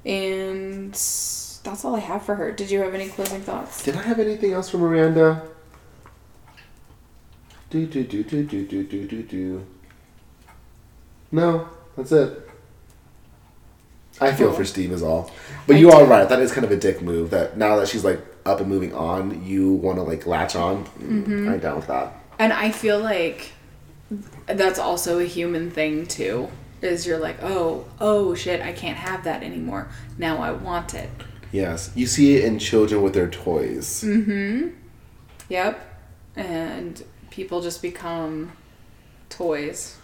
and 0.05 0.91
that's 0.91 1.83
all 1.83 1.95
I 1.95 1.99
have 1.99 2.23
for 2.23 2.35
her. 2.35 2.51
Did 2.51 2.69
you 2.69 2.79
have 2.81 2.93
any 2.93 3.09
closing 3.09 3.41
thoughts? 3.41 3.83
Did 3.83 3.95
I 3.95 4.01
have 4.03 4.19
anything 4.19 4.53
else 4.53 4.69
for 4.69 4.77
Miranda? 4.77 5.43
Do 7.69 7.85
do 7.85 8.03
do 8.03 8.23
do 8.23 8.43
do 8.43 8.65
do 8.65 8.83
do 8.83 9.07
do 9.07 9.23
do. 9.23 9.65
No, 11.31 11.69
that's 11.95 12.11
it. 12.11 12.49
I 14.21 14.33
feel 14.33 14.47
Cool. 14.47 14.57
for 14.57 14.65
Steve 14.65 14.91
is 14.91 15.01
all, 15.01 15.31
but 15.65 15.75
I 15.77 15.79
you 15.79 15.91
are 15.91 16.03
right. 16.05 16.27
That 16.27 16.39
is 16.39 16.51
kind 16.51 16.65
of 16.65 16.71
a 16.71 16.75
dick 16.77 17.01
move. 17.01 17.29
That 17.29 17.57
now 17.57 17.77
that 17.77 17.87
she's 17.87 18.03
like 18.03 18.19
up 18.45 18.59
and 18.59 18.67
moving 18.69 18.93
on, 18.93 19.45
you 19.45 19.73
want 19.73 19.97
to 19.97 20.03
like 20.03 20.25
latch 20.25 20.55
on. 20.55 20.85
Mm, 20.99 21.53
I'm 21.53 21.59
down 21.59 21.77
with 21.77 21.87
that. 21.87 22.15
And 22.37 22.51
I 22.51 22.71
feel 22.71 22.99
like 22.99 23.51
that's 24.45 24.79
also 24.79 25.19
a 25.19 25.25
human 25.25 25.71
thing 25.71 26.05
too. 26.05 26.49
Is 26.81 27.05
you're 27.05 27.19
like, 27.19 27.43
oh, 27.43 27.85
oh 27.99 28.33
shit, 28.35 28.61
I 28.61 28.71
can't 28.71 28.97
have 28.97 29.23
that 29.25 29.43
anymore. 29.43 29.89
Now 30.17 30.37
I 30.37 30.51
want 30.51 30.93
it. 30.93 31.09
Yes, 31.51 31.91
you 31.95 32.07
see 32.07 32.37
it 32.37 32.45
in 32.45 32.59
children 32.59 33.01
with 33.01 33.13
their 33.13 33.29
toys. 33.29 34.03
Mm-hmm. 34.03 34.69
Yep. 35.49 35.85
And 36.35 37.03
people 37.31 37.61
just 37.61 37.81
become 37.81 38.53
toys. 39.29 39.97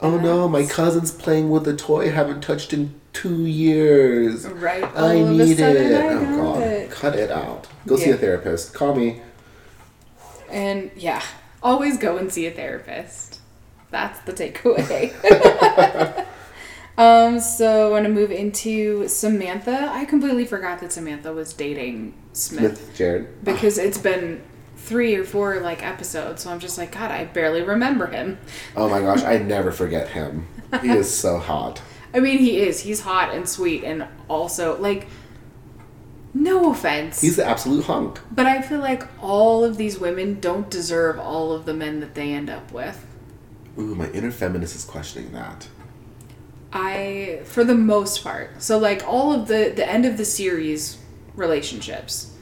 Oh 0.00 0.16
no, 0.18 0.48
my 0.48 0.64
cousin's 0.64 1.12
playing 1.12 1.50
with 1.50 1.68
a 1.68 1.76
toy 1.76 2.06
I 2.06 2.10
haven't 2.10 2.40
touched 2.40 2.72
in 2.72 2.98
two 3.12 3.44
years. 3.44 4.46
Right. 4.46 4.82
I 4.82 4.86
All 4.86 5.22
of 5.22 5.28
a 5.28 5.32
need 5.32 5.60
it. 5.60 5.94
I 5.94 6.14
oh 6.14 6.36
god, 6.36 6.62
it. 6.62 6.90
cut 6.90 7.14
it 7.14 7.30
out. 7.30 7.68
Go 7.86 7.96
see 7.96 8.10
a 8.10 8.16
therapist. 8.16 8.72
Call 8.72 8.94
me. 8.94 9.20
And 10.50 10.90
yeah, 10.96 11.22
always 11.62 11.98
go 11.98 12.16
and 12.16 12.32
see 12.32 12.46
a 12.46 12.50
therapist. 12.50 13.29
That's 13.90 14.20
the 14.20 14.32
takeaway. 14.32 15.12
um, 16.98 17.40
so 17.40 17.88
I 17.88 17.90
want 17.90 18.04
to 18.04 18.10
move 18.10 18.30
into 18.30 19.08
Samantha. 19.08 19.88
I 19.90 20.04
completely 20.04 20.44
forgot 20.44 20.80
that 20.80 20.92
Samantha 20.92 21.32
was 21.32 21.52
dating 21.52 22.14
Smith, 22.32 22.78
Smith 22.78 22.96
Jerrod. 22.96 23.26
because 23.42 23.78
it's 23.78 23.98
been 23.98 24.42
three 24.76 25.14
or 25.14 25.24
four 25.24 25.60
like 25.60 25.84
episodes. 25.84 26.42
So 26.42 26.50
I'm 26.50 26.60
just 26.60 26.78
like, 26.78 26.92
God, 26.92 27.10
I 27.10 27.24
barely 27.24 27.62
remember 27.62 28.06
him. 28.06 28.38
Oh 28.76 28.88
my 28.88 29.00
gosh, 29.00 29.22
I 29.22 29.38
never 29.38 29.72
forget 29.72 30.08
him. 30.08 30.46
He 30.82 30.90
is 30.90 31.12
so 31.18 31.38
hot. 31.38 31.82
I 32.14 32.20
mean, 32.20 32.38
he 32.38 32.58
is. 32.60 32.80
He's 32.80 33.00
hot 33.00 33.34
and 33.34 33.48
sweet, 33.48 33.84
and 33.84 34.06
also 34.28 34.80
like, 34.80 35.06
no 36.34 36.72
offense. 36.72 37.20
He's 37.20 37.36
the 37.36 37.44
absolute 37.44 37.84
hunk. 37.84 38.20
But 38.32 38.46
I 38.46 38.62
feel 38.62 38.80
like 38.80 39.06
all 39.22 39.64
of 39.64 39.76
these 39.76 39.98
women 39.98 40.40
don't 40.40 40.68
deserve 40.70 41.18
all 41.18 41.52
of 41.52 41.66
the 41.66 41.74
men 41.74 42.00
that 42.00 42.14
they 42.14 42.32
end 42.32 42.50
up 42.50 42.72
with. 42.72 43.04
Ooh, 43.78 43.94
my 43.94 44.10
inner 44.10 44.30
feminist 44.30 44.74
is 44.76 44.84
questioning 44.84 45.32
that. 45.32 45.68
I, 46.72 47.40
for 47.44 47.64
the 47.64 47.74
most 47.74 48.22
part, 48.22 48.62
so 48.62 48.78
like 48.78 49.02
all 49.06 49.32
of 49.32 49.48
the 49.48 49.72
the 49.74 49.88
end 49.88 50.06
of 50.06 50.16
the 50.16 50.24
series 50.24 50.98
relationships. 51.34 52.36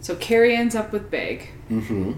So 0.00 0.16
Carrie 0.16 0.56
ends 0.56 0.74
up 0.74 0.90
with 0.92 1.10
Big, 1.10 1.48
mm-hmm. 1.70 2.12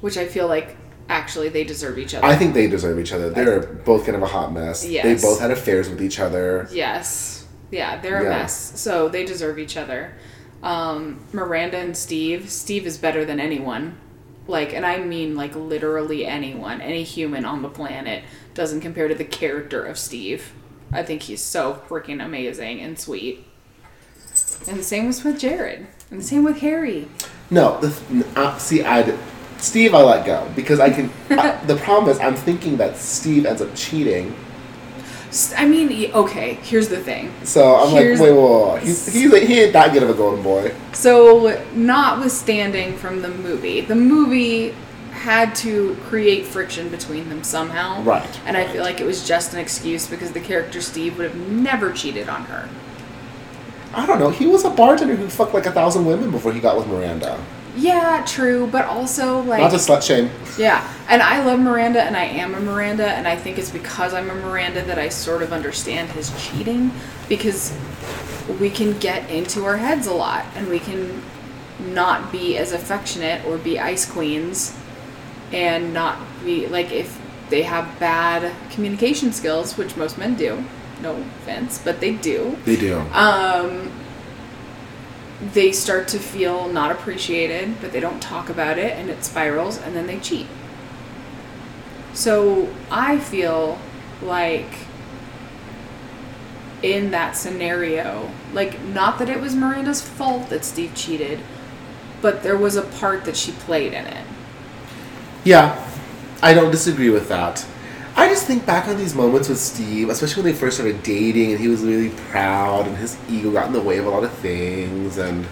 which 0.00 0.16
I 0.16 0.26
feel 0.26 0.48
like 0.48 0.76
actually 1.08 1.48
they 1.48 1.62
deserve 1.62 1.96
each 1.98 2.14
other. 2.14 2.26
I 2.26 2.34
think 2.34 2.54
they 2.54 2.66
deserve 2.66 2.98
each 2.98 3.12
other. 3.12 3.30
They're 3.30 3.60
both 3.60 4.04
kind 4.04 4.16
of 4.16 4.22
a 4.22 4.26
hot 4.26 4.52
mess. 4.52 4.84
Yes. 4.84 5.04
They 5.04 5.28
both 5.28 5.38
had 5.40 5.52
affairs 5.52 5.88
with 5.88 6.02
each 6.02 6.18
other. 6.18 6.68
yes, 6.72 7.46
yeah, 7.70 8.00
they're 8.00 8.20
a 8.20 8.24
Yeah. 8.24 8.28
mess. 8.40 8.80
So 8.80 9.08
they 9.08 9.24
deserve 9.24 9.58
each 9.58 9.76
other. 9.76 10.14
um, 10.62 11.20
Miranda 11.34 11.76
and 11.76 11.94
Steve. 11.94 12.48
Steve 12.50 12.86
is 12.86 12.96
better 12.96 13.24
than 13.26 13.38
anyone. 13.38 13.98
Like, 14.46 14.74
and 14.74 14.84
I 14.84 14.98
mean 14.98 15.36
like 15.36 15.54
literally 15.54 16.26
anyone, 16.26 16.80
any 16.80 17.02
human 17.02 17.44
on 17.44 17.62
the 17.62 17.68
planet 17.68 18.24
doesn't 18.52 18.80
compare 18.80 19.08
to 19.08 19.14
the 19.14 19.24
character 19.24 19.84
of 19.84 19.98
Steve. 19.98 20.52
I 20.92 21.02
think 21.02 21.22
he's 21.22 21.42
so 21.42 21.82
freaking 21.88 22.24
amazing 22.24 22.80
and 22.80 22.98
sweet. 22.98 23.46
And 24.68 24.78
the 24.78 24.84
same 24.84 25.06
was 25.06 25.24
with 25.24 25.40
Jerrod. 25.40 25.86
And 26.10 26.20
the 26.20 26.24
same 26.24 26.44
with 26.44 26.58
Harry. 26.58 27.08
No, 27.50 27.80
the, 27.80 27.90
th- 27.90 28.26
uh, 28.36 28.56
see, 28.58 28.84
I 28.84 29.16
Steve, 29.58 29.94
I 29.94 30.02
let 30.02 30.26
go 30.26 30.50
because 30.54 30.78
I 30.78 30.90
can. 30.90 31.10
I, 31.30 31.56
the 31.64 31.76
problem 31.76 32.10
is, 32.10 32.18
I'm 32.20 32.36
thinking 32.36 32.76
that 32.76 32.96
Steve 32.96 33.46
ends 33.46 33.62
up 33.62 33.74
cheating. 33.74 34.34
I 35.56 35.66
mean, 35.66 36.12
okay, 36.12 36.54
here's 36.62 36.88
the 36.88 36.98
thing. 37.00 37.32
So 37.44 37.74
I'm 37.76 37.90
Here's- 37.90 38.20
like, 38.20 38.28
wait, 38.30 38.36
whoa, 38.36 38.68
whoa. 38.70 38.76
He's, 38.76 39.06
he's 39.12 39.32
he 39.32 39.60
ain't 39.62 39.72
that 39.72 39.92
good 39.92 40.02
of 40.02 40.10
a 40.10 40.14
golden 40.14 40.42
boy. 40.42 40.72
So, 40.92 41.60
notwithstanding 41.74 42.96
from 42.96 43.22
the 43.22 43.28
movie, 43.28 43.80
the 43.80 43.94
movie 43.96 44.74
had 45.12 45.54
to 45.56 45.96
create 46.06 46.44
friction 46.44 46.88
between 46.88 47.28
them 47.30 47.42
somehow. 47.42 48.02
Right, 48.02 48.28
And 48.46 48.56
I 48.56 48.66
feel 48.68 48.82
like 48.82 49.00
it 49.00 49.06
was 49.06 49.26
just 49.26 49.54
an 49.54 49.58
excuse 49.60 50.06
because 50.06 50.32
the 50.32 50.40
character 50.40 50.80
Steve 50.80 51.16
would 51.18 51.30
have 51.30 51.36
never 51.48 51.92
cheated 51.92 52.28
on 52.28 52.42
her. 52.44 52.68
I 53.94 54.06
don't 54.06 54.18
know. 54.18 54.30
He 54.30 54.46
was 54.46 54.64
a 54.64 54.70
bartender 54.70 55.14
who 55.16 55.28
fucked 55.28 55.54
like 55.54 55.66
a 55.66 55.72
thousand 55.72 56.04
women 56.04 56.30
before 56.30 56.52
he 56.52 56.60
got 56.60 56.76
with 56.76 56.86
Miranda. 56.88 57.38
Yeah, 57.76 58.24
true, 58.26 58.68
but 58.70 58.84
also 58.84 59.40
like 59.42 59.60
Not 59.60 59.70
to 59.72 59.76
slut 59.78 60.02
shame. 60.02 60.30
Yeah, 60.58 60.88
and 61.08 61.20
I 61.20 61.44
love 61.44 61.58
Miranda, 61.58 62.02
and 62.02 62.16
I 62.16 62.24
am 62.24 62.54
a 62.54 62.60
Miranda, 62.60 63.06
and 63.08 63.26
I 63.26 63.36
think 63.36 63.58
it's 63.58 63.70
because 63.70 64.14
I'm 64.14 64.30
a 64.30 64.34
Miranda 64.34 64.82
that 64.84 64.98
I 64.98 65.08
sort 65.08 65.42
of 65.42 65.52
understand 65.52 66.10
his 66.10 66.30
cheating 66.40 66.92
because 67.28 67.76
we 68.60 68.70
can 68.70 68.96
get 68.98 69.28
into 69.30 69.64
our 69.64 69.76
heads 69.78 70.06
a 70.06 70.14
lot, 70.14 70.44
and 70.54 70.68
we 70.68 70.78
can 70.78 71.22
not 71.92 72.30
be 72.30 72.56
as 72.56 72.72
affectionate 72.72 73.44
or 73.44 73.58
be 73.58 73.80
ice 73.80 74.08
queens, 74.10 74.76
and 75.52 75.92
not 75.92 76.18
be 76.44 76.66
like 76.68 76.92
if 76.92 77.20
they 77.50 77.62
have 77.62 77.98
bad 77.98 78.52
communication 78.70 79.32
skills, 79.32 79.76
which 79.76 79.96
most 79.96 80.16
men 80.16 80.34
do. 80.36 80.64
No 81.02 81.16
offense, 81.42 81.80
but 81.84 82.00
they 82.00 82.12
do 82.14 82.56
They 82.64 82.76
do. 82.76 82.98
um, 83.12 83.90
they 85.52 85.72
start 85.72 86.08
to 86.08 86.18
feel 86.18 86.68
not 86.68 86.90
appreciated, 86.90 87.80
but 87.80 87.92
they 87.92 88.00
don't 88.00 88.20
talk 88.22 88.48
about 88.48 88.78
it, 88.78 88.92
and 88.98 89.10
it 89.10 89.24
spirals, 89.24 89.78
and 89.78 89.94
then 89.94 90.06
they 90.06 90.18
cheat. 90.18 90.46
So 92.12 92.72
I 92.90 93.18
feel 93.18 93.78
like 94.22 94.72
in 96.82 97.10
that 97.10 97.36
scenario, 97.36 98.30
like, 98.52 98.80
not 98.82 99.18
that 99.18 99.28
it 99.28 99.40
was 99.40 99.54
Miranda's 99.54 100.00
fault 100.00 100.48
that 100.50 100.64
Steve 100.64 100.94
cheated, 100.94 101.40
but 102.22 102.42
there 102.42 102.56
was 102.56 102.76
a 102.76 102.82
part 102.82 103.24
that 103.24 103.36
she 103.36 103.52
played 103.52 103.92
in 103.92 104.06
it. 104.06 104.26
Yeah, 105.44 105.82
I 106.42 106.54
don't 106.54 106.70
disagree 106.70 107.10
with 107.10 107.28
that. 107.28 107.66
I 108.16 108.28
just 108.28 108.46
think 108.46 108.64
back 108.64 108.86
on 108.86 108.96
these 108.96 109.14
moments 109.14 109.48
with 109.48 109.58
Steve, 109.58 110.08
especially 110.08 110.44
when 110.44 110.52
they 110.52 110.58
first 110.58 110.76
started 110.76 111.02
dating 111.02 111.50
and 111.50 111.60
he 111.60 111.66
was 111.66 111.82
really 111.82 112.10
proud 112.10 112.86
and 112.86 112.96
his 112.96 113.16
ego 113.28 113.50
got 113.50 113.66
in 113.66 113.72
the 113.72 113.80
way 113.80 113.98
of 113.98 114.06
a 114.06 114.10
lot 114.10 114.22
of 114.22 114.32
things 114.34 115.18
and 115.18 115.46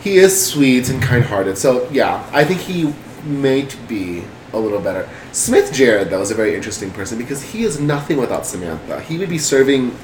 he 0.00 0.16
is 0.16 0.46
sweet 0.46 0.88
and 0.88 1.02
kind 1.02 1.24
hearted. 1.24 1.58
So 1.58 1.88
yeah, 1.90 2.26
I 2.32 2.44
think 2.44 2.60
he 2.60 2.94
might 3.24 3.76
be 3.86 4.24
a 4.54 4.58
little 4.58 4.80
better. 4.80 5.08
Smith 5.32 5.72
Jerrod 5.72 6.08
though 6.08 6.22
is 6.22 6.30
a 6.30 6.34
very 6.34 6.54
interesting 6.54 6.90
person 6.90 7.18
because 7.18 7.42
he 7.42 7.64
is 7.64 7.78
nothing 7.78 8.16
without 8.16 8.46
Samantha. 8.46 9.02
He 9.02 9.18
would 9.18 9.28
be 9.28 9.38
serving 9.38 9.94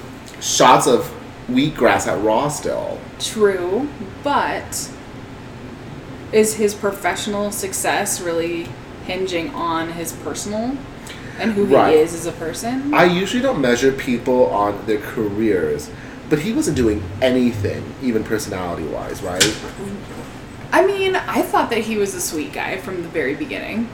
shots 0.43 0.87
of 0.87 1.11
wheatgrass 1.49 2.07
at 2.07 2.22
Raw 2.22 2.49
still. 2.49 3.01
True, 3.18 3.89
but 4.22 4.91
is 6.30 6.57
his 6.57 6.74
professional 6.74 7.51
success 7.51 8.20
really 8.20 8.68
hinging 9.07 9.51
on 9.55 9.93
his 9.93 10.12
personal 10.12 10.76
and 11.39 11.53
who 11.53 11.64
Right. 11.64 11.95
he 11.95 12.01
is 12.01 12.14
as 12.14 12.26
a 12.26 12.33
person? 12.33 12.93
I 12.95 13.05
usually 13.05 13.43
don't 13.43 13.61
measure 13.61 13.93
people 13.93 14.47
on 14.47 14.85
their 14.87 14.99
careers, 14.99 15.91
but 16.30 16.41
he 16.41 16.53
wasn't 16.53 16.76
doing 16.76 17.03
anything, 17.20 17.83
even 18.03 18.24
personality 18.24 18.85
wise, 18.85 19.22
right? 19.22 19.45
I 20.72 20.87
mean, 20.87 21.16
I 21.16 21.43
thought 21.43 21.68
that 21.70 21.80
he 21.80 21.97
was 21.97 22.14
a 22.14 22.20
sweet 22.20 22.53
guy 22.53 22.78
from 22.78 23.03
the 23.03 23.09
very 23.09 23.35
beginning. 23.35 23.89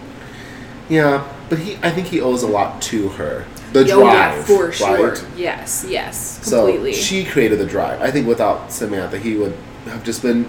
Yeah, 0.89 1.25
but 1.51 1.59
he 1.59 1.77
I 1.83 1.91
think 1.91 2.07
he 2.07 2.21
owes 2.21 2.43
a 2.43 2.47
lot 2.49 2.81
to 2.83 3.09
her. 3.11 3.45
The 3.73 3.85
yeah, 3.85 3.95
drive. 3.97 4.47
for 4.47 4.73
sure. 4.73 5.11
Right? 5.11 5.25
Yes, 5.37 5.85
yes, 5.87 6.39
So 6.43 6.63
completely. 6.65 6.93
she 6.95 7.25
created 7.25 7.59
the 7.59 7.67
drive. 7.67 8.01
I 8.01 8.11
think 8.11 8.27
without 8.27 8.73
Samantha 8.73 9.19
he 9.19 9.35
would 9.37 9.55
have 9.85 10.03
just 10.05 10.23
been 10.23 10.49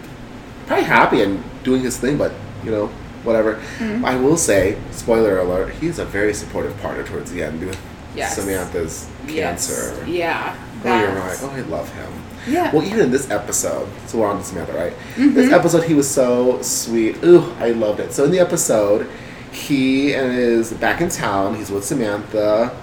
probably 0.68 0.86
happy 0.86 1.22
and 1.22 1.44
doing 1.64 1.82
his 1.82 1.98
thing, 1.98 2.18
but 2.18 2.32
you 2.64 2.72
know, 2.72 2.90
whatever. 3.30 3.56
Mm-hmm. 3.78 4.04
I 4.06 4.16
will 4.16 4.38
say, 4.38 4.78
spoiler 4.92 5.40
alert, 5.40 5.74
he's 5.76 6.00
a 6.00 6.06
very 6.06 6.34
supportive 6.34 6.78
partner 6.82 7.04
towards 7.04 7.32
the 7.32 7.44
end 7.44 7.66
with 7.66 7.80
Yes. 8.16 8.36
Samantha's 8.36 9.08
Yes. 9.28 9.68
cancer. 9.68 10.06
Yeah. 10.10 10.56
Oh, 10.84 11.00
you're 11.00 11.10
right. 11.12 11.38
Oh, 11.42 11.50
I 11.56 11.60
love 11.62 11.94
him. 11.94 12.12
Yeah. 12.48 12.74
Well, 12.74 12.84
even 12.84 13.00
in 13.02 13.12
this 13.12 13.30
episode, 13.30 13.88
so 14.08 14.18
we're 14.20 14.28
on 14.28 14.40
to 14.40 14.44
Samantha, 14.44 14.74
right? 14.74 14.94
Mm-hmm. 15.16 15.34
This 15.36 15.52
episode, 15.54 15.84
he 15.84 15.94
was 15.94 16.10
so 16.10 16.62
sweet. 16.62 17.24
Ooh, 17.24 17.54
I 17.60 17.70
loved 17.72 18.00
it. 18.00 18.12
So 18.14 18.24
in 18.24 18.32
the 18.32 18.40
episode, 18.40 19.08
he 19.52 20.14
and 20.14 20.32
is 20.36 20.74
back 20.74 21.02
in 21.02 21.10
town. 21.10 21.56
He's 21.56 21.70
with 21.70 21.84
Samantha. 21.86 22.76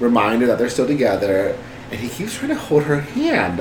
Reminder 0.00 0.46
that 0.46 0.58
they're 0.58 0.68
still 0.68 0.86
together, 0.86 1.56
and 1.90 2.00
he 2.00 2.08
keeps 2.08 2.34
trying 2.36 2.48
to 2.50 2.54
hold 2.56 2.84
her 2.84 3.00
hand, 3.00 3.58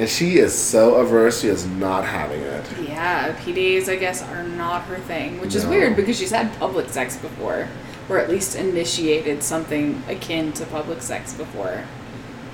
and 0.00 0.08
she 0.08 0.38
is 0.38 0.58
so 0.58 0.94
averse. 0.94 1.42
She 1.42 1.48
is 1.48 1.66
not 1.66 2.06
having 2.06 2.40
it. 2.40 2.64
Yeah, 2.88 3.36
PDAs, 3.36 3.86
I 3.86 3.96
guess, 3.96 4.22
are 4.22 4.42
not 4.42 4.84
her 4.84 4.96
thing, 4.96 5.38
which 5.42 5.54
is 5.54 5.66
weird 5.66 5.94
because 5.94 6.18
she's 6.18 6.30
had 6.30 6.58
public 6.58 6.88
sex 6.88 7.18
before, 7.18 7.68
or 8.08 8.18
at 8.18 8.30
least 8.30 8.56
initiated 8.56 9.42
something 9.42 10.02
akin 10.08 10.54
to 10.54 10.64
public 10.64 11.02
sex 11.02 11.34
before. 11.34 11.84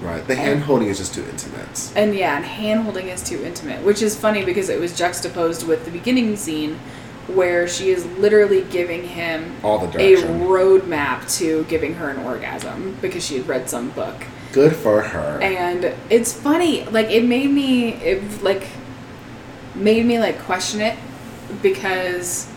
Right. 0.00 0.26
The 0.26 0.34
hand 0.34 0.64
holding 0.64 0.88
is 0.88 0.98
just 0.98 1.14
too 1.14 1.24
intimate. 1.24 1.92
And 1.94 2.16
yeah, 2.16 2.36
and 2.36 2.44
hand 2.44 2.82
holding 2.82 3.06
is 3.06 3.22
too 3.22 3.42
intimate, 3.44 3.84
which 3.84 4.02
is 4.02 4.16
funny 4.16 4.44
because 4.44 4.68
it 4.68 4.80
was 4.80 4.98
juxtaposed 4.98 5.68
with 5.68 5.84
the 5.84 5.92
beginning 5.92 6.34
scene 6.36 6.80
where 7.28 7.68
she 7.68 7.90
is 7.90 8.04
literally 8.18 8.62
giving 8.64 9.04
him 9.04 9.54
All 9.62 9.86
the 9.86 9.98
a 9.98 10.16
roadmap 10.16 11.32
to 11.38 11.62
giving 11.64 11.94
her 11.94 12.10
an 12.10 12.24
orgasm 12.26 12.96
because 13.00 13.24
she 13.24 13.36
had 13.36 13.46
read 13.46 13.70
some 13.70 13.90
book. 13.90 14.16
Good 14.56 14.74
for 14.74 15.02
her. 15.02 15.38
And 15.42 15.94
it's 16.08 16.32
funny, 16.32 16.86
like 16.86 17.10
it 17.10 17.22
made 17.26 17.50
me 17.50 17.90
it 17.90 18.42
like 18.42 18.66
made 19.74 20.06
me 20.06 20.18
like 20.18 20.38
question 20.38 20.80
it 20.80 20.98
because 21.60 22.50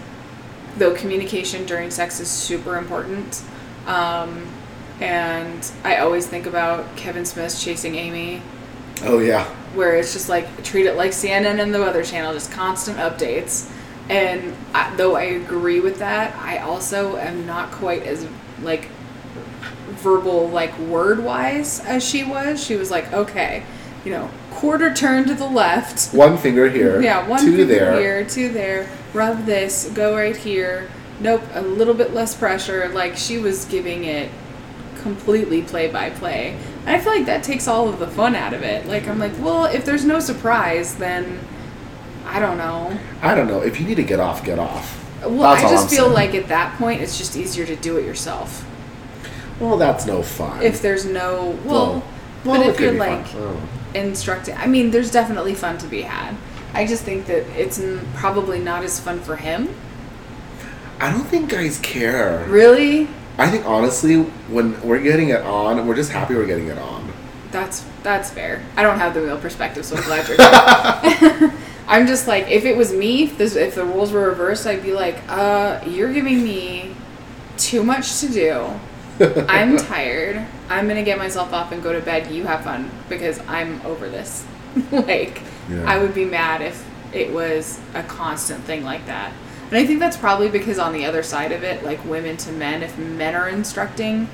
though 0.77 0.95
communication 0.95 1.65
during 1.65 1.91
sex 1.91 2.21
is 2.21 2.29
super 2.29 2.77
important, 2.77 3.43
um, 3.85 4.47
and 5.01 5.69
I 5.83 5.97
always 5.97 6.25
think 6.25 6.45
about 6.45 6.95
Kevin 6.95 7.25
Smith's 7.25 7.61
Chasing 7.61 7.95
Amy 7.95 8.41
oh 9.03 9.19
yeah. 9.19 9.43
where 9.75 9.97
it's 9.97 10.13
just 10.13 10.29
like 10.29 10.63
treat 10.63 10.85
it 10.85 10.95
like 10.95 11.11
CNN 11.11 11.61
and 11.61 11.75
the 11.75 11.81
Weather 11.81 12.05
Channel, 12.05 12.31
just 12.31 12.49
constant 12.49 12.97
updates. 12.97 13.69
And 14.07 14.55
I, 14.73 14.95
though 14.95 15.17
I 15.17 15.23
agree 15.23 15.81
with 15.81 15.99
that, 15.99 16.33
I 16.37 16.59
also 16.59 17.17
am 17.17 17.45
not 17.45 17.71
quite 17.71 18.03
as 18.03 18.25
like 18.61 18.87
verbal, 19.99 20.49
like 20.49 20.77
word 20.79 21.23
wise 21.23 21.79
as 21.81 22.07
she 22.07 22.23
was. 22.23 22.63
She 22.63 22.75
was 22.75 22.91
like, 22.91 23.11
okay, 23.13 23.63
you 24.05 24.11
know, 24.11 24.29
quarter 24.51 24.93
turn 24.93 25.25
to 25.27 25.33
the 25.33 25.47
left. 25.47 26.13
One 26.13 26.37
finger 26.37 26.69
here. 26.69 27.01
Yeah, 27.01 27.27
one 27.27 27.39
two 27.39 27.57
finger 27.57 27.65
there. 27.65 27.99
here, 27.99 28.25
two 28.25 28.49
there. 28.49 28.89
Rub 29.13 29.45
this, 29.45 29.89
go 29.93 30.15
right 30.15 30.35
here. 30.35 30.89
Nope, 31.19 31.41
a 31.53 31.61
little 31.61 31.93
bit 31.93 32.13
less 32.13 32.35
pressure. 32.35 32.89
Like 32.89 33.17
she 33.17 33.37
was 33.37 33.65
giving 33.65 34.03
it 34.03 34.31
completely 35.01 35.61
play 35.61 35.89
by 35.91 36.09
play. 36.09 36.57
I 36.85 36.99
feel 36.99 37.13
like 37.13 37.25
that 37.25 37.43
takes 37.43 37.67
all 37.67 37.89
of 37.89 37.99
the 37.99 38.07
fun 38.07 38.35
out 38.35 38.53
of 38.53 38.63
it. 38.63 38.85
Like 38.85 39.07
I'm 39.07 39.19
like, 39.19 39.33
well, 39.39 39.65
if 39.65 39.85
there's 39.85 40.05
no 40.05 40.19
surprise, 40.19 40.95
then 40.95 41.39
I 42.25 42.39
don't 42.39 42.57
know. 42.57 42.97
I 43.21 43.35
don't 43.35 43.47
know. 43.47 43.61
If 43.61 43.79
you 43.79 43.87
need 43.87 43.95
to 43.95 44.03
get 44.03 44.19
off, 44.19 44.43
get 44.43 44.59
off. 44.59 44.95
Well, 45.21 45.53
That's 45.53 45.65
I 45.65 45.69
just 45.69 45.89
feel 45.89 46.05
saying. 46.05 46.13
like 46.13 46.35
at 46.35 46.47
that 46.47 46.77
point 46.77 47.01
it's 47.01 47.17
just 47.17 47.35
easier 47.35 47.65
to 47.65 47.75
do 47.75 47.97
it 47.97 48.05
yourself. 48.05 48.65
Well, 49.59 49.77
that's 49.77 50.05
no 50.05 50.23
fun. 50.23 50.61
If 50.61 50.81
there's 50.81 51.05
no 51.05 51.57
well, 51.65 52.03
well, 52.45 52.59
but 52.59 52.67
if 52.67 52.79
you're 52.79 52.93
like. 52.93 53.25
Oh. 53.35 53.61
instructing, 53.93 54.55
I 54.55 54.67
mean, 54.67 54.91
there's 54.91 55.11
definitely 55.11 55.55
fun 55.55 55.77
to 55.79 55.87
be 55.87 56.03
had. 56.03 56.35
I 56.73 56.85
just 56.85 57.03
think 57.03 57.25
that 57.25 57.47
it's 57.59 57.79
n- 57.79 58.07
probably 58.15 58.59
not 58.59 58.83
as 58.83 58.99
fun 58.99 59.19
for 59.19 59.35
him. 59.35 59.69
I 60.99 61.11
don't 61.11 61.25
think 61.25 61.49
guys 61.49 61.79
care. 61.79 62.45
Really? 62.47 63.07
I 63.37 63.49
think 63.49 63.65
honestly, 63.65 64.21
when 64.49 64.79
we're 64.81 65.01
getting 65.01 65.29
it 65.29 65.41
on, 65.41 65.87
we're 65.87 65.95
just 65.95 66.11
happy 66.11 66.35
we're 66.35 66.45
getting 66.45 66.67
it 66.67 66.77
on. 66.77 67.11
That's 67.51 67.85
that's 68.03 68.29
fair. 68.29 68.61
I 68.75 68.83
don't 68.83 68.99
have 68.99 69.13
the 69.13 69.21
real 69.21 69.37
perspective, 69.37 69.85
so 69.85 69.95
I'm 69.95 70.03
glad 70.03 70.27
you're 70.27 70.37
here. 70.37 71.53
I'm 71.87 72.05
just 72.05 72.27
like, 72.27 72.47
if 72.49 72.65
it 72.65 72.77
was 72.77 72.93
me, 72.93 73.23
if, 73.23 73.37
this, 73.39 73.55
if 73.55 73.73
the 73.73 73.83
roles 73.83 74.11
were 74.11 74.29
reversed, 74.29 74.67
I'd 74.67 74.83
be 74.83 74.93
like, 74.93 75.23
uh, 75.27 75.81
you're 75.87 76.13
giving 76.13 76.43
me 76.43 76.95
too 77.57 77.81
much 77.81 78.19
to 78.19 78.27
do. 78.29 78.79
I'm 79.19 79.77
tired. 79.77 80.45
I'm 80.69 80.87
gonna 80.87 81.03
get 81.03 81.17
myself 81.17 81.53
up 81.53 81.71
and 81.71 81.81
go 81.83 81.93
to 81.93 81.99
bed. 82.01 82.31
You 82.31 82.45
have 82.45 82.63
fun 82.63 82.89
because 83.09 83.39
I'm 83.47 83.81
over 83.85 84.09
this. 84.09 84.45
like, 84.91 85.41
Yeah. 85.69 85.83
I 85.85 85.99
would 85.99 86.13
be 86.13 86.25
mad 86.25 86.61
if 86.61 86.85
it 87.13 87.31
was 87.33 87.79
a 87.93 88.03
constant 88.03 88.63
thing 88.63 88.83
like 88.83 89.05
that. 89.07 89.31
And 89.69 89.77
I 89.77 89.85
think 89.85 89.99
that's 89.99 90.17
probably 90.17 90.49
because 90.49 90.79
on 90.79 90.93
the 90.93 91.05
other 91.05 91.21
side 91.23 91.51
of 91.51 91.63
it, 91.63 91.83
like 91.83 92.03
women 92.05 92.37
to 92.37 92.51
men, 92.51 92.81
if 92.81 92.97
men 92.97 93.35
are 93.35 93.47
instructing, 93.49 94.27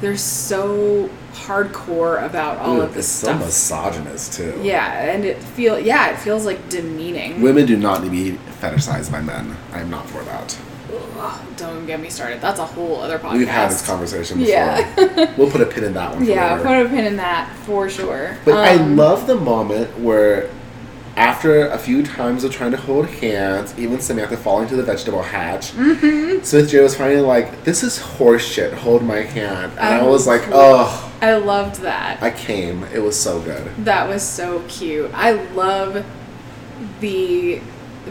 they're 0.00 0.16
so 0.16 1.10
hardcore 1.32 2.22
about 2.24 2.58
all 2.58 2.76
Ooh, 2.76 2.82
of 2.82 2.94
this 2.94 3.06
it's 3.06 3.14
so 3.14 3.34
misogynist 3.38 4.34
too. 4.34 4.60
yeah, 4.62 5.10
and 5.10 5.24
it 5.24 5.42
feel 5.42 5.78
yeah, 5.78 6.10
it 6.10 6.18
feels 6.18 6.44
like 6.44 6.68
demeaning. 6.68 7.40
Women 7.40 7.66
do 7.66 7.76
not 7.76 8.02
need 8.02 8.08
to 8.08 8.38
be 8.38 8.38
fetishized 8.60 9.10
by 9.10 9.20
men. 9.22 9.56
I'm 9.72 9.90
not 9.90 10.08
for 10.08 10.22
that. 10.24 10.58
Ugh, 11.18 11.40
don't 11.56 11.86
get 11.86 12.00
me 12.00 12.08
started. 12.10 12.40
That's 12.40 12.60
a 12.60 12.66
whole 12.66 13.00
other 13.00 13.18
podcast. 13.18 13.38
We've 13.38 13.48
had 13.48 13.70
this 13.70 13.86
conversation 13.86 14.38
before. 14.38 14.52
Yeah. 14.52 15.34
we'll 15.36 15.50
put 15.50 15.60
a 15.60 15.66
pin 15.66 15.84
in 15.84 15.94
that 15.94 16.10
one. 16.14 16.24
For 16.24 16.30
Yeah, 16.30 16.54
later. 16.56 16.64
put 16.68 16.86
a 16.86 16.88
pin 16.88 17.04
in 17.04 17.16
that 17.16 17.52
for 17.64 17.88
sure. 17.90 18.36
But 18.44 18.54
I 18.56 18.76
Um, 18.76 18.96
love 18.96 19.26
the 19.26 19.34
moment 19.36 19.98
where, 19.98 20.50
after 21.16 21.66
a 21.66 21.78
few 21.78 22.04
times 22.04 22.44
of 22.44 22.52
trying 22.52 22.70
to 22.70 22.76
hold 22.76 23.06
hands, 23.06 23.74
even 23.76 24.00
Samantha 24.00 24.36
falling 24.36 24.68
to 24.68 24.76
the 24.76 24.84
vegetable 24.84 25.22
hatch, 25.22 25.72
Mm-hmm. 25.72 26.42
Smith 26.44 26.70
J 26.70 26.80
was 26.80 26.94
finally 26.96 27.20
like, 27.20 27.64
"This 27.64 27.82
is 27.82 27.98
horseshit. 27.98 28.72
Hold 28.74 29.02
my 29.02 29.22
hand," 29.22 29.72
and 29.72 29.80
I, 29.80 29.98
I 29.98 30.02
was 30.04 30.28
like, 30.28 30.42
"Oh, 30.52 31.12
I 31.20 31.34
loved 31.34 31.80
that. 31.80 32.22
I 32.22 32.30
came. 32.30 32.84
It 32.94 33.00
was 33.02 33.18
so 33.20 33.40
good." 33.40 33.68
That 33.84 34.08
was 34.08 34.22
so 34.22 34.62
cute. 34.68 35.10
I 35.12 35.32
love 35.54 36.06
the 37.00 37.60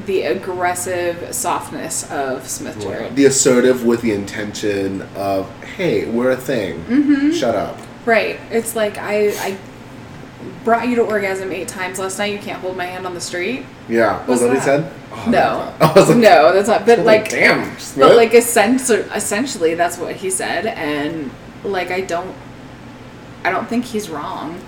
the 0.06 0.24
aggressive 0.24 1.34
softness 1.34 2.10
of 2.12 2.48
Smith 2.48 2.78
Jerrod. 2.78 3.16
The 3.16 3.26
assertive 3.26 3.86
with 3.86 4.02
the 4.02 4.12
intention 4.12 5.02
of, 5.16 5.50
"Hey, 5.64 6.06
we're 6.10 6.32
a 6.32 6.38
thing. 6.38 6.84
Mm-hmm. 6.86 7.32
Shut 7.32 7.56
up." 7.56 7.78
Right. 8.06 8.40
It's 8.52 8.76
like 8.76 8.98
I 8.98 9.30
I 9.40 9.58
brought 10.64 10.88
you 10.88 10.96
to 10.96 11.02
orgasm 11.02 11.52
eight 11.52 11.68
times 11.68 12.00
last 12.00 12.18
night. 12.20 12.32
You 12.34 12.40
can't 12.40 12.60
hold 12.62 12.78
my 12.78 12.86
hand 12.86 13.06
on 13.06 13.14
the 13.14 13.22
street. 13.22 13.66
Yeah. 13.90 14.18
What's 14.26 14.30
was 14.30 14.42
that 14.42 14.48
what 14.50 14.58
he 14.58 14.64
said? 14.64 14.94
Oh, 15.12 15.26
No. 15.30 15.76
I 15.82 15.94
was 15.94 16.10
like, 16.10 16.18
no, 16.18 16.54
that's 16.54 16.68
not. 16.68 16.86
But 16.86 17.00
I 17.00 17.02
was 17.02 17.06
like, 17.06 17.30
damn. 17.30 17.78
Smith. 17.80 18.08
but 18.08 18.16
like 18.16 18.34
essentially, 18.34 19.00
essentially, 19.16 19.74
that's 19.76 19.98
what 19.98 20.16
he 20.18 20.30
said, 20.30 20.66
and 20.68 21.32
like 21.64 21.92
I 21.92 22.02
don't, 22.02 22.36
I 23.44 23.50
don't 23.52 23.68
think 23.68 23.86
he's 23.86 24.10
wrong. 24.10 24.62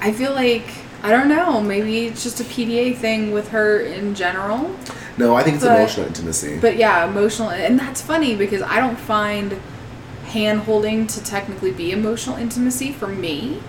I 0.00 0.12
feel 0.12 0.32
like 0.32 0.68
I 1.06 1.10
don't 1.10 1.28
know. 1.28 1.60
Maybe 1.60 2.06
it's 2.06 2.24
just 2.24 2.40
a 2.40 2.44
PDA 2.44 2.96
thing 2.96 3.30
with 3.30 3.50
her 3.50 3.78
in 3.78 4.14
general. 4.16 4.74
no, 5.16 5.36
I 5.36 5.44
think 5.44 5.56
it's 5.56 5.64
but- 5.64 5.78
emotional 5.78 6.06
intimacy. 6.06 6.58
But 6.60 6.76
yeah, 6.76 7.06
emotional, 7.08 7.50
and 7.50 7.78
that's 7.78 8.00
funny 8.00 8.34
because 8.34 8.60
I 8.62 8.80
don't 8.80 8.98
find 8.98 9.60
hand 10.26 10.60
holding 10.62 11.06
to 11.06 11.22
technically 11.22 11.70
be 11.70 11.92
emotional 11.92 12.36
intimacy 12.36 12.92
for 12.92 13.06
me. 13.06 13.62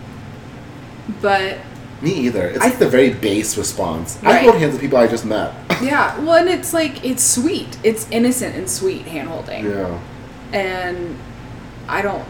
But 1.22 1.60
Me 2.02 2.12
either. 2.12 2.48
It's 2.48 2.60
I- 2.66 2.70
like 2.70 2.80
the 2.80 2.90
very 2.90 3.14
base 3.14 3.56
response. 3.56 4.18
I 4.24 4.40
hold 4.40 4.56
hands 4.56 4.74
with 4.74 4.82
people 4.82 4.98
I 4.98 5.08
just 5.08 5.26
met. 5.26 5.54
yeah, 5.82 6.20
well, 6.24 6.38
and 6.38 6.50
it's 6.50 6.74
like 6.74 7.06
it's 7.06 7.24
sweet. 7.24 7.78
It's 7.84 8.10
innocent 8.10 8.56
and 8.56 8.68
sweet 8.70 9.04
hand 9.06 9.30
holding. 9.30 9.66
yeah. 9.70 10.00
and 10.54 11.18
I 11.88 12.02
don't 12.02 12.26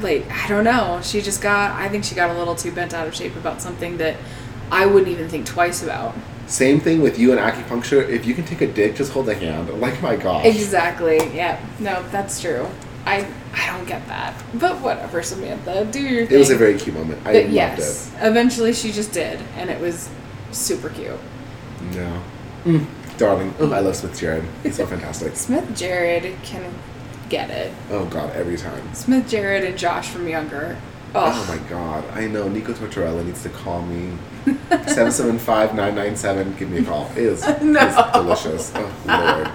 like 0.00 0.28
I 0.30 0.48
don't 0.48 0.64
know. 0.64 1.00
She 1.02 1.20
just 1.20 1.40
got 1.42 1.72
I 1.80 1.88
think 1.88 2.02
she 2.04 2.14
got 2.16 2.30
a 2.30 2.38
little 2.38 2.54
too 2.56 2.72
bent 2.72 2.92
out 2.92 3.06
of 3.06 3.14
shape 3.14 3.36
about 3.36 3.62
something 3.62 3.98
that 3.98 4.16
I 4.70 4.86
wouldn't 4.86 5.10
even 5.10 5.28
think 5.28 5.46
twice 5.46 5.82
about. 5.82 6.14
Same 6.46 6.80
thing 6.80 7.02
with 7.02 7.18
you 7.18 7.32
and 7.32 7.40
acupuncture. 7.40 8.08
If 8.08 8.24
you 8.26 8.34
can 8.34 8.44
take 8.44 8.60
a 8.62 8.66
dick, 8.66 8.96
just 8.96 9.12
hold 9.12 9.26
the 9.26 9.34
hand. 9.34 9.68
Like 9.80 10.00
my 10.02 10.16
gosh. 10.16 10.46
Exactly. 10.46 11.16
Yeah. 11.34 11.60
No, 11.78 12.02
that's 12.10 12.40
true. 12.40 12.66
I 13.04 13.26
I 13.54 13.66
don't 13.66 13.86
get 13.86 14.06
that. 14.08 14.34
But 14.54 14.80
whatever, 14.80 15.22
Samantha. 15.22 15.84
Do 15.90 16.00
your 16.00 16.26
thing. 16.26 16.36
It 16.36 16.38
was 16.38 16.50
a 16.50 16.56
very 16.56 16.78
cute 16.78 16.94
moment. 16.96 17.20
I 17.26 17.32
But 17.32 17.42
loved 17.44 17.52
yes, 17.54 18.12
eventually 18.20 18.72
she 18.72 18.92
just 18.92 19.12
did 19.12 19.40
and 19.56 19.68
it 19.70 19.80
was 19.80 20.08
super 20.52 20.88
cute. 20.88 21.18
No. 21.94 22.22
Mm, 22.64 22.86
darling. 23.18 23.54
Oh, 23.60 23.70
I 23.72 23.80
love 23.80 23.96
Smith 23.96 24.12
Jerrod. 24.18 24.44
He's 24.62 24.76
so 24.76 24.86
fantastic. 24.86 25.36
Smith 25.36 25.64
Jerrod 25.70 26.42
can 26.42 26.72
get 27.28 27.50
it. 27.50 27.72
Oh 27.90 28.06
god, 28.06 28.34
every 28.34 28.56
time. 28.56 28.94
Smith 28.94 29.26
Jerrod 29.30 29.66
and 29.66 29.76
Josh 29.78 30.08
from 30.08 30.26
Younger. 30.26 30.78
Oh 31.14 31.32
Oh, 31.32 31.46
my 31.54 31.68
god. 31.68 32.04
I 32.12 32.26
know 32.26 32.48
Nico 32.48 32.72
Tortorella 32.72 33.24
needs 33.24 33.42
to 33.42 33.48
call 33.50 33.82
me. 33.82 34.16
775-997. 34.70 36.58
Give 36.58 36.70
me 36.70 36.78
a 36.78 36.84
call. 36.84 37.10
It 37.12 37.18
is, 37.18 37.42
No. 37.62 37.80
it's 37.80 38.12
delicious. 38.12 38.72
Oh 38.74 38.92
lord. 39.06 39.50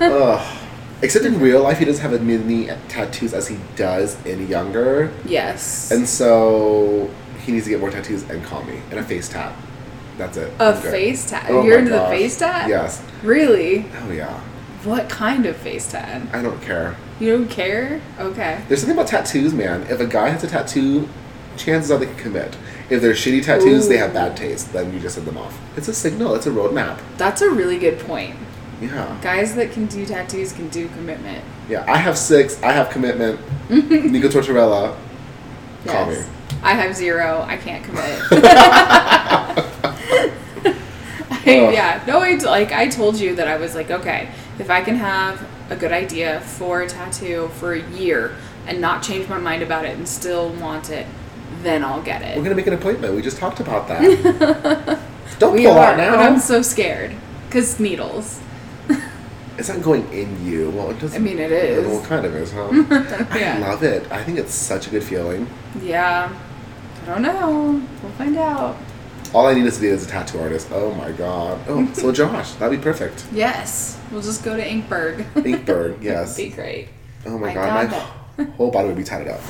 Ugh. 0.00 0.62
Except 1.02 1.24
in 1.26 1.38
real 1.40 1.62
life, 1.62 1.78
he 1.78 1.84
doesn't 1.84 2.00
have 2.02 2.14
as 2.14 2.20
many 2.22 2.66
tattoos 2.88 3.34
as 3.34 3.48
he 3.48 3.58
does 3.76 4.16
in 4.24 4.48
Younger. 4.48 5.12
yes. 5.26 5.90
And 5.90 6.08
so 6.08 7.10
he 7.44 7.52
needs 7.52 7.64
to 7.64 7.70
get 7.70 7.80
more 7.80 7.90
tattoos 7.90 8.22
and 8.30 8.42
call 8.44 8.62
me. 8.64 8.80
And 8.90 8.98
a 8.98 9.02
face 9.04 9.28
tat. 9.28 9.52
That's 10.16 10.38
it. 10.38 10.50
a 10.58 10.74
face 10.74 11.28
tat. 11.28 11.44
Oh 11.50 11.62
You're 11.62 11.78
into 11.78 11.90
the 11.90 12.06
face 12.06 12.38
tat? 12.38 12.68
Yes. 12.68 13.02
Really? 13.22 13.84
Oh 14.02 14.10
yeah. 14.10 14.40
What 14.84 15.08
kind 15.10 15.44
of 15.44 15.56
face 15.56 15.90
tat? 15.92 16.22
I 16.32 16.40
don't 16.42 16.62
care. 16.62 16.96
You 17.20 17.32
don't 17.36 17.48
care? 17.50 18.00
Okay. 18.18 18.62
There's 18.68 18.80
something 18.80 18.96
about 18.96 19.08
tattoos, 19.08 19.52
man. 19.52 19.82
If 19.90 20.00
a 20.00 20.06
guy 20.06 20.28
has 20.30 20.42
a 20.44 20.48
tattoo, 20.48 21.08
chances 21.58 21.90
are 21.90 21.98
they 21.98 22.06
can 22.06 22.16
commit. 22.16 22.56
If 22.88 23.02
they're 23.02 23.12
shitty 23.12 23.44
tattoos, 23.44 23.88
they 23.88 23.96
have 23.96 24.12
bad 24.12 24.36
taste. 24.36 24.72
Then 24.72 24.92
you 24.92 25.00
just 25.00 25.16
send 25.16 25.26
them 25.26 25.38
off. 25.38 25.58
It's 25.76 25.88
a 25.88 25.94
signal. 25.94 26.34
It's 26.34 26.46
a 26.46 26.50
roadmap. 26.50 27.00
That's 27.16 27.42
a 27.42 27.50
really 27.50 27.78
good 27.78 27.98
point. 27.98 28.36
Yeah. 28.80 29.18
Guys 29.22 29.56
that 29.56 29.72
can 29.72 29.86
do 29.86 30.06
tattoos 30.06 30.52
can 30.52 30.68
do 30.68 30.86
commitment. 30.88 31.42
Yeah. 31.68 31.84
I 31.88 31.96
have 31.96 32.16
six. 32.16 32.62
I 32.62 32.72
have 32.72 32.90
commitment. 32.90 33.40
Nico 33.70 34.28
Tortorella. 34.28 34.96
Call 35.84 36.06
me. 36.06 36.22
I 36.62 36.74
have 36.74 36.94
zero. 36.94 37.44
I 37.48 37.56
can't 37.56 37.84
commit. 37.84 38.22
I, 41.46 41.72
yeah. 41.72 42.02
No, 42.06 42.20
I 42.20 42.34
like 42.36 42.72
I 42.72 42.88
told 42.88 43.18
you 43.18 43.36
that 43.36 43.48
I 43.48 43.56
was 43.56 43.74
like, 43.74 43.90
okay, 43.90 44.28
if 44.58 44.70
I 44.70 44.82
can 44.82 44.96
have 44.96 45.46
a 45.70 45.76
good 45.76 45.92
idea 45.92 46.40
for 46.40 46.82
a 46.82 46.88
tattoo 46.88 47.48
for 47.54 47.72
a 47.72 47.82
year 47.90 48.36
and 48.66 48.80
not 48.80 49.02
change 49.02 49.28
my 49.28 49.38
mind 49.38 49.62
about 49.62 49.84
it 49.84 49.96
and 49.96 50.08
still 50.08 50.50
want 50.50 50.90
it, 50.90 51.06
then 51.62 51.84
I'll 51.84 52.02
get 52.02 52.22
it. 52.22 52.36
We're 52.36 52.42
gonna 52.44 52.54
make 52.54 52.66
an 52.66 52.74
appointment. 52.74 53.14
We 53.14 53.22
just 53.22 53.38
talked 53.38 53.60
about 53.60 53.88
that. 53.88 55.00
Don't 55.38 55.52
We 55.54 55.64
pull 55.64 55.72
are, 55.78 55.92
out 55.92 55.96
but 55.96 56.18
I'm 56.20 56.38
so 56.38 56.62
scared 56.62 57.12
because 57.48 57.78
needles. 57.80 58.40
It's 59.58 59.70
not 59.70 59.80
going 59.80 60.06
in 60.12 60.44
you. 60.44 60.68
Well, 60.68 60.90
it 60.90 61.00
doesn't. 61.00 61.18
I 61.18 61.24
mean, 61.24 61.38
it 61.38 61.50
is. 61.50 61.86
Well, 61.86 62.04
kind 62.04 62.26
of 62.26 62.34
is, 62.36 62.52
huh? 62.52 62.68
Yeah. 63.38 63.54
I 63.56 63.58
love 63.70 63.82
it. 63.82 64.10
I 64.12 64.22
think 64.22 64.38
it's 64.38 64.52
such 64.54 64.86
a 64.86 64.90
good 64.90 65.02
feeling. 65.02 65.48
Yeah. 65.82 66.30
I 67.02 67.06
don't 67.06 67.22
know. 67.22 67.82
We'll 68.02 68.12
find 68.12 68.36
out. 68.36 68.76
All 69.32 69.46
I 69.46 69.54
need 69.54 69.64
is 69.64 69.76
to 69.76 69.80
be 69.80 69.88
as 69.88 70.04
a 70.04 70.08
tattoo 70.08 70.40
artist. 70.40 70.68
Oh 70.72 70.94
my 70.94 71.10
god. 71.10 71.58
Oh, 71.68 71.90
so 71.94 72.12
Josh, 72.12 72.52
that'd 72.52 72.78
be 72.78 72.82
perfect. 72.82 73.26
Yes. 73.32 73.98
We'll 74.12 74.20
just 74.20 74.44
go 74.44 74.56
to 74.56 74.62
Inkberg. 74.62 75.24
Inkberg, 75.34 76.02
yes. 76.02 76.36
Be 76.36 76.50
great. 76.50 76.88
Oh 77.24 77.38
my 77.38 77.54
God, 77.54 77.90
my 78.36 78.44
whole 78.56 78.70
body 78.70 78.88
would 78.88 78.96
be 78.96 79.04
tatted 79.04 79.28
up. 79.28 79.40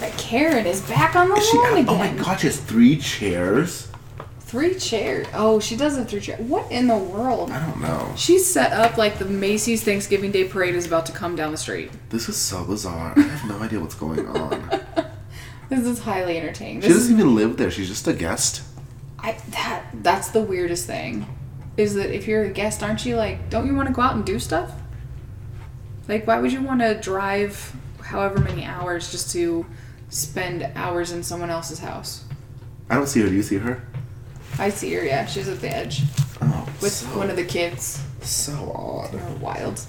That 0.00 0.16
Karen 0.18 0.66
is 0.66 0.82
back 0.82 1.16
on 1.16 1.28
the 1.30 1.36
Is 1.36 1.48
she 1.48 1.56
lawn 1.56 1.66
out? 1.72 1.78
again. 1.78 1.88
Oh 1.88 1.98
my 1.98 2.22
god, 2.22 2.40
she 2.40 2.46
has 2.48 2.60
three 2.60 2.96
chairs. 2.98 3.88
Three 4.40 4.74
chairs. 4.78 5.26
Oh, 5.34 5.58
she 5.58 5.74
does 5.76 5.96
have 5.96 6.08
three 6.08 6.20
chairs. 6.20 6.40
What 6.40 6.70
in 6.70 6.86
the 6.86 6.96
world? 6.96 7.50
I 7.50 7.66
don't 7.66 7.80
know. 7.80 8.12
She's 8.16 8.46
set 8.48 8.72
up 8.72 8.96
like 8.96 9.18
the 9.18 9.24
Macy's 9.24 9.82
Thanksgiving 9.82 10.30
Day 10.30 10.44
Parade 10.46 10.74
is 10.74 10.86
about 10.86 11.06
to 11.06 11.12
come 11.12 11.34
down 11.34 11.50
the 11.50 11.56
street. 11.58 11.90
This 12.10 12.28
is 12.28 12.36
so 12.36 12.64
bizarre. 12.64 13.14
I 13.16 13.20
have 13.22 13.48
no 13.48 13.58
idea 13.64 13.80
what's 13.80 13.94
going 13.94 14.26
on. 14.28 14.80
This 15.68 15.84
is 15.84 15.98
highly 16.00 16.36
entertaining. 16.38 16.82
She 16.82 16.88
doesn't 16.88 17.14
is, 17.14 17.18
even 17.18 17.34
live 17.34 17.56
there. 17.56 17.70
She's 17.72 17.88
just 17.88 18.06
a 18.06 18.12
guest. 18.12 18.62
I, 19.18 19.36
that 19.48 19.86
that's 19.94 20.28
the 20.28 20.42
weirdest 20.42 20.86
thing. 20.86 21.26
Is 21.76 21.94
that 21.94 22.14
if 22.14 22.28
you're 22.28 22.44
a 22.44 22.50
guest, 22.50 22.82
aren't 22.82 23.04
you 23.04 23.16
like, 23.16 23.50
don't 23.50 23.66
you 23.66 23.74
want 23.74 23.88
to 23.88 23.94
go 23.94 24.02
out 24.02 24.14
and 24.14 24.24
do 24.24 24.38
stuff? 24.38 24.72
Like, 26.06 26.26
why 26.26 26.38
would 26.38 26.52
you 26.52 26.62
want 26.62 26.80
to 26.82 26.94
drive 27.00 27.74
however 28.00 28.38
many 28.38 28.64
hours 28.64 29.10
just 29.10 29.32
to 29.32 29.66
spend 30.08 30.62
hours 30.74 31.12
in 31.12 31.22
someone 31.22 31.50
else's 31.50 31.78
house? 31.80 32.24
I 32.88 32.94
don't 32.94 33.06
see 33.08 33.20
her. 33.20 33.28
Do 33.28 33.34
you 33.34 33.42
see 33.42 33.56
her? 33.58 33.82
I 34.58 34.68
see 34.70 34.92
her, 34.94 35.04
yeah. 35.04 35.26
She's 35.26 35.48
at 35.48 35.60
the 35.60 35.74
edge 35.74 36.02
Oh, 36.40 36.68
with 36.80 36.92
so, 36.92 37.06
one 37.18 37.30
of 37.30 37.36
the 37.36 37.44
kids. 37.44 38.02
so 38.22 38.52
odd. 38.74 39.40
Wild. 39.40 39.80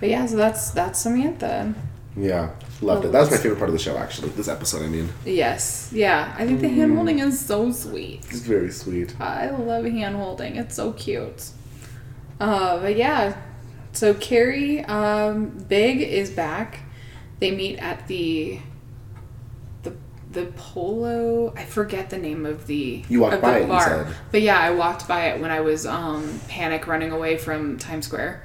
But 0.00 0.08
yeah, 0.08 0.26
so 0.26 0.36
that's 0.36 0.70
that's 0.70 0.98
Samantha. 1.00 1.74
Yeah, 2.16 2.50
loved 2.80 3.04
it. 3.04 3.12
That 3.12 3.20
was 3.20 3.30
my 3.30 3.36
favorite 3.36 3.58
part 3.58 3.68
of 3.68 3.72
the 3.74 3.78
show, 3.78 3.96
actually. 3.96 4.30
This 4.30 4.48
episode, 4.48 4.82
I 4.82 4.88
mean, 4.88 5.10
Yes, 5.24 5.90
yeah. 5.92 6.34
I 6.36 6.46
think 6.46 6.60
the 6.60 6.68
hand 6.68 6.96
holding 6.96 7.18
is 7.20 7.38
so 7.38 7.70
sweet. 7.70 8.24
it's 8.30 8.40
very 8.40 8.70
sweet. 8.70 9.14
I 9.20 9.50
love 9.50 9.84
hand 9.84 10.16
holding. 10.16 10.56
It's 10.56 10.74
so 10.74 10.92
cute. 10.92 11.50
Uh, 12.40 12.80
but 12.80 12.96
yeah, 12.96 13.36
so 13.92 14.14
Carrie, 14.14 14.82
um, 14.86 15.50
Big 15.68 16.00
is 16.00 16.30
back. 16.30 16.80
They 17.38 17.50
meet 17.52 17.78
at 17.78 18.08
the 18.08 18.58
the 20.30 20.46
polo. 20.56 21.52
I 21.56 21.64
forget 21.64 22.10
the 22.10 22.18
name 22.18 22.46
of 22.46 22.66
the 22.66 23.04
You 23.08 23.20
walked 23.20 23.42
by 23.42 23.58
it, 23.58 23.62
you 23.62 23.66
bar. 23.68 23.84
said. 23.84 24.16
But 24.30 24.42
yeah, 24.42 24.58
I 24.58 24.70
walked 24.70 25.08
by 25.08 25.28
it 25.28 25.40
when 25.40 25.50
I 25.50 25.60
was 25.60 25.86
um 25.86 26.40
panic 26.48 26.86
running 26.86 27.10
away 27.12 27.36
from 27.36 27.78
Times 27.78 28.06
Square. 28.06 28.44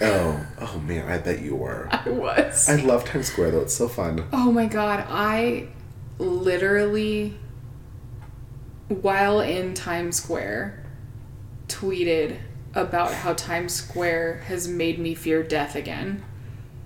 Oh, 0.00 0.46
oh 0.60 0.78
man, 0.80 1.08
I 1.10 1.18
bet 1.18 1.40
you 1.40 1.56
were. 1.56 1.88
I 1.92 2.08
was. 2.10 2.68
I 2.68 2.76
love 2.76 3.04
Times 3.04 3.26
Square 3.28 3.52
though. 3.52 3.60
It's 3.62 3.74
so 3.74 3.88
fun. 3.88 4.26
Oh 4.32 4.50
my 4.52 4.66
god, 4.66 5.04
I 5.08 5.68
literally 6.18 7.36
while 8.88 9.40
in 9.40 9.74
Times 9.74 10.16
Square, 10.16 10.84
tweeted 11.68 12.38
about 12.74 13.12
how 13.12 13.32
Times 13.34 13.74
Square 13.74 14.42
has 14.46 14.68
made 14.68 14.98
me 14.98 15.14
fear 15.14 15.42
death 15.42 15.74
again. 15.74 16.24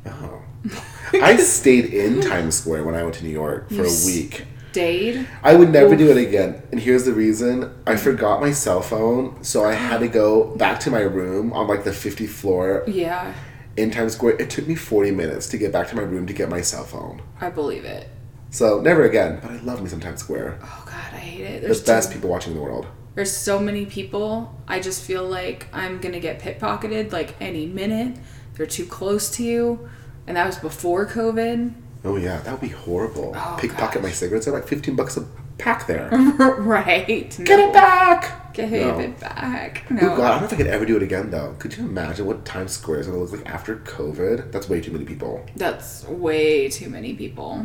Oh. 0.07 0.40
I 1.13 1.37
stayed 1.37 1.87
in 1.87 2.21
Times 2.21 2.57
Square 2.57 2.85
when 2.85 2.95
I 2.95 3.03
went 3.03 3.15
to 3.17 3.25
New 3.25 3.31
York 3.31 3.69
for 3.69 3.75
You 3.75 3.85
a 3.85 4.07
week. 4.07 4.45
Stayed. 4.73 5.27
I 5.43 5.55
would 5.57 5.71
never 5.71 5.93
Oof. 5.95 5.99
do 5.99 6.11
it 6.11 6.17
again. 6.17 6.63
And 6.71 6.81
here's 6.81 7.05
the 7.05 7.13
reason. 7.13 7.73
I 7.87 7.97
forgot 7.97 8.41
my 8.41 8.53
cell 8.53 8.81
phone, 8.83 9.43
so 9.43 9.65
I 9.65 9.73
had 9.73 9.99
to 9.99 10.09
go 10.09 10.55
back 10.57 10.79
to 10.81 10.91
my 10.91 11.01
room 11.01 11.53
on 11.53 11.67
like 11.67 11.83
the 11.83 11.91
50th 11.91 12.29
floor 12.29 12.85
Yeah, 12.87 13.35
in 13.77 13.91
Times 13.91 14.13
Square. 14.15 14.37
It 14.41 14.49
took 14.51 14.69
me 14.69 14.77
40 14.77 15.11
minutes 15.11 15.49
to 15.49 15.59
get 15.59 15.73
back 15.73 15.89
to 15.89 15.97
my 15.97 16.03
room 16.03 16.27
to 16.29 16.33
get 16.33 16.49
my 16.49 16.61
cell 16.61 16.85
phone. 16.85 17.21
I 17.41 17.51
believe 17.51 17.85
it. 17.85 18.09
So 18.51 18.81
never 18.81 19.05
again, 19.05 19.41
but 19.43 19.51
I 19.51 19.57
love 19.63 19.83
me 19.83 19.89
some 19.89 20.01
Times 20.01 20.21
Square. 20.21 20.61
Oh 20.63 20.83
God, 20.87 20.95
I 21.15 21.19
hate 21.19 21.41
it. 21.43 21.61
The 21.63 21.67
There's 21.67 21.83
best 21.83 22.11
too- 22.11 22.15
people 22.19 22.31
watching 22.31 22.53
in 22.53 22.59
the 22.59 22.63
world. 22.65 22.87
There's 23.17 23.33
so 23.37 23.59
many 23.59 23.87
people. 23.87 24.55
I 24.69 24.79
just 24.79 25.03
feel 25.03 25.25
like 25.29 25.67
I'm 25.73 25.99
gonna 25.99 26.21
get 26.21 26.39
pickpocketed 26.41 27.11
like 27.11 27.35
any 27.41 27.67
minute. 27.67 28.17
They're 28.55 28.67
too 28.67 28.87
close 28.87 29.31
to 29.33 29.43
you, 29.43 29.89
and 30.31 30.37
that 30.37 30.47
was 30.47 30.57
before 30.57 31.07
COVID. 31.07 31.73
Oh 32.05 32.15
yeah, 32.17 32.39
that 32.43 32.53
would 32.53 32.61
be 32.61 32.69
horrible. 32.69 33.33
Oh, 33.37 33.57
Pickpocket 33.61 34.01
my 34.01 34.13
cigarettes. 34.13 34.47
They're 34.47 34.55
like 34.55 34.69
15 34.69 34.95
bucks 34.95 35.17
a 35.17 35.27
pack 35.59 35.89
there. 35.89 36.09
right. 36.61 37.05
Get 37.07 37.59
it 37.59 37.73
back! 37.73 38.55
Get 38.55 38.71
No. 38.71 39.01
it 39.01 39.19
back. 39.19 39.85
Oh 39.91 39.95
No. 39.95 40.01
god, 40.17 40.21
I 40.21 40.29
don't 40.31 40.41
know 40.43 40.47
if 40.47 40.53
I 40.53 40.57
could 40.57 40.69
ever 40.69 40.87
do 40.87 40.97
it 40.97 41.03
again 41.03 41.31
though. 41.33 41.57
Could 41.59 41.77
you 41.77 41.85
imagine 41.85 42.27
what 42.27 42.45
Times 42.45 42.71
Square 42.73 43.01
is 43.01 43.07
gonna 43.09 43.19
look 43.19 43.33
like 43.33 43.45
after 43.51 43.75
COVID? 43.79 44.53
That's 44.53 44.69
way 44.69 44.81
too 44.81 44.93
many 44.93 45.05
people. 45.05 45.45
That's 45.57 46.07
way 46.07 46.69
too 46.69 46.89
many 46.89 47.15
people. 47.15 47.61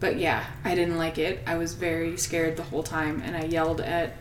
But 0.00 0.16
yeah, 0.18 0.44
I 0.64 0.74
didn't 0.74 0.96
like 0.96 1.18
it. 1.18 1.40
I 1.46 1.56
was 1.56 1.74
very 1.74 2.16
scared 2.16 2.56
the 2.56 2.62
whole 2.64 2.82
time, 2.82 3.20
and 3.24 3.36
I 3.36 3.44
yelled 3.44 3.82
at 3.82 4.16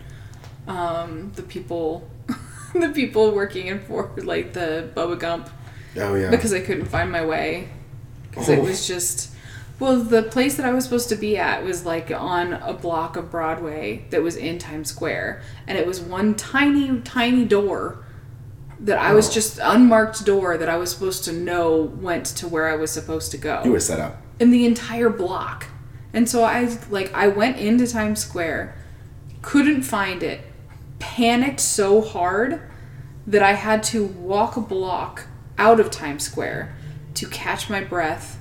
um, 0.68 1.32
the 1.36 1.42
people, 1.44 2.08
the 2.76 2.90
people 2.90 3.32
working 3.32 3.68
in 3.68 3.80
for 3.80 4.12
like 4.18 4.54
the 4.54 4.90
Bubba 4.96 5.18
Gump 5.18 5.50
Oh 5.98 6.16
yeah. 6.16 6.30
because 6.30 6.54
I 6.54 6.60
couldn't 6.62 6.86
find 6.86 7.12
my 7.12 7.24
way. 7.26 7.68
Because 8.30 8.50
it 8.50 8.60
Oh. 8.60 8.64
was 8.64 8.88
just, 8.88 9.30
well, 9.80 9.98
the 10.00 10.24
place 10.24 10.56
that 10.56 10.66
I 10.66 10.72
was 10.72 10.84
supposed 10.86 11.10
to 11.10 11.16
be 11.16 11.38
at 11.38 11.64
was 11.64 11.86
like 11.86 12.10
on 12.12 12.54
a 12.54 12.74
block 12.74 13.16
of 13.16 13.30
Broadway 13.30 14.06
that 14.10 14.24
was 14.24 14.36
in 14.36 14.58
Times 14.58 14.90
Square, 14.90 15.42
and 15.68 15.78
it 15.78 15.86
was 15.86 16.00
one 16.02 16.34
tiny, 16.36 17.00
tiny 17.02 17.46
door 17.46 18.00
that 18.80 18.98
I 18.98 19.14
was 19.14 19.30
Oh. 19.30 19.32
just 19.34 19.60
unmarked 19.62 20.26
door 20.26 20.58
that 20.58 20.68
I 20.68 20.78
was 20.78 20.92
supposed 20.92 21.24
to 21.26 21.32
know 21.34 21.82
went 22.02 22.26
to 22.38 22.48
where 22.48 22.68
I 22.68 22.76
was 22.76 22.92
supposed 22.92 23.32
to 23.32 23.38
go 23.38 23.62
you 23.64 23.72
were 23.72 23.80
set 23.80 24.00
up. 24.00 24.18
in 24.40 24.52
the 24.52 24.66
entire 24.66 25.10
block. 25.10 25.68
And 26.12 26.28
so 26.28 26.44
I 26.44 26.70
like 26.90 27.12
I 27.14 27.28
went 27.28 27.58
into 27.58 27.88
Times 27.88 28.20
Square, 28.20 28.76
couldn't 29.42 29.84
find 29.84 30.22
it, 30.24 30.42
panicked 31.00 31.60
so 31.60 32.02
hard 32.02 32.62
that 33.26 33.42
I 33.42 33.54
had 33.54 33.84
to 33.84 34.04
walk 34.06 34.58
a 34.58 34.62
block 34.62 35.28
out 35.58 35.80
of 35.80 35.92
Times 35.92 36.24
Square 36.24 36.76
to 37.16 37.28
catch 37.28 37.70
my 37.70 37.84
breath 37.84 38.40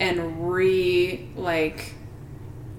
and 0.00 0.50
re 0.52 1.28
like 1.36 1.94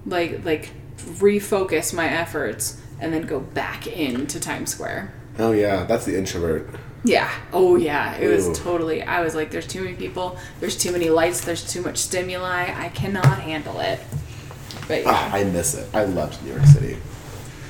like 0.06 0.44
like 0.44 0.70
refocus 0.98 1.92
my 1.94 2.06
efforts 2.08 2.80
and 3.00 3.12
then 3.12 3.22
go 3.22 3.40
back 3.40 3.86
into 3.86 4.38
Times 4.40 4.70
Square. 4.74 5.12
Oh 5.38 5.52
yeah, 5.52 5.84
that's 5.84 6.04
the 6.04 6.16
introvert. 6.16 6.68
Yeah. 7.02 7.30
Oh 7.52 7.76
yeah. 7.76 8.16
It 8.16 8.28
was 8.28 8.58
totally. 8.58 9.02
I 9.02 9.22
was 9.22 9.34
like, 9.34 9.50
there's 9.50 9.66
too 9.66 9.82
many 9.82 9.96
people. 9.96 10.36
There's 10.60 10.76
too 10.76 10.92
many 10.92 11.08
lights. 11.08 11.40
There's 11.42 11.70
too 11.70 11.80
much 11.82 11.96
stimuli. 11.96 12.72
I 12.76 12.90
cannot 12.90 13.40
handle 13.40 13.80
it. 13.80 14.00
But 14.86 15.02
yeah, 15.02 15.12
Ah, 15.12 15.32
I 15.34 15.44
miss 15.44 15.74
it. 15.74 15.88
I 15.94 16.04
loved 16.04 16.42
New 16.44 16.52
York 16.52 16.66
City. 16.66 16.98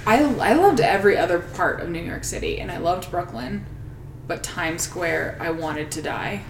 I 0.07 0.24
I 0.24 0.55
loved 0.55 0.81
every 0.81 1.16
other 1.16 1.39
part 1.39 1.81
of 1.81 1.91
New 1.91 2.03
York 2.03 2.24
City, 2.24 2.59
and 2.59 2.72
I 2.72 2.78
loved 2.78 3.11
Brooklyn, 3.11 3.66
but 4.31 4.43
Times 4.45 4.83
Square, 4.83 5.37
I 5.41 5.51
wanted 5.51 5.91
to 5.91 6.03
die. 6.03 6.43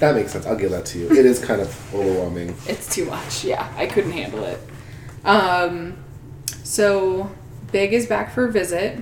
That 0.00 0.14
makes 0.14 0.32
sense. 0.32 0.46
I'll 0.46 0.56
give 0.56 0.70
that 0.70 0.86
to 0.86 0.98
you. 0.98 1.10
It 1.12 1.26
is 1.26 1.38
kind 1.44 1.60
of 1.60 1.94
overwhelming. 1.94 2.56
It's 2.66 2.92
too 2.92 3.04
much. 3.04 3.44
Yeah, 3.44 3.70
I 3.76 3.86
couldn't 3.86 4.12
handle 4.12 4.42
it. 4.44 4.58
Um, 5.24 5.98
so 6.64 7.30
Big 7.70 7.92
is 7.92 8.06
back 8.06 8.32
for 8.32 8.46
a 8.46 8.50
visit, 8.50 8.98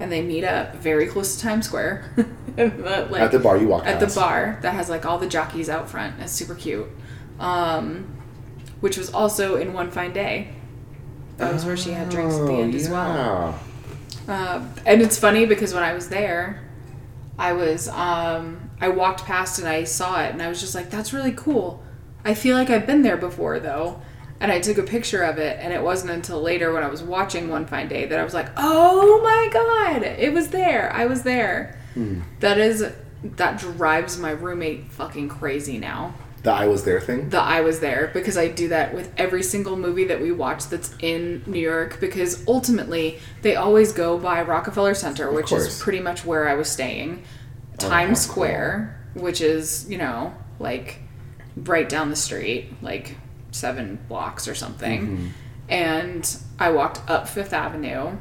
and 0.00 0.10
they 0.10 0.22
meet 0.22 0.44
up 0.44 0.76
very 0.76 1.06
close 1.06 1.36
to 1.36 1.42
Times 1.42 1.66
Square. 1.66 2.10
But, 2.54 3.10
like, 3.10 3.22
At 3.22 3.32
the 3.32 3.38
bar 3.38 3.56
you 3.56 3.66
walk 3.66 3.86
at 3.86 3.98
the 3.98 4.06
bar 4.14 4.58
that 4.60 4.74
has 4.74 4.90
like 4.90 5.06
all 5.06 5.16
the 5.18 5.26
jockeys 5.26 5.70
out 5.70 5.88
front. 5.88 6.20
It's 6.20 6.32
super 6.32 6.54
cute. 6.54 6.86
Um, 7.40 8.04
which 8.80 8.98
was 8.98 9.10
also 9.14 9.56
in 9.56 9.72
One 9.72 9.90
Fine 9.90 10.12
Day. 10.12 10.48
That 11.38 11.54
was 11.54 11.64
where 11.64 11.78
she 11.78 11.92
had 11.92 12.10
drinks 12.10 12.34
at 12.34 12.44
the 12.44 12.52
Oh, 12.52 12.60
end 12.60 12.74
as 12.74 12.90
well. 12.90 13.58
Uh, 14.28 14.66
and 14.84 15.00
it's 15.00 15.18
funny 15.18 15.46
because 15.46 15.72
when 15.72 15.82
I 15.82 15.94
was 15.94 16.10
there, 16.10 16.61
I 17.38 17.52
was 17.52 17.88
um, 17.88 18.70
I 18.80 18.88
walked 18.88 19.24
past 19.24 19.58
and 19.58 19.68
I 19.68 19.84
saw 19.84 20.22
it 20.22 20.32
and 20.32 20.42
I 20.42 20.48
was 20.48 20.60
just 20.60 20.74
like, 20.74 20.90
"That's 20.90 21.12
really 21.12 21.32
cool." 21.32 21.82
I 22.24 22.34
feel 22.34 22.56
like 22.56 22.70
I've 22.70 22.86
been 22.86 23.02
there 23.02 23.16
before 23.16 23.58
though, 23.58 24.00
and 24.40 24.52
I 24.52 24.60
took 24.60 24.78
a 24.78 24.82
picture 24.82 25.22
of 25.22 25.38
it. 25.38 25.58
And 25.60 25.72
it 25.72 25.82
wasn't 25.82 26.12
until 26.12 26.40
later 26.40 26.72
when 26.72 26.82
I 26.82 26.88
was 26.88 27.02
watching 27.02 27.48
One 27.48 27.66
Fine 27.66 27.88
Day 27.88 28.06
that 28.06 28.18
I 28.18 28.24
was 28.24 28.34
like, 28.34 28.48
"Oh 28.56 29.20
my 29.22 29.48
god, 29.52 30.02
it 30.02 30.32
was 30.32 30.48
there! 30.48 30.92
I 30.92 31.06
was 31.06 31.22
there." 31.22 31.78
That 32.40 32.58
is 32.58 32.84
that 33.22 33.58
drives 33.58 34.18
my 34.18 34.30
roommate 34.32 34.90
fucking 34.90 35.28
crazy 35.28 35.78
now 35.78 36.14
The 36.42 36.50
I 36.50 36.66
was 36.66 36.82
there 36.84 37.00
thing. 37.00 37.28
The 37.28 37.40
I 37.40 37.60
was 37.60 37.78
there 37.80 38.10
because 38.12 38.36
I 38.36 38.48
do 38.48 38.68
that 38.68 38.94
with 38.94 39.12
every 39.16 39.44
single 39.44 39.76
movie 39.76 40.04
that 40.06 40.20
we 40.20 40.32
watch 40.32 40.66
that's 40.66 40.94
in 41.00 41.44
New 41.46 41.60
York 41.60 42.00
because 42.00 42.46
ultimately 42.48 43.20
they 43.42 43.54
always 43.54 43.92
go 43.92 44.18
by 44.18 44.42
Rockefeller 44.42 44.94
Center, 44.94 45.30
which 45.30 45.52
is 45.52 45.80
pretty 45.80 46.00
much 46.00 46.24
where 46.24 46.48
I 46.48 46.54
was 46.54 46.68
staying. 46.68 47.22
how 47.80 47.88
Times 47.88 48.26
cool. 48.26 48.32
Square, 48.32 49.06
which 49.14 49.40
is, 49.40 49.88
you 49.88 49.98
know, 49.98 50.34
like 50.58 50.98
right 51.56 51.88
down 51.88 52.10
the 52.10 52.16
street, 52.16 52.72
like 52.82 53.16
seven 53.52 54.00
blocks 54.08 54.48
or 54.48 54.54
something. 54.56 55.02
Mm-hmm. 55.02 55.26
And 55.68 56.36
I 56.58 56.70
walked 56.70 57.08
up 57.08 57.28
Fifth 57.28 57.52
Avenue. 57.52 58.16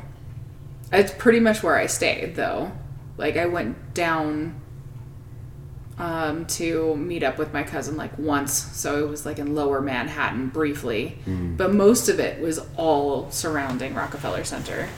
It's 0.94 1.12
pretty 1.12 1.40
much 1.40 1.64
where 1.64 1.76
I 1.76 1.88
stayed 1.88 2.36
though. 2.36 2.72
Like 3.18 3.36
I 3.36 3.48
went 3.48 3.96
down 3.96 4.61
um, 6.02 6.48
to 6.48 6.96
meet 6.96 7.22
up 7.22 7.38
with 7.38 7.54
my 7.54 7.62
cousin 7.62 7.96
like 7.96 8.18
once. 8.18 8.52
So 8.52 9.06
it 9.06 9.08
was 9.08 9.24
like 9.24 9.38
in 9.38 9.54
lower 9.54 9.82
Manhattan 9.82 10.48
briefly. 10.50 11.20
But 11.58 11.74
most 11.76 12.10
of 12.10 12.20
it 12.20 12.42
was 12.42 12.60
all 12.76 13.30
surrounding 13.30 13.94
Rockefeller 13.94 14.44
Center. 14.44 14.90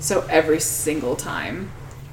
So 0.00 0.26
every 0.28 0.58
single 0.58 1.14
time 1.14 1.70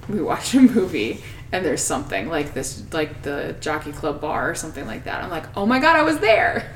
we 0.08 0.22
watch 0.22 0.54
a 0.54 0.62
movie 0.62 1.24
and 1.52 1.66
there's 1.66 1.82
something 1.82 2.30
like 2.30 2.54
this, 2.54 2.84
like 2.94 3.24
the 3.24 3.56
Jockey 3.62 3.92
Club 3.92 4.22
bar 4.22 4.52
or 4.52 4.54
something 4.56 4.86
like 4.86 5.06
that, 5.06 5.24
I'm 5.24 5.32
like, 5.32 5.58
oh 5.58 5.66
my 5.66 5.80
god, 5.80 5.96
I 5.96 6.04
was 6.04 6.20
there. 6.20 6.72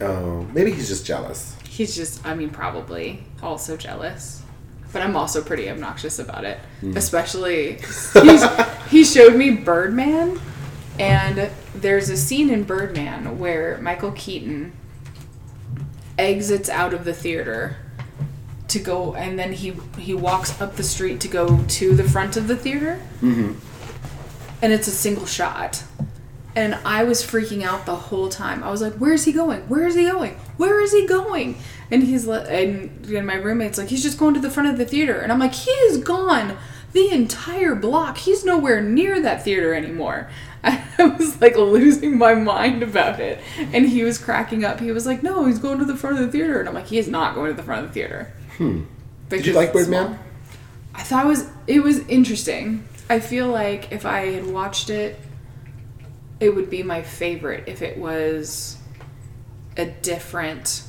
Oh, 0.00 0.48
maybe 0.52 0.72
he's 0.72 0.88
just 0.88 1.06
jealous. 1.06 1.56
He's 1.64 1.94
just, 1.94 2.26
I 2.26 2.34
mean, 2.34 2.50
probably 2.50 3.22
also 3.40 3.76
jealous. 3.76 4.42
But 4.92 5.02
I'm 5.02 5.14
also 5.14 5.42
pretty 5.42 5.70
obnoxious 5.70 6.18
about 6.18 6.44
it. 6.44 6.58
Especially, 6.96 7.74
he's, 8.14 8.42
he 8.90 9.04
showed 9.04 9.36
me 9.36 9.50
Birdman, 9.50 10.40
and 10.98 11.50
there's 11.74 12.10
a 12.10 12.16
scene 12.16 12.50
in 12.50 12.64
Birdman 12.64 13.38
where 13.38 13.78
Michael 13.78 14.12
Keaton 14.12 14.72
exits 16.18 16.68
out 16.68 16.92
of 16.92 17.04
the 17.04 17.14
theater 17.14 17.76
to 18.68 18.78
go, 18.78 19.14
and 19.14 19.38
then 19.38 19.52
he, 19.52 19.74
he 19.98 20.12
walks 20.12 20.60
up 20.60 20.76
the 20.76 20.82
street 20.82 21.20
to 21.20 21.28
go 21.28 21.64
to 21.68 21.94
the 21.94 22.04
front 22.04 22.36
of 22.36 22.48
the 22.48 22.56
theater. 22.56 23.00
Mm-hmm. 23.20 23.52
And 24.62 24.72
it's 24.72 24.88
a 24.88 24.92
single 24.92 25.26
shot. 25.26 25.84
And 26.56 26.74
I 26.84 27.04
was 27.04 27.22
freaking 27.22 27.62
out 27.62 27.86
the 27.86 27.94
whole 27.94 28.28
time. 28.28 28.64
I 28.64 28.70
was 28.70 28.82
like, 28.82 28.94
"Where 28.94 29.12
is 29.12 29.24
he 29.24 29.32
going? 29.32 29.60
Where 29.68 29.86
is 29.86 29.94
he 29.94 30.04
going? 30.04 30.34
Where 30.56 30.80
is 30.80 30.92
he 30.92 31.06
going?" 31.06 31.56
And 31.92 32.02
he's 32.02 32.26
like, 32.26 32.46
and, 32.48 33.06
and 33.06 33.26
my 33.26 33.36
roommate's 33.36 33.78
like, 33.78 33.88
"He's 33.88 34.02
just 34.02 34.18
going 34.18 34.34
to 34.34 34.40
the 34.40 34.50
front 34.50 34.68
of 34.68 34.76
the 34.76 34.84
theater." 34.84 35.20
And 35.20 35.30
I'm 35.30 35.38
like, 35.38 35.54
"He 35.54 35.70
is 35.70 35.98
gone 35.98 36.58
the 36.92 37.10
entire 37.10 37.74
block. 37.74 38.18
He's 38.18 38.44
nowhere 38.44 38.80
near 38.80 39.20
that 39.20 39.44
theater 39.44 39.74
anymore." 39.74 40.28
I 40.64 41.14
was 41.18 41.40
like 41.40 41.56
losing 41.56 42.18
my 42.18 42.34
mind 42.34 42.82
about 42.82 43.18
it, 43.18 43.40
and 43.58 43.88
he 43.88 44.04
was 44.04 44.18
cracking 44.18 44.64
up. 44.64 44.80
He 44.80 44.92
was 44.92 45.06
like, 45.06 45.22
"No, 45.22 45.46
he's 45.46 45.58
going 45.58 45.78
to 45.78 45.84
the 45.84 45.96
front 45.96 46.18
of 46.18 46.26
the 46.26 46.32
theater," 46.32 46.60
and 46.60 46.68
I'm 46.68 46.74
like, 46.74 46.88
"He 46.88 46.98
is 46.98 47.08
not 47.08 47.34
going 47.34 47.50
to 47.50 47.56
the 47.56 47.62
front 47.62 47.84
of 47.84 47.88
the 47.88 47.94
theater." 47.94 48.32
Hmm. 48.58 48.82
Did 49.30 49.46
you 49.46 49.52
like 49.52 49.72
Birdman? 49.72 50.18
I 50.94 51.02
thought 51.02 51.24
it 51.24 51.28
was 51.28 51.48
it 51.66 51.82
was 51.82 52.00
interesting. 52.08 52.86
I 53.08 53.20
feel 53.20 53.48
like 53.48 53.90
if 53.90 54.04
I 54.04 54.26
had 54.32 54.46
watched 54.46 54.90
it, 54.90 55.18
it 56.40 56.54
would 56.54 56.68
be 56.68 56.82
my 56.82 57.02
favorite 57.02 57.64
if 57.66 57.80
it 57.82 57.96
was 57.96 58.76
a 59.76 59.86
different 59.86 60.82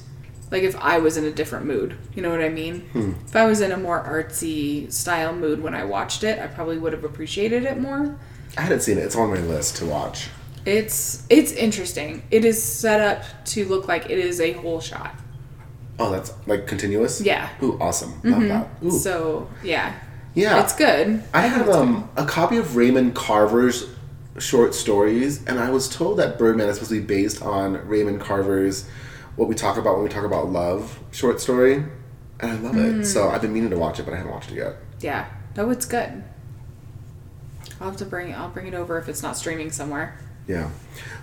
like 0.51 0.63
if 0.63 0.75
I 0.75 0.99
was 0.99 1.17
in 1.17 1.25
a 1.25 1.31
different 1.31 1.65
mood. 1.65 1.97
You 2.13 2.21
know 2.21 2.29
what 2.29 2.41
I 2.41 2.49
mean? 2.49 3.15
If 3.25 3.35
I 3.35 3.45
was 3.45 3.61
in 3.61 3.71
a 3.71 3.77
more 3.77 4.03
artsy 4.03 4.91
style 4.91 5.33
mood 5.33 5.63
when 5.63 5.73
I 5.73 5.85
watched 5.85 6.23
it, 6.23 6.39
I 6.39 6.47
probably 6.47 6.77
would 6.77 6.93
have 6.93 7.03
appreciated 7.03 7.63
it 7.63 7.79
more. 7.79 8.19
I 8.57 8.61
hadn't 8.61 8.81
seen 8.81 8.97
it. 8.97 9.05
It's 9.05 9.15
on 9.15 9.29
my 9.29 9.39
list 9.39 9.77
to 9.77 9.85
watch. 9.85 10.29
It's 10.65 11.25
it's 11.29 11.53
interesting. 11.53 12.23
It 12.29 12.45
is 12.45 12.61
set 12.61 13.01
up 13.01 13.45
to 13.45 13.65
look 13.65 13.87
like 13.87 14.05
it 14.09 14.19
is 14.19 14.39
a 14.39 14.51
whole 14.51 14.81
shot. 14.81 15.15
Oh, 15.97 16.11
that's 16.11 16.33
like 16.45 16.67
continuous. 16.67 17.21
Yeah. 17.21 17.47
Mm-hmm. 17.47 17.65
Ooh, 17.65 17.79
awesome. 17.79 18.21
Love 18.23 18.43
that. 18.43 18.69
Ooh. 18.83 18.91
So 18.91 19.49
yeah, 19.63 19.95
yeah, 20.35 20.61
it's 20.61 20.75
good. 20.75 21.23
I 21.33 21.41
think 21.41 21.53
have 21.53 21.69
um 21.69 22.09
a 22.15 22.25
copy 22.25 22.57
of 22.57 22.75
Raymond 22.75 23.15
Carver's 23.15 23.89
short 24.37 24.75
stories, 24.75 25.43
and 25.45 25.59
I 25.59 25.69
was 25.69 25.89
told 25.89 26.17
that 26.19 26.37
Birdman 26.37 26.69
is 26.69 26.75
supposed 26.75 26.91
to 26.91 26.99
be 26.99 27.05
based 27.05 27.41
on 27.41 27.87
Raymond 27.87 28.21
Carver's 28.21 28.87
"What 29.41 29.49
We 29.49 29.55
Talk 29.55 29.77
About 29.77 29.95
When 29.95 30.03
We 30.03 30.09
Talk 30.09 30.23
About 30.23 30.51
Love" 30.51 30.99
short 31.11 31.41
story, 31.41 31.83
and 32.39 32.51
I 32.51 32.55
love 32.57 32.77
it. 32.77 33.05
So 33.05 33.23
Mm. 33.25 33.33
I've 33.33 33.41
been 33.41 33.53
meaning 33.53 33.71
to 33.71 33.77
watch 33.77 33.99
it, 33.99 34.03
but 34.03 34.13
I 34.13 34.17
haven't 34.17 34.31
watched 34.31 34.51
it 34.51 34.55
yet. 34.57 34.75
Yeah, 34.99 35.25
no, 35.57 35.69
it's 35.71 35.85
good. 35.85 36.23
I'll 37.79 37.87
have 37.87 37.97
to 37.97 38.05
bring. 38.05 38.29
it. 38.29 38.37
I'll 38.37 38.49
bring 38.49 38.67
it 38.67 38.73
over 38.75 38.97
if 38.99 39.09
it's 39.09 39.23
not 39.23 39.35
streaming 39.37 39.71
somewhere. 39.71 40.19
Yeah. 40.47 40.69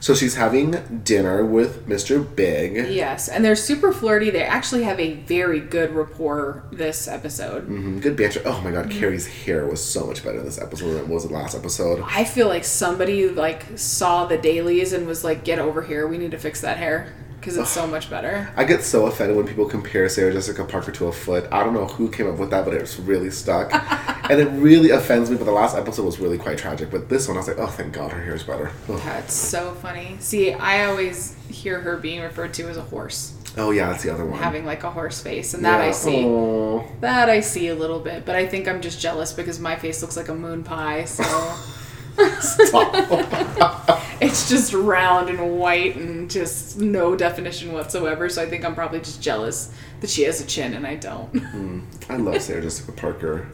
So 0.00 0.14
she's 0.14 0.36
having 0.36 1.00
dinner 1.04 1.44
with 1.44 1.88
Mr. 1.88 2.24
Big. 2.36 2.74
Yes, 2.92 3.28
and 3.28 3.44
they're 3.44 3.56
super 3.56 3.92
flirty. 3.92 4.30
They 4.30 4.42
actually 4.42 4.84
have 4.84 4.98
a 4.98 5.14
very 5.14 5.60
good 5.60 5.92
rapport 5.92 6.62
this 6.72 7.06
episode. 7.08 7.68
Mhm, 7.68 8.00
Good 8.00 8.16
banter. 8.16 8.40
Oh 8.44 8.60
my 8.62 8.70
Mm-hmm. 8.70 8.74
god, 8.74 8.90
Carrie's 8.90 9.26
hair 9.26 9.66
was 9.66 9.84
so 9.84 10.06
much 10.06 10.24
better 10.24 10.38
in 10.38 10.44
this 10.44 10.60
episode 10.60 10.90
than 10.94 10.98
it 11.04 11.08
was 11.08 11.24
in 11.24 11.32
the 11.32 11.38
last 11.38 11.56
episode. 11.56 12.02
I 12.06 12.24
feel 12.24 12.48
like 12.48 12.64
somebody 12.64 13.28
like 13.28 13.64
saw 13.76 14.24
the 14.26 14.38
dailies 14.38 14.92
and 14.92 15.06
was 15.06 15.22
like, 15.24 15.44
"Get 15.44 15.58
over 15.58 15.82
here. 15.82 16.06
We 16.08 16.16
need 16.18 16.30
to 16.32 16.38
fix 16.38 16.60
that 16.62 16.78
hair 16.78 17.12
because 17.40 17.56
it's 17.56 17.70
so 17.70 17.86
much 17.86 18.10
better." 18.10 18.52
I 18.56 18.64
get 18.64 18.82
so 18.82 19.06
offended 19.06 19.36
when 19.36 19.46
people 19.46 19.66
compare 19.66 20.08
Sarah 20.08 20.32
Jessica 20.32 20.64
Parker 20.64 20.92
to 20.92 21.06
a 21.06 21.12
foot. 21.12 21.48
I 21.52 21.64
don't 21.64 21.74
know 21.74 21.86
who 21.86 22.10
came 22.10 22.28
up 22.28 22.38
with 22.38 22.50
that, 22.50 22.64
but 22.64 22.74
it's 22.74 22.98
really 22.98 23.30
stuck. 23.30 23.72
and 24.30 24.40
it 24.40 24.48
really 24.60 24.90
offends 24.90 25.30
me, 25.30 25.36
but 25.36 25.44
the 25.44 25.52
last 25.52 25.76
episode 25.76 26.04
was 26.04 26.18
really 26.18 26.38
quite 26.38 26.58
tragic. 26.58 26.90
But 26.90 27.08
this 27.08 27.28
one, 27.28 27.36
I 27.36 27.40
was 27.40 27.48
like, 27.48 27.58
oh, 27.58 27.66
thank 27.66 27.92
God, 27.92 28.12
her 28.12 28.22
hair 28.22 28.34
is 28.34 28.42
better. 28.42 28.70
Ugh. 28.88 29.00
That's 29.04 29.34
so 29.34 29.74
funny. 29.74 30.16
See, 30.20 30.52
I 30.52 30.84
always 30.86 31.34
hear 31.48 31.80
her 31.80 31.96
being 31.96 32.20
referred 32.20 32.52
to 32.54 32.68
as 32.68 32.76
a 32.76 32.82
horse, 32.82 33.34
Oh, 33.56 33.70
yeah, 33.72 33.88
that's 33.90 34.04
the 34.04 34.12
other 34.12 34.24
one. 34.24 34.38
having 34.38 34.64
like 34.64 34.84
a 34.84 34.90
horse 34.90 35.20
face, 35.20 35.52
and 35.54 35.64
that 35.64 35.80
I 35.80 35.90
see. 35.90 36.24
Aw. 36.24 36.84
That 37.00 37.28
I 37.28 37.40
see 37.40 37.68
a 37.68 37.74
little 37.74 37.98
bit, 37.98 38.24
but 38.24 38.36
I 38.36 38.46
think 38.46 38.68
I'm 38.68 38.80
just 38.80 39.00
jealous 39.00 39.32
because 39.32 39.58
my 39.58 39.74
face 39.76 40.00
looks 40.00 40.16
like 40.16 40.28
a 40.28 40.34
moon 40.34 40.62
pie, 40.62 41.06
so 41.06 41.24
Stop. 42.40 42.94
it's 44.20 44.48
just 44.48 44.72
round 44.72 45.28
and 45.30 45.58
white 45.58 45.96
and 45.96 46.30
just 46.30 46.78
no 46.78 47.14
definition 47.16 47.72
whatsoever. 47.72 48.28
So 48.28 48.42
I 48.42 48.46
think 48.46 48.64
I'm 48.64 48.74
probably 48.74 49.00
just 49.00 49.22
jealous 49.22 49.72
that 50.00 50.10
she 50.10 50.22
has 50.22 50.40
a 50.40 50.46
chin 50.46 50.74
and 50.74 50.86
I 50.86 50.96
don't. 50.96 51.86
I 52.08 52.16
love 52.16 52.40
Sarah 52.42 52.62
Jessica 52.62 52.92
Parker. 52.92 53.48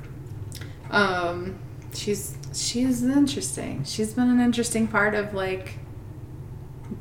Um, 0.90 1.58
she's 1.92 2.36
she's 2.52 3.02
interesting. 3.02 3.84
She's 3.84 4.12
been 4.12 4.30
an 4.30 4.40
interesting 4.40 4.86
part 4.86 5.14
of 5.14 5.34
like 5.34 5.78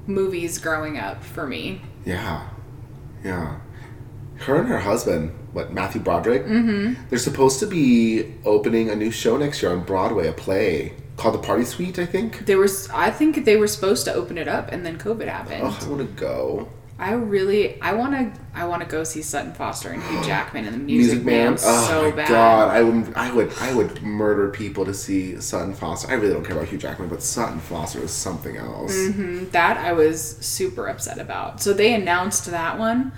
movies 0.07 0.57
growing 0.57 0.97
up 0.97 1.23
for 1.23 1.47
me. 1.47 1.81
Yeah. 2.05 2.49
Yeah. 3.23 3.59
Her 4.37 4.55
and 4.59 4.67
her 4.67 4.79
husband, 4.79 5.31
what, 5.53 5.71
Matthew 5.71 6.01
Broderick? 6.01 6.45
Mm-hmm. 6.45 7.03
They're 7.09 7.19
supposed 7.19 7.59
to 7.59 7.67
be 7.67 8.33
opening 8.43 8.89
a 8.89 8.95
new 8.95 9.11
show 9.11 9.37
next 9.37 9.61
year 9.61 9.71
on 9.71 9.83
Broadway, 9.83 10.27
a 10.27 10.33
play 10.33 10.93
called 11.17 11.35
The 11.35 11.39
Party 11.39 11.65
Suite, 11.65 11.99
I 11.99 12.05
think. 12.05 12.45
There 12.45 12.57
was 12.57 12.89
I 12.89 13.11
think 13.11 13.45
they 13.45 13.57
were 13.57 13.67
supposed 13.67 14.05
to 14.05 14.13
open 14.13 14.37
it 14.37 14.47
up 14.47 14.71
and 14.71 14.85
then 14.85 14.97
COVID 14.97 15.27
happened. 15.27 15.63
Oh, 15.63 15.79
I 15.81 15.87
want 15.87 15.99
to 15.99 16.13
go. 16.19 16.69
I 16.99 17.13
really 17.13 17.81
I 17.81 17.93
want 17.93 18.13
to 18.13 18.41
I 18.53 18.65
want 18.65 18.81
to 18.83 18.87
go 18.87 19.03
see 19.03 19.21
Sutton 19.21 19.53
Foster 19.53 19.89
and 19.89 20.01
Hugh 20.03 20.23
Jackman 20.25 20.65
in 20.65 20.71
the 20.73 20.77
Music, 20.77 21.23
Music 21.23 21.25
Man. 21.25 21.53
Oh 21.53 21.87
so 21.87 22.09
my 22.09 22.15
bad. 22.15 22.27
god, 22.29 22.69
I 22.69 22.83
would, 22.83 23.13
I 23.15 23.33
would, 23.33 23.53
I 23.59 23.73
would 23.73 24.01
murder 24.03 24.49
people 24.49 24.85
to 24.85 24.93
see 24.93 25.39
Sutton 25.41 25.73
Foster. 25.73 26.09
I 26.09 26.13
really 26.13 26.33
don't 26.33 26.45
care 26.45 26.55
about 26.55 26.69
Hugh 26.69 26.77
Jackman, 26.77 27.09
but 27.09 27.23
Sutton 27.23 27.59
Foster 27.59 27.99
is 27.99 28.11
something 28.11 28.57
else. 28.57 28.95
Mm-hmm, 28.95 29.49
that 29.49 29.77
I 29.77 29.93
was 29.93 30.37
super 30.37 30.87
upset 30.87 31.19
about. 31.19 31.61
So 31.61 31.73
they 31.73 31.93
announced 31.93 32.45
that 32.45 32.77
one 32.77 33.11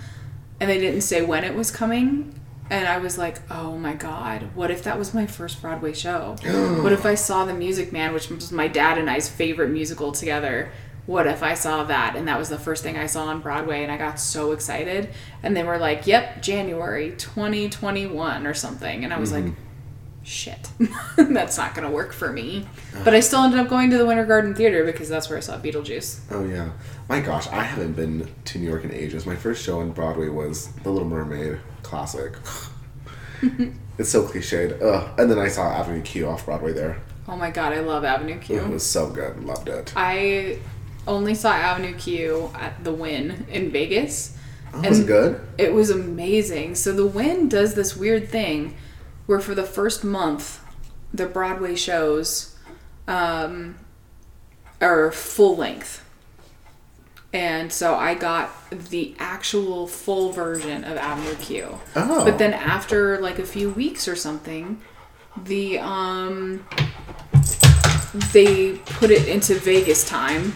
and 0.59 0.69
they 0.69 0.79
didn't 0.79 1.01
say 1.01 1.21
when 1.21 1.43
it 1.43 1.53
was 1.53 1.69
coming. 1.69 2.34
And 2.69 2.87
I 2.87 2.97
was 2.97 3.17
like, 3.17 3.39
oh 3.51 3.77
my 3.77 3.93
God, 3.93 4.49
what 4.55 4.71
if 4.71 4.83
that 4.83 4.97
was 4.97 5.13
my 5.13 5.27
first 5.27 5.61
Broadway 5.61 5.93
show? 5.93 6.35
what 6.81 6.93
if 6.93 7.05
I 7.05 7.15
saw 7.15 7.45
The 7.45 7.53
Music 7.53 7.91
Man, 7.91 8.13
which 8.13 8.29
was 8.29 8.51
my 8.51 8.67
dad 8.67 8.97
and 8.97 9.09
I's 9.09 9.29
favorite 9.29 9.69
musical 9.69 10.11
together? 10.11 10.71
What 11.05 11.27
if 11.27 11.43
I 11.43 11.53
saw 11.53 11.83
that 11.83 12.15
and 12.15 12.27
that 12.27 12.39
was 12.39 12.49
the 12.49 12.57
first 12.57 12.81
thing 12.81 12.97
I 12.97 13.05
saw 13.05 13.25
on 13.27 13.41
Broadway 13.41 13.83
and 13.83 13.91
I 13.91 13.97
got 13.97 14.19
so 14.19 14.51
excited? 14.51 15.09
And 15.43 15.55
they 15.55 15.63
were 15.63 15.77
like, 15.77 16.07
yep, 16.07 16.41
January 16.41 17.11
2021 17.11 18.47
or 18.47 18.53
something. 18.55 19.03
And 19.03 19.13
I 19.13 19.19
was 19.19 19.31
like, 19.31 19.43
mm-hmm. 19.43 19.61
shit, 20.23 20.71
that's 21.15 21.59
not 21.59 21.75
going 21.75 21.87
to 21.87 21.93
work 21.93 22.11
for 22.11 22.33
me. 22.33 22.67
But 23.03 23.13
I 23.13 23.19
still 23.19 23.41
ended 23.41 23.59
up 23.59 23.69
going 23.69 23.91
to 23.91 23.99
the 23.99 24.05
Winter 24.07 24.25
Garden 24.25 24.55
Theater 24.55 24.83
because 24.83 25.07
that's 25.07 25.29
where 25.29 25.37
I 25.37 25.41
saw 25.41 25.59
Beetlejuice. 25.59 26.21
Oh 26.31 26.43
yeah, 26.43 26.71
my 27.07 27.19
gosh, 27.19 27.47
I 27.47 27.63
haven't 27.63 27.93
been 27.93 28.27
to 28.45 28.59
New 28.59 28.67
York 28.67 28.83
in 28.83 28.91
ages. 28.91 29.25
My 29.25 29.35
first 29.35 29.63
show 29.63 29.79
on 29.79 29.91
Broadway 29.91 30.29
was 30.29 30.67
The 30.83 30.89
Little 30.89 31.07
Mermaid, 31.07 31.59
classic. 31.83 32.33
it's 33.97 34.09
so 34.09 34.23
cliched. 34.23 34.81
Ugh. 34.81 35.19
And 35.19 35.29
then 35.29 35.39
I 35.39 35.47
saw 35.47 35.71
Avenue 35.71 36.01
Q 36.01 36.27
off 36.27 36.45
Broadway 36.45 36.73
there. 36.73 37.01
Oh 37.27 37.35
my 37.35 37.49
god, 37.49 37.73
I 37.73 37.79
love 37.79 38.03
Avenue 38.03 38.39
Q. 38.39 38.59
It 38.59 38.67
was 38.67 38.85
so 38.85 39.09
good. 39.09 39.43
Loved 39.43 39.67
it. 39.67 39.93
I 39.95 40.59
only 41.07 41.35
saw 41.35 41.53
Avenue 41.53 41.95
Q 41.95 42.51
at 42.55 42.83
the 42.83 42.93
Wynn 42.93 43.45
in 43.49 43.71
Vegas. 43.71 44.37
Oh, 44.73 44.81
was 44.87 44.99
it 44.99 45.07
good? 45.07 45.41
It 45.57 45.73
was 45.73 45.89
amazing. 45.89 46.75
So 46.75 46.91
the 46.91 47.05
Wynn 47.05 47.49
does 47.49 47.75
this 47.75 47.95
weird 47.95 48.29
thing 48.29 48.75
where 49.25 49.39
for 49.39 49.55
the 49.55 49.63
first 49.63 50.03
month, 50.03 50.61
the 51.13 51.25
Broadway 51.25 51.75
shows 51.75 52.55
um, 53.07 53.75
are 54.81 55.11
full 55.11 55.55
length. 55.55 56.04
And 57.35 57.69
so 57.69 57.95
I 57.95 58.15
got 58.15 58.49
the 58.69 59.13
actual 59.19 59.87
full 59.87 60.31
version 60.31 60.85
of 60.85 60.95
Avenue 60.95 61.35
Q. 61.35 61.77
Oh. 61.93 62.23
But 62.23 62.37
then 62.37 62.53
after 62.53 63.19
like 63.19 63.39
a 63.39 63.45
few 63.45 63.71
weeks 63.71 64.07
or 64.07 64.15
something, 64.15 64.79
the 65.43 65.79
um 65.79 66.65
they 68.31 68.77
put 68.85 69.11
it 69.11 69.27
into 69.27 69.55
Vegas 69.55 70.07
time, 70.07 70.53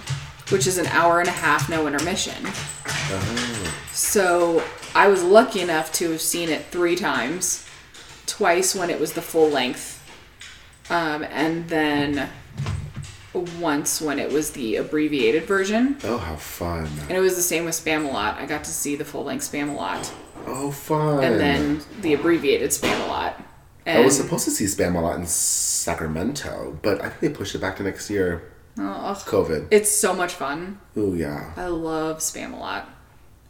which 0.51 0.67
is 0.67 0.77
an 0.77 0.87
hour 0.87 1.19
and 1.19 1.27
a 1.27 1.33
half, 1.33 1.69
no 1.69 1.85
intermission. 1.85 2.45
Oh. 2.45 3.75
So 3.91 4.63
I 4.95 5.09
was 5.09 5.21
lucky 5.21 5.59
enough 5.59 5.91
to 5.95 6.11
have 6.11 6.21
seen 6.21 6.47
it 6.47 6.67
three 6.67 6.95
times, 6.95 7.67
twice 8.25 8.73
when 8.73 8.89
it 8.89 9.01
was 9.01 9.11
the 9.11 9.21
full 9.21 9.49
length, 9.49 10.01
um, 10.89 11.25
and 11.29 11.67
then 11.67 12.29
once 13.33 14.01
when 14.01 14.19
it 14.19 14.31
was 14.31 14.51
the 14.51 14.77
abbreviated 14.77 15.43
version. 15.43 15.97
Oh, 16.03 16.17
how 16.17 16.35
fun! 16.35 16.87
And 17.03 17.11
it 17.11 17.19
was 17.19 17.35
the 17.35 17.41
same 17.41 17.65
with 17.65 17.75
Spamalot. 17.75 18.35
I 18.37 18.45
got 18.45 18.63
to 18.65 18.71
see 18.71 18.95
the 18.95 19.05
full 19.05 19.23
length 19.23 19.51
Spamalot, 19.51 20.11
Oh, 20.47 20.71
fun! 20.71 21.23
and 21.23 21.39
then 21.39 21.81
the 22.01 22.13
abbreviated 22.13 22.71
Spamalot. 22.71 23.33
I 23.85 23.91
And 23.91 23.99
I 23.99 24.05
was 24.05 24.17
supposed 24.17 24.45
to 24.45 24.51
see 24.51 24.65
Spamalot 24.65 25.17
in 25.17 25.25
Sacramento, 25.25 26.77
but 26.81 27.01
I 27.03 27.09
think 27.09 27.19
they 27.21 27.29
pushed 27.37 27.55
it 27.55 27.59
back 27.61 27.77
to 27.77 27.83
next 27.83 28.09
year. 28.09 28.51
oh, 28.77 29.21
COVID. 29.27 29.67
it's 29.71 29.91
so 29.91 30.13
much 30.13 30.33
fun. 30.33 30.79
Oh 30.95 31.13
yeah. 31.13 31.53
I 31.55 31.67
love 31.67 32.17
Spamalot. 32.19 32.85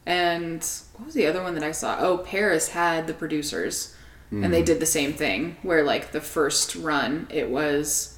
And 0.05 0.61
what 0.95 1.05
was 1.05 1.13
the 1.13 1.27
other 1.27 1.43
one 1.43 1.53
that 1.55 1.63
I 1.63 1.71
saw? 1.71 1.97
Oh, 1.99 2.17
Paris 2.19 2.69
had 2.69 3.05
the 3.07 3.13
producers, 3.13 3.95
and 4.31 4.45
Mm. 4.45 4.51
they 4.51 4.63
did 4.63 4.79
the 4.79 4.85
same 4.85 5.13
thing 5.13 5.57
where 5.63 5.83
like 5.83 6.11
the 6.11 6.21
first 6.21 6.75
run 6.75 7.27
it 7.29 7.49
was 7.49 8.15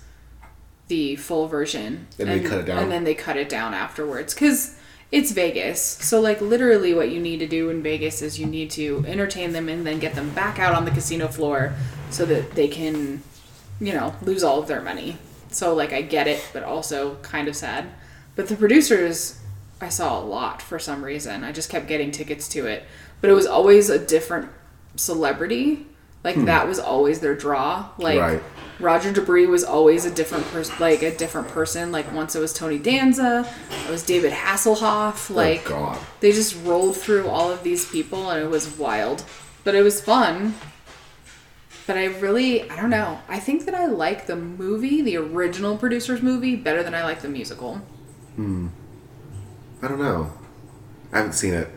the 0.91 1.15
full 1.15 1.47
version, 1.47 2.05
And 2.19 2.27
they 2.27 2.41
cut 2.41 2.59
it 2.59 2.65
down? 2.65 2.83
and 2.83 2.91
then 2.91 3.05
they 3.05 3.15
cut 3.15 3.37
it 3.37 3.47
down 3.47 3.73
afterwards 3.73 4.33
because 4.33 4.75
it's 5.09 5.31
Vegas. 5.31 5.81
So 5.81 6.19
like 6.19 6.41
literally, 6.41 6.93
what 6.93 7.09
you 7.09 7.21
need 7.21 7.39
to 7.39 7.47
do 7.47 7.69
in 7.69 7.81
Vegas 7.81 8.21
is 8.21 8.37
you 8.37 8.45
need 8.45 8.69
to 8.71 9.05
entertain 9.07 9.53
them 9.53 9.69
and 9.69 9.87
then 9.87 9.99
get 9.99 10.15
them 10.15 10.31
back 10.31 10.59
out 10.59 10.75
on 10.75 10.83
the 10.83 10.91
casino 10.91 11.29
floor 11.29 11.73
so 12.09 12.25
that 12.25 12.51
they 12.51 12.67
can, 12.67 13.23
you 13.79 13.93
know, 13.93 14.13
lose 14.21 14.43
all 14.43 14.59
of 14.59 14.67
their 14.67 14.81
money. 14.81 15.17
So 15.49 15.73
like 15.73 15.93
I 15.93 16.01
get 16.01 16.27
it, 16.27 16.45
but 16.51 16.63
also 16.63 17.15
kind 17.21 17.47
of 17.47 17.55
sad. 17.55 17.85
But 18.35 18.49
the 18.49 18.57
producers, 18.57 19.39
I 19.79 19.87
saw 19.87 20.19
a 20.19 20.23
lot 20.25 20.61
for 20.61 20.77
some 20.77 21.05
reason. 21.05 21.45
I 21.45 21.53
just 21.53 21.69
kept 21.69 21.87
getting 21.87 22.11
tickets 22.11 22.49
to 22.49 22.65
it, 22.67 22.83
but 23.21 23.29
it 23.29 23.33
was 23.33 23.47
always 23.47 23.89
a 23.89 23.97
different 23.97 24.49
celebrity. 24.97 25.85
Like 26.21 26.35
hmm. 26.35 26.45
that 26.45 26.67
was 26.67 26.79
always 26.79 27.21
their 27.21 27.35
draw. 27.35 27.91
Like 27.97 28.19
Right. 28.19 28.43
Roger 28.81 29.11
De 29.11 29.21
Bris 29.21 29.47
was 29.47 29.63
always 29.63 30.05
a 30.05 30.11
different 30.11 30.45
person, 30.47 30.75
like 30.79 31.01
a 31.01 31.15
different 31.15 31.47
person. 31.49 31.91
Like 31.91 32.11
once 32.13 32.35
it 32.35 32.39
was 32.39 32.53
Tony 32.53 32.77
Danza, 32.77 33.47
it 33.85 33.89
was 33.89 34.03
David 34.03 34.33
Hasselhoff. 34.33 35.33
Like 35.33 35.67
oh 35.67 35.69
God. 35.69 35.99
they 36.19 36.31
just 36.31 36.55
rolled 36.63 36.97
through 36.97 37.27
all 37.27 37.51
of 37.51 37.63
these 37.63 37.89
people, 37.89 38.29
and 38.29 38.43
it 38.43 38.49
was 38.49 38.77
wild. 38.77 39.23
But 39.63 39.75
it 39.75 39.83
was 39.83 40.01
fun. 40.01 40.55
But 41.87 41.97
I 41.97 42.05
really, 42.05 42.69
I 42.69 42.79
don't 42.79 42.89
know. 42.89 43.19
I 43.27 43.39
think 43.39 43.65
that 43.65 43.75
I 43.75 43.85
like 43.85 44.27
the 44.27 44.35
movie, 44.35 45.01
the 45.01 45.17
original 45.17 45.77
producers 45.77 46.21
movie, 46.21 46.55
better 46.55 46.83
than 46.83 46.95
I 46.95 47.03
like 47.03 47.21
the 47.21 47.29
musical. 47.29 47.75
Hmm. 48.35 48.67
I 49.81 49.87
don't 49.87 49.99
know. 49.99 50.31
I 51.11 51.17
haven't 51.17 51.33
seen 51.33 51.53
it. 51.53 51.67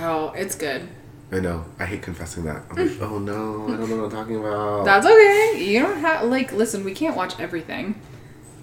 Oh, 0.00 0.32
it's 0.34 0.54
good. 0.54 0.88
I 1.30 1.40
know. 1.40 1.64
I 1.78 1.84
hate 1.84 2.02
confessing 2.02 2.44
that. 2.44 2.62
I'm 2.70 2.76
like, 2.88 3.00
oh 3.02 3.18
no, 3.18 3.64
I 3.66 3.76
don't 3.76 3.90
know 3.90 3.96
what 3.96 4.04
I'm 4.06 4.10
talking 4.10 4.36
about. 4.36 4.84
That's 4.84 5.06
okay. 5.06 5.62
You 5.64 5.80
don't 5.80 5.98
have 6.00 6.24
like 6.24 6.52
listen. 6.52 6.84
We 6.84 6.94
can't 6.94 7.16
watch 7.16 7.38
everything. 7.38 8.00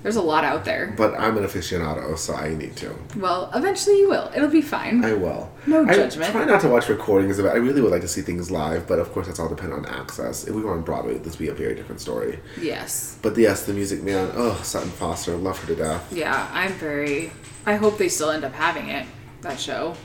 There's 0.02 0.18
a 0.18 0.22
lot 0.22 0.44
out 0.44 0.66
there. 0.66 0.94
But 0.96 1.20
I'm 1.20 1.36
an 1.36 1.44
aficionado, 1.44 2.16
so 2.16 2.36
I 2.36 2.50
need 2.54 2.76
to. 2.76 2.96
Well, 3.18 3.50
eventually 3.56 3.98
you 3.98 4.08
will. 4.08 4.32
It'll 4.36 4.50
be 4.52 4.62
fine. 4.62 5.04
I 5.04 5.14
will. 5.14 5.52
No 5.66 5.84
I 5.84 5.96
judgment. 5.96 6.32
try 6.32 6.46
not 6.46 6.62
to 6.62 6.68
watch 6.70 6.90
recordings 6.90 7.40
of 7.40 7.46
it. 7.46 7.50
I 7.50 7.56
really 7.56 7.82
would 7.82 7.92
like 7.92 8.02
to 8.02 8.08
see 8.08 8.22
things 8.22 8.52
live, 8.52 8.86
but 8.88 9.00
of 9.00 9.12
course 9.14 9.26
that's 9.26 9.40
all 9.40 9.50
dependent 9.50 9.88
on 9.88 9.92
access. 9.96 10.44
If 10.44 10.54
we 10.54 10.62
were 10.62 10.74
on 10.74 10.84
Broadway, 10.84 11.18
this 11.18 11.34
would 11.34 11.44
be 11.44 11.48
a 11.48 11.56
very 11.56 11.74
different 11.74 12.02
story. 12.02 12.40
yes. 12.62 13.18
But 13.24 13.36
yes, 13.36 13.66
the 13.66 13.74
Music 13.74 14.04
Man. 14.04 14.30
Oh, 14.36 14.54
Sutton 14.64 14.92
Foster, 14.92 15.36
love 15.38 15.58
her 15.60 15.68
to 15.74 15.76
death. 15.76 16.14
Yeah, 16.14 16.50
I'm 16.54 16.74
very. 16.74 17.32
I 17.66 17.74
hope 17.76 17.98
they 17.98 18.10
still 18.10 18.30
end 18.30 18.44
up 18.44 18.54
having 18.54 18.90
it 18.90 19.08
that 19.42 19.60
show. 19.60 19.96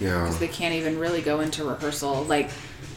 Yeah. 0.00 0.22
Because 0.22 0.38
they 0.38 0.48
can't 0.48 0.74
even 0.74 0.98
really 0.98 1.22
go 1.22 1.40
into 1.40 1.64
rehearsal. 1.64 2.24
Like 2.24 2.50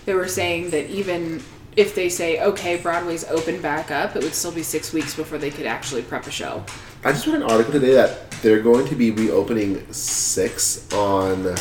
they 0.05 0.13
were 0.13 0.27
saying 0.27 0.71
that 0.71 0.89
even 0.89 1.41
if 1.75 1.95
they 1.95 2.09
say 2.09 2.41
okay, 2.41 2.77
Broadway's 2.77 3.25
open 3.25 3.61
back 3.61 3.91
up, 3.91 4.15
it 4.15 4.23
would 4.23 4.33
still 4.33 4.51
be 4.51 4.63
six 4.63 4.91
weeks 4.93 5.15
before 5.15 5.37
they 5.37 5.51
could 5.51 5.65
actually 5.65 6.01
prep 6.01 6.27
a 6.27 6.31
show. 6.31 6.63
I 7.03 7.11
just 7.11 7.25
read 7.27 7.37
an 7.37 7.43
article 7.43 7.71
today 7.73 7.93
that 7.93 8.31
they're 8.41 8.61
going 8.61 8.87
to 8.87 8.95
be 8.95 9.11
reopening 9.11 9.91
six 9.93 10.91
on 10.93 11.55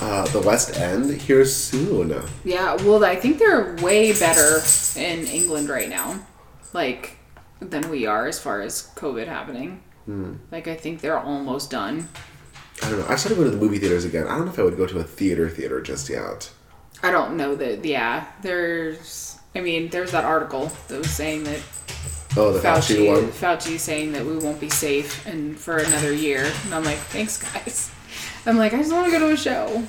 uh, 0.00 0.26
the 0.26 0.40
West 0.40 0.76
End 0.78 1.20
here 1.20 1.44
soon. 1.44 2.22
Yeah, 2.44 2.74
well, 2.74 3.04
I 3.04 3.16
think 3.16 3.38
they're 3.38 3.74
way 3.76 4.12
better 4.12 4.60
in 4.96 5.26
England 5.26 5.68
right 5.68 5.88
now, 5.88 6.20
like 6.72 7.16
than 7.60 7.88
we 7.90 8.06
are 8.06 8.26
as 8.26 8.38
far 8.38 8.60
as 8.62 8.90
COVID 8.94 9.26
happening. 9.26 9.82
Like 10.52 10.68
I 10.68 10.76
think 10.76 11.00
they're 11.00 11.18
almost 11.18 11.70
done. 11.70 12.08
I 12.82 12.90
don't 12.90 12.98
know. 13.00 13.06
I 13.08 13.16
started 13.16 13.36
going 13.36 13.50
to 13.50 13.56
the 13.56 13.62
movie 13.62 13.78
theaters 13.78 14.04
again. 14.04 14.26
I 14.26 14.36
don't 14.36 14.46
know 14.46 14.52
if 14.52 14.58
I 14.58 14.62
would 14.62 14.76
go 14.76 14.86
to 14.86 14.98
a 14.98 15.04
theater 15.04 15.48
theater 15.48 15.80
just 15.80 16.08
yet. 16.08 16.50
I 17.02 17.10
don't 17.10 17.36
know 17.36 17.54
that. 17.56 17.84
Yeah, 17.84 18.26
there's. 18.42 19.38
I 19.54 19.60
mean, 19.60 19.88
there's 19.88 20.10
that 20.12 20.24
article 20.24 20.70
that 20.88 20.98
was 20.98 21.10
saying 21.10 21.44
that 21.44 21.60
Oh, 22.36 22.52
the 22.52 22.60
Fauci, 22.60 22.96
Fauci, 22.96 23.06
one. 23.06 23.24
Fauci 23.30 23.78
saying 23.78 24.12
that 24.12 24.24
we 24.26 24.36
won't 24.36 24.60
be 24.60 24.68
safe 24.68 25.26
and 25.26 25.58
for 25.58 25.78
another 25.78 26.12
year. 26.12 26.50
And 26.64 26.74
I'm 26.74 26.84
like, 26.84 26.98
thanks, 26.98 27.38
guys. 27.38 27.90
I'm 28.44 28.58
like, 28.58 28.74
I 28.74 28.78
just 28.78 28.92
want 28.92 29.06
to 29.06 29.10
go 29.10 29.18
to 29.20 29.32
a 29.32 29.36
show, 29.36 29.82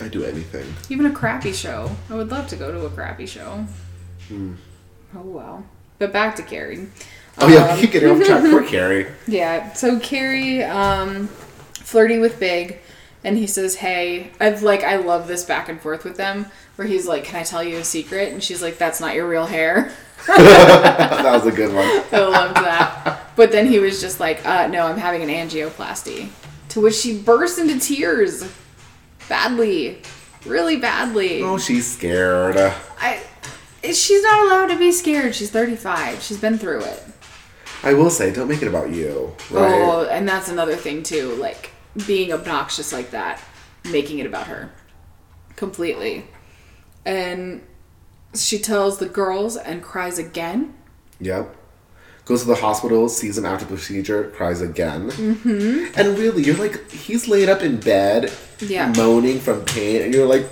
I 0.00 0.08
do 0.08 0.24
anything. 0.24 0.66
even 0.88 1.06
a 1.06 1.12
crappy 1.12 1.52
show. 1.52 1.90
I 2.10 2.14
would 2.16 2.30
love 2.30 2.48
to 2.48 2.56
go 2.56 2.72
to 2.72 2.86
a 2.86 2.90
crappy 2.90 3.26
show. 3.26 3.64
Hmm. 4.28 4.54
Oh 5.14 5.20
well. 5.22 5.64
But 5.98 6.12
back 6.12 6.34
to 6.36 6.42
Carrie. 6.42 6.88
Oh 7.38 7.46
yeah, 7.48 7.78
keep 7.80 7.92
getting 7.92 8.10
off 8.10 8.24
track. 8.26 8.42
for 8.42 8.62
Carrie. 8.68 9.06
Yeah. 9.28 9.72
So 9.74 10.00
Carrie, 10.00 10.64
um, 10.64 11.28
flirting 11.90 12.20
with 12.20 12.38
Big, 12.38 12.78
and 13.24 13.36
he 13.36 13.46
says, 13.46 13.76
"Hey, 13.76 14.30
I've 14.40 14.62
like 14.62 14.82
I 14.84 14.96
love 14.96 15.26
this 15.26 15.44
back 15.44 15.68
and 15.68 15.80
forth 15.80 16.04
with 16.04 16.16
them, 16.16 16.46
where 16.76 16.86
he's 16.86 17.06
like, 17.06 17.24
"Can 17.24 17.40
I 17.40 17.42
tell 17.42 17.62
you 17.62 17.78
a 17.78 17.84
secret?" 17.84 18.32
And 18.32 18.42
she's 18.42 18.62
like, 18.62 18.78
"That's 18.78 19.00
not 19.00 19.14
your 19.14 19.28
real 19.28 19.46
hair." 19.46 19.92
that 20.26 21.32
was 21.32 21.46
a 21.46 21.52
good 21.52 21.74
one. 21.74 21.84
I 22.12 22.26
loved 22.26 22.56
that. 22.56 23.20
But 23.36 23.52
then 23.52 23.66
he 23.66 23.78
was 23.78 24.00
just 24.00 24.20
like, 24.20 24.44
uh, 24.46 24.68
"No, 24.68 24.86
I'm 24.86 24.98
having 24.98 25.22
an 25.22 25.28
angioplasty," 25.28 26.28
to 26.70 26.80
which 26.80 26.94
she 26.94 27.18
burst 27.18 27.58
into 27.58 27.78
tears, 27.78 28.50
badly, 29.28 30.02
really 30.46 30.76
badly. 30.76 31.42
Oh, 31.42 31.58
she's 31.58 31.86
scared. 31.86 32.56
I. 32.56 33.22
She's 33.82 34.22
not 34.22 34.46
allowed 34.46 34.66
to 34.66 34.78
be 34.78 34.92
scared. 34.92 35.34
She's 35.34 35.50
35. 35.50 36.20
She's 36.20 36.38
been 36.38 36.58
through 36.58 36.82
it. 36.82 37.02
I 37.82 37.94
will 37.94 38.10
say, 38.10 38.30
don't 38.30 38.46
make 38.46 38.60
it 38.60 38.68
about 38.68 38.90
you, 38.90 39.32
right? 39.50 39.80
Oh, 39.80 40.06
and 40.10 40.28
that's 40.28 40.50
another 40.50 40.76
thing 40.76 41.02
too. 41.02 41.34
Like 41.36 41.69
being 42.06 42.32
obnoxious 42.32 42.92
like 42.92 43.10
that, 43.10 43.40
making 43.90 44.18
it 44.18 44.26
about 44.26 44.46
her 44.46 44.70
completely. 45.56 46.24
And 47.04 47.62
she 48.34 48.58
tells 48.58 48.98
the 48.98 49.06
girls 49.08 49.56
and 49.56 49.82
cries 49.82 50.18
again. 50.18 50.74
Yep. 51.20 51.56
Goes 52.24 52.42
to 52.42 52.46
the 52.48 52.54
hospital, 52.54 53.08
sees 53.08 53.36
him 53.36 53.44
after 53.44 53.64
the 53.64 53.74
procedure, 53.74 54.30
cries 54.30 54.60
again. 54.60 55.10
Mm-hmm. 55.10 55.98
And 55.98 56.18
really, 56.18 56.44
you're 56.44 56.56
like, 56.56 56.90
he's 56.90 57.26
laid 57.26 57.48
up 57.48 57.62
in 57.62 57.80
bed, 57.80 58.32
Yeah. 58.60 58.92
moaning 58.96 59.40
from 59.40 59.64
pain, 59.64 60.02
and 60.02 60.14
you're 60.14 60.26
like, 60.26 60.46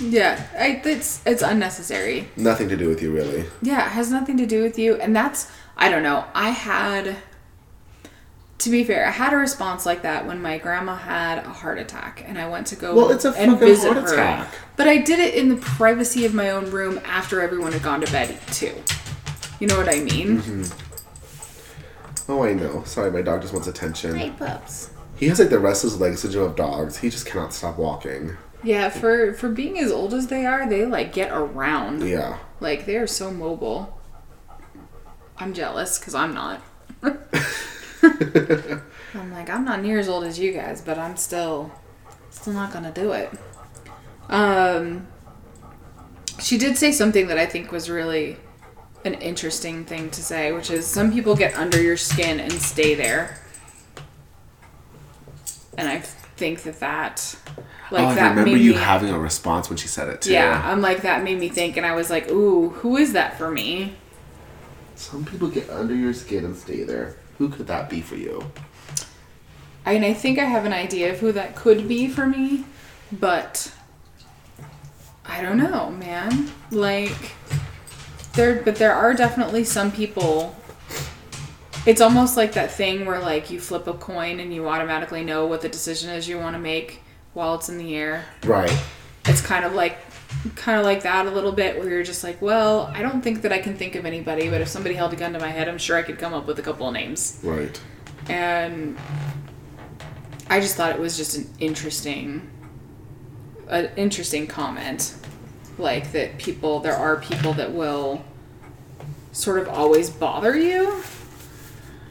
Yeah, 0.00 0.40
I, 0.58 0.80
it's 0.84 1.20
it's 1.26 1.42
unnecessary. 1.42 2.28
nothing 2.36 2.68
to 2.70 2.76
do 2.76 2.88
with 2.88 3.02
you, 3.02 3.12
really. 3.12 3.44
Yeah, 3.62 3.86
it 3.86 3.90
has 3.90 4.10
nothing 4.10 4.36
to 4.38 4.46
do 4.46 4.62
with 4.62 4.78
you. 4.78 4.94
And 4.96 5.14
that's 5.14 5.50
I 5.76 5.90
don't 5.90 6.02
know. 6.02 6.24
I 6.34 6.50
had 6.50 7.16
to 8.58 8.70
be 8.70 8.82
fair, 8.84 9.06
I 9.06 9.10
had 9.10 9.32
a 9.32 9.36
response 9.36 9.86
like 9.86 10.02
that 10.02 10.26
when 10.26 10.42
my 10.42 10.58
grandma 10.58 10.96
had 10.96 11.38
a 11.38 11.48
heart 11.48 11.78
attack 11.78 12.24
and 12.26 12.38
I 12.38 12.48
went 12.48 12.66
to 12.68 12.76
go 12.76 12.94
Well, 12.94 13.10
it's 13.10 13.24
a 13.24 13.30
and 13.32 13.52
fucking 13.52 13.66
visit 13.68 13.92
heart 13.92 14.04
her. 14.08 14.14
attack. 14.14 14.54
But 14.76 14.88
I 14.88 14.98
did 14.98 15.18
it 15.20 15.34
in 15.34 15.48
the 15.48 15.56
privacy 15.56 16.24
of 16.26 16.34
my 16.34 16.50
own 16.50 16.70
room 16.70 17.00
after 17.04 17.40
everyone 17.40 17.72
had 17.72 17.82
gone 17.82 18.00
to 18.00 18.10
bed 18.12 18.36
too. 18.48 18.74
You 19.60 19.66
know 19.68 19.76
what 19.76 19.88
I 19.88 20.00
mean? 20.00 20.40
Mm-hmm. 20.40 22.30
Oh, 22.32 22.42
I 22.44 22.52
know. 22.52 22.82
Sorry, 22.84 23.10
my 23.10 23.22
dog 23.22 23.40
just 23.42 23.52
wants 23.54 23.68
attention. 23.68 24.32
pups. 24.34 24.90
He 25.16 25.28
has 25.28 25.38
like 25.40 25.48
the 25.50 25.58
restless 25.58 25.96
leg 25.98 26.16
syndrome 26.18 26.50
of 26.50 26.56
dogs. 26.56 26.98
He 26.98 27.10
just 27.10 27.26
cannot 27.26 27.52
stop 27.54 27.78
walking. 27.78 28.36
Yeah, 28.62 28.88
for 28.88 29.32
for 29.34 29.48
being 29.48 29.78
as 29.78 29.90
old 29.90 30.12
as 30.14 30.26
they 30.26 30.44
are, 30.46 30.68
they 30.68 30.84
like 30.84 31.12
get 31.12 31.30
around. 31.32 32.06
Yeah. 32.06 32.38
Like 32.60 32.86
they 32.86 32.96
are 32.96 33.06
so 33.06 33.30
mobile. 33.30 33.98
I'm 35.38 35.54
jealous 35.54 35.98
because 35.98 36.14
I'm 36.14 36.34
not. 36.34 36.60
I'm 39.14 39.32
like 39.32 39.50
I'm 39.50 39.64
not 39.64 39.82
near 39.82 39.98
as 39.98 40.08
old 40.08 40.24
as 40.24 40.38
you 40.38 40.52
guys, 40.52 40.80
but 40.80 40.98
I'm 40.98 41.16
still 41.16 41.72
still 42.30 42.52
not 42.52 42.72
gonna 42.72 42.92
do 42.92 43.12
it. 43.12 43.30
Um, 44.28 45.06
she 46.40 46.58
did 46.58 46.76
say 46.76 46.92
something 46.92 47.26
that 47.28 47.38
I 47.38 47.46
think 47.46 47.72
was 47.72 47.88
really 47.88 48.36
an 49.04 49.14
interesting 49.14 49.84
thing 49.84 50.10
to 50.10 50.22
say, 50.22 50.52
which 50.52 50.70
is 50.70 50.86
some 50.86 51.12
people 51.12 51.34
get 51.34 51.54
under 51.54 51.80
your 51.80 51.96
skin 51.96 52.40
and 52.40 52.52
stay 52.52 52.94
there, 52.94 53.40
and 55.76 55.88
I 55.88 56.00
think 56.00 56.62
that 56.62 56.80
that 56.80 57.36
like 57.90 58.02
oh, 58.02 58.08
I 58.08 58.28
remember 58.28 58.44
made 58.44 58.60
you 58.60 58.72
me, 58.72 58.78
having 58.78 59.10
a 59.10 59.18
response 59.18 59.68
when 59.68 59.76
she 59.76 59.88
said 59.88 60.08
it 60.08 60.22
too. 60.22 60.32
yeah, 60.32 60.62
I'm 60.64 60.80
like 60.80 61.02
that 61.02 61.22
made 61.24 61.38
me 61.38 61.48
think, 61.48 61.76
and 61.76 61.86
I 61.86 61.94
was 61.94 62.10
like, 62.10 62.28
ooh, 62.30 62.70
who 62.70 62.96
is 62.96 63.14
that 63.14 63.38
for 63.38 63.50
me? 63.50 63.94
Some 64.94 65.24
people 65.24 65.48
get 65.48 65.70
under 65.70 65.94
your 65.94 66.12
skin 66.12 66.44
and 66.44 66.56
stay 66.56 66.82
there. 66.82 67.16
Who 67.38 67.48
could 67.48 67.66
that 67.68 67.88
be 67.88 68.00
for 68.00 68.16
you? 68.16 68.50
I 69.86 69.94
mean, 69.94 70.04
I 70.04 70.12
think 70.12 70.38
I 70.38 70.44
have 70.44 70.64
an 70.64 70.72
idea 70.72 71.12
of 71.12 71.20
who 71.20 71.32
that 71.32 71.56
could 71.56 71.88
be 71.88 72.08
for 72.08 72.26
me, 72.26 72.64
but 73.10 73.72
I 75.24 75.40
don't 75.40 75.56
know, 75.56 75.90
man. 75.90 76.50
Like 76.70 77.34
there, 78.34 78.62
but 78.62 78.76
there 78.76 78.92
are 78.92 79.14
definitely 79.14 79.64
some 79.64 79.92
people. 79.92 80.56
It's 81.86 82.00
almost 82.00 82.36
like 82.36 82.52
that 82.52 82.70
thing 82.70 83.06
where 83.06 83.20
like 83.20 83.50
you 83.50 83.60
flip 83.60 83.86
a 83.86 83.94
coin 83.94 84.40
and 84.40 84.52
you 84.52 84.68
automatically 84.68 85.24
know 85.24 85.46
what 85.46 85.60
the 85.60 85.68
decision 85.68 86.10
is 86.10 86.28
you 86.28 86.38
want 86.38 86.54
to 86.54 86.60
make 86.60 87.02
while 87.34 87.54
it's 87.54 87.68
in 87.68 87.78
the 87.78 87.94
air. 87.94 88.26
Right. 88.44 88.76
It's 89.26 89.40
kind 89.40 89.64
of 89.64 89.74
like 89.74 89.98
kind 90.54 90.78
of 90.78 90.84
like 90.84 91.02
that 91.02 91.26
a 91.26 91.30
little 91.30 91.52
bit 91.52 91.78
where 91.78 91.88
you're 91.88 92.02
just 92.02 92.22
like, 92.22 92.40
well, 92.42 92.90
I 92.94 93.02
don't 93.02 93.22
think 93.22 93.42
that 93.42 93.52
I 93.52 93.58
can 93.58 93.76
think 93.76 93.94
of 93.94 94.04
anybody, 94.06 94.48
but 94.50 94.60
if 94.60 94.68
somebody 94.68 94.94
held 94.94 95.12
a 95.12 95.16
gun 95.16 95.32
to 95.32 95.38
my 95.38 95.48
head, 95.48 95.68
I'm 95.68 95.78
sure 95.78 95.96
I 95.96 96.02
could 96.02 96.18
come 96.18 96.34
up 96.34 96.46
with 96.46 96.58
a 96.58 96.62
couple 96.62 96.86
of 96.86 96.92
names 96.94 97.40
Right. 97.42 97.80
and 98.28 98.96
I 100.50 100.60
just 100.60 100.76
thought 100.76 100.90
it 100.94 101.00
was 101.00 101.16
just 101.16 101.36
an 101.36 101.48
interesting, 101.58 102.48
an 103.68 103.90
interesting 103.96 104.46
comment, 104.46 105.14
like 105.78 106.12
that 106.12 106.38
people 106.38 106.80
there 106.80 106.96
are 106.96 107.16
people 107.16 107.52
that 107.54 107.72
will 107.72 108.24
sort 109.32 109.60
of 109.60 109.68
always 109.68 110.10
bother 110.10 110.56
you, 110.56 111.02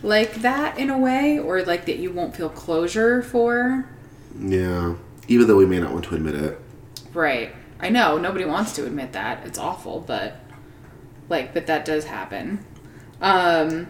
like 0.03 0.35
that 0.35 0.77
in 0.77 0.89
a 0.89 0.97
way, 0.97 1.39
or 1.39 1.63
like 1.63 1.85
that 1.85 1.97
you 1.97 2.11
won't 2.11 2.35
feel 2.35 2.49
closure 2.49 3.21
for. 3.23 3.89
Yeah. 4.39 4.95
Even 5.27 5.47
though 5.47 5.57
we 5.57 5.65
may 5.65 5.79
not 5.79 5.91
want 5.91 6.05
to 6.05 6.15
admit 6.15 6.35
it. 6.35 6.61
Right. 7.13 7.53
I 7.79 7.89
know 7.89 8.17
nobody 8.17 8.45
wants 8.45 8.73
to 8.73 8.85
admit 8.85 9.13
that. 9.13 9.45
It's 9.45 9.59
awful, 9.59 9.99
but 10.01 10.37
like 11.29 11.53
but 11.53 11.67
that 11.67 11.85
does 11.85 12.05
happen. 12.05 12.65
Um 13.21 13.87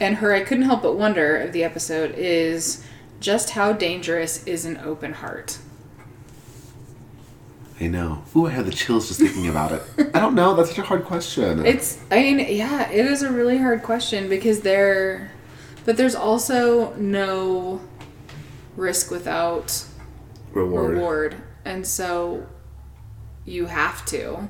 and 0.00 0.16
her 0.16 0.32
I 0.34 0.42
couldn't 0.42 0.64
help 0.64 0.82
but 0.82 0.96
wonder 0.96 1.36
of 1.36 1.52
the 1.52 1.64
episode 1.64 2.14
is 2.16 2.84
just 3.20 3.50
how 3.50 3.72
dangerous 3.72 4.44
is 4.44 4.64
an 4.64 4.76
open 4.78 5.14
heart. 5.14 5.58
I 7.80 7.88
know. 7.88 8.22
Ooh, 8.36 8.46
I 8.46 8.50
have 8.50 8.66
the 8.66 8.72
chills 8.72 9.08
just 9.08 9.20
thinking 9.20 9.48
about 9.48 9.72
it. 9.72 9.82
I 10.14 10.20
don't 10.20 10.34
know. 10.34 10.54
That's 10.54 10.68
such 10.68 10.78
a 10.78 10.82
hard 10.82 11.04
question. 11.04 11.66
It's 11.66 11.98
I 12.10 12.16
mean, 12.16 12.38
yeah, 12.38 12.90
it 12.90 13.06
is 13.06 13.22
a 13.22 13.32
really 13.32 13.58
hard 13.58 13.82
question 13.82 14.28
because 14.28 14.60
there 14.60 15.32
but 15.84 15.96
there's 15.96 16.14
also 16.14 16.94
no 16.94 17.80
risk 18.76 19.10
without 19.10 19.84
reward. 20.52 20.92
reward. 20.92 21.36
And 21.64 21.86
so 21.86 22.46
you 23.44 23.66
have 23.66 24.04
to. 24.06 24.48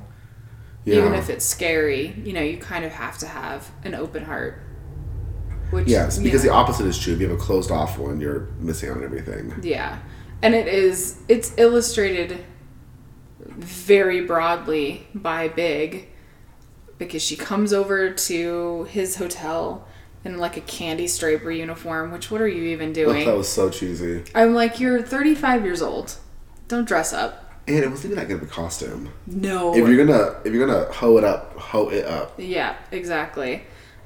Yeah. 0.83 0.97
even 0.97 1.15
if 1.15 1.31
it's 1.31 1.43
scary, 1.43 2.13
you 2.23 2.31
know, 2.31 2.41
you 2.41 2.57
kind 2.57 2.85
of 2.85 2.91
have 2.91 3.17
to 3.17 3.25
have 3.27 3.71
an 3.83 3.95
open 3.95 4.23
heart. 4.25 4.61
Which 5.71 5.87
yes, 5.87 6.19
because 6.19 6.43
the 6.43 6.51
opposite 6.51 6.85
is 6.85 6.99
true. 6.99 7.13
If 7.15 7.19
you 7.21 7.27
have 7.27 7.39
a 7.39 7.41
closed 7.41 7.71
off 7.71 7.97
one, 7.97 8.21
you're 8.21 8.49
missing 8.59 8.89
out 8.89 8.97
on 8.97 9.03
everything. 9.03 9.51
yeah, 9.63 9.97
and 10.43 10.53
it 10.53 10.67
is 10.67 11.17
it's 11.27 11.53
illustrated 11.57 12.45
very 13.39 14.25
broadly 14.25 15.07
by 15.15 15.47
Big 15.47 16.09
because 16.99 17.23
she 17.23 17.35
comes 17.35 17.73
over 17.73 18.11
to 18.11 18.83
his 18.83 19.15
hotel 19.15 19.87
in 20.23 20.37
like 20.37 20.55
a 20.55 20.61
candy 20.61 21.07
striper 21.07 21.49
uniform. 21.49 22.11
Which 22.11 22.29
what 22.29 22.41
are 22.41 22.47
you 22.47 22.63
even 22.65 22.93
doing? 22.93 23.25
that 23.25 23.35
was 23.35 23.49
so 23.49 23.71
cheesy. 23.71 24.23
I'm 24.35 24.53
like, 24.53 24.79
you're 24.79 25.01
35 25.01 25.65
years 25.65 25.81
old. 25.81 26.17
Don't 26.67 26.87
dress 26.87 27.11
up. 27.11 27.44
And 27.67 27.77
it 27.77 27.89
wasn't 27.89 28.13
even 28.13 28.17
that 28.17 28.27
good 28.27 28.37
of 28.41 28.43
a 28.43 28.51
costume. 28.51 29.09
No. 29.25 29.73
If 29.75 29.87
you're 29.87 30.05
gonna 30.05 30.39
if 30.43 30.53
you're 30.53 30.67
gonna 30.67 30.91
hoe 30.91 31.17
it 31.17 31.23
up, 31.23 31.57
hoe 31.57 31.89
it 31.89 32.05
up. 32.05 32.33
Yeah, 32.37 32.75
exactly. 32.91 33.63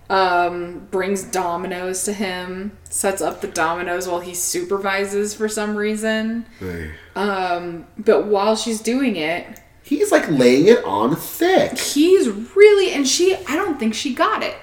Um, 0.09 0.87
brings 0.89 1.23
dominoes 1.23 2.03
to 2.05 2.13
him, 2.13 2.77
sets 2.89 3.21
up 3.21 3.41
the 3.41 3.47
dominoes 3.47 4.07
while 4.07 4.21
he 4.21 4.33
supervises 4.33 5.35
for 5.35 5.47
some 5.47 5.75
reason. 5.75 6.45
Hey. 6.59 6.91
But 7.15 8.25
while 8.25 8.55
she's 8.55 8.81
doing 8.81 9.15
it, 9.17 9.59
He's 9.83 10.11
like 10.11 10.29
laying 10.29 10.67
it 10.67 10.83
on 10.83 11.15
thick. 11.15 11.77
he's 11.79 12.27
really 12.55 12.91
and 12.93 13.07
she 13.07 13.35
I 13.47 13.55
don't 13.55 13.79
think 13.79 13.93
she 13.95 14.13
got 14.13 14.43
it. 14.43 14.55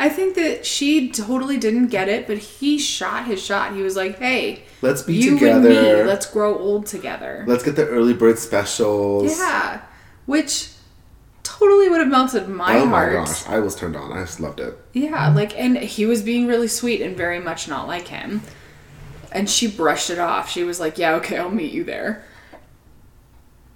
I 0.00 0.08
think 0.08 0.34
that 0.36 0.64
she 0.64 1.10
totally 1.10 1.58
didn't 1.58 1.88
get 1.88 2.08
it, 2.08 2.26
but 2.26 2.38
he 2.38 2.78
shot 2.78 3.26
his 3.26 3.40
shot. 3.44 3.74
He 3.74 3.82
was 3.82 3.96
like, 3.96 4.18
"Hey, 4.18 4.62
Let's 4.80 5.02
be 5.02 5.14
you 5.14 5.34
together. 5.38 5.68
and 5.68 5.98
me, 5.98 6.04
let's 6.04 6.24
grow 6.24 6.58
old 6.58 6.86
together." 6.86 7.44
Let's 7.46 7.62
get 7.62 7.76
the 7.76 7.86
early 7.86 8.14
bird 8.14 8.38
specials. 8.38 9.30
yeah, 9.38 9.82
which 10.24 10.70
totally 11.42 11.90
would 11.90 12.00
have 12.00 12.08
melted 12.08 12.48
my 12.48 12.76
oh 12.78 12.86
heart. 12.88 13.12
Oh 13.12 13.18
my 13.18 13.24
gosh, 13.26 13.46
I 13.46 13.58
was 13.58 13.76
turned 13.76 13.94
on. 13.94 14.10
I 14.10 14.22
just 14.22 14.40
loved 14.40 14.58
it. 14.60 14.78
Yeah, 14.94 15.28
like, 15.34 15.58
and 15.58 15.76
he 15.76 16.06
was 16.06 16.22
being 16.22 16.46
really 16.46 16.68
sweet 16.68 17.02
and 17.02 17.14
very 17.14 17.38
much 17.38 17.68
not 17.68 17.86
like 17.86 18.08
him. 18.08 18.40
And 19.32 19.50
she 19.50 19.66
brushed 19.68 20.08
it 20.08 20.18
off. 20.18 20.50
She 20.50 20.64
was 20.64 20.80
like, 20.80 20.96
Yeah, 20.96 21.14
okay, 21.16 21.36
I'll 21.36 21.50
meet 21.50 21.72
you 21.72 21.84
there. 21.84 22.24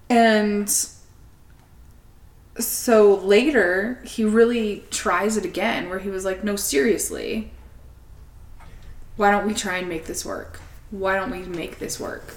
And 0.09 0.69
so 2.59 3.17
later, 3.17 4.01
he 4.05 4.25
really 4.25 4.85
tries 4.91 5.37
it 5.37 5.45
again, 5.45 5.89
where 5.89 5.99
he 5.99 6.11
was 6.11 6.25
like, 6.25 6.45
No, 6.45 6.57
seriously. 6.57 7.51
Why 9.17 9.31
don't 9.31 9.47
we 9.47 9.55
try 9.55 9.77
and 9.79 9.89
make 9.89 10.07
this 10.07 10.25
work? 10.25 10.61
Why 10.91 11.17
don't 11.17 11.31
we 11.31 11.41
make 11.41 11.79
this 11.79 12.01
work? 12.01 12.35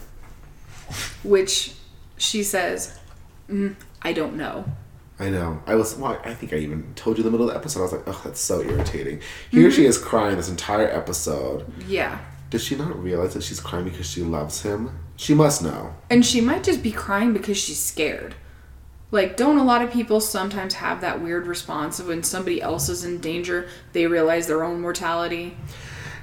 Which 1.23 1.73
she 2.17 2.43
says, 2.43 2.97
mm, 3.49 3.75
I 4.01 4.13
don't 4.13 4.35
know. 4.35 4.65
I 5.19 5.29
know. 5.29 5.61
I 5.65 5.75
was. 5.75 5.95
Well, 5.95 6.19
I 6.23 6.33
think 6.33 6.53
I 6.53 6.57
even 6.57 6.93
told 6.93 7.17
you 7.17 7.23
in 7.23 7.25
the 7.25 7.31
middle 7.31 7.47
of 7.47 7.53
the 7.53 7.59
episode. 7.59 7.79
I 7.79 7.83
was 7.83 7.91
like, 7.93 8.03
"Oh, 8.05 8.21
that's 8.23 8.39
so 8.39 8.61
irritating." 8.61 9.19
Here 9.49 9.71
she 9.71 9.85
is 9.85 9.97
crying 9.97 10.37
this 10.37 10.47
entire 10.47 10.87
episode. 10.87 11.65
Yeah. 11.87 12.19
Does 12.51 12.63
she 12.63 12.75
not 12.75 13.01
realize 13.01 13.33
that 13.33 13.41
she's 13.41 13.59
crying 13.59 13.85
because 13.85 14.07
she 14.07 14.21
loves 14.21 14.61
him? 14.61 14.99
She 15.15 15.33
must 15.33 15.63
know. 15.63 15.95
And 16.11 16.23
she 16.23 16.39
might 16.39 16.63
just 16.63 16.83
be 16.83 16.91
crying 16.91 17.33
because 17.33 17.57
she's 17.57 17.79
scared. 17.79 18.35
Like, 19.09 19.37
don't 19.37 19.57
a 19.57 19.63
lot 19.63 19.81
of 19.81 19.91
people 19.91 20.19
sometimes 20.19 20.75
have 20.75 21.01
that 21.01 21.21
weird 21.21 21.47
response 21.47 21.99
of 21.99 22.07
when 22.07 22.23
somebody 22.23 22.61
else 22.61 22.89
is 22.89 23.05
in 23.05 23.19
danger, 23.19 23.69
they 23.93 24.05
realize 24.05 24.47
their 24.47 24.63
own 24.63 24.81
mortality? 24.81 25.55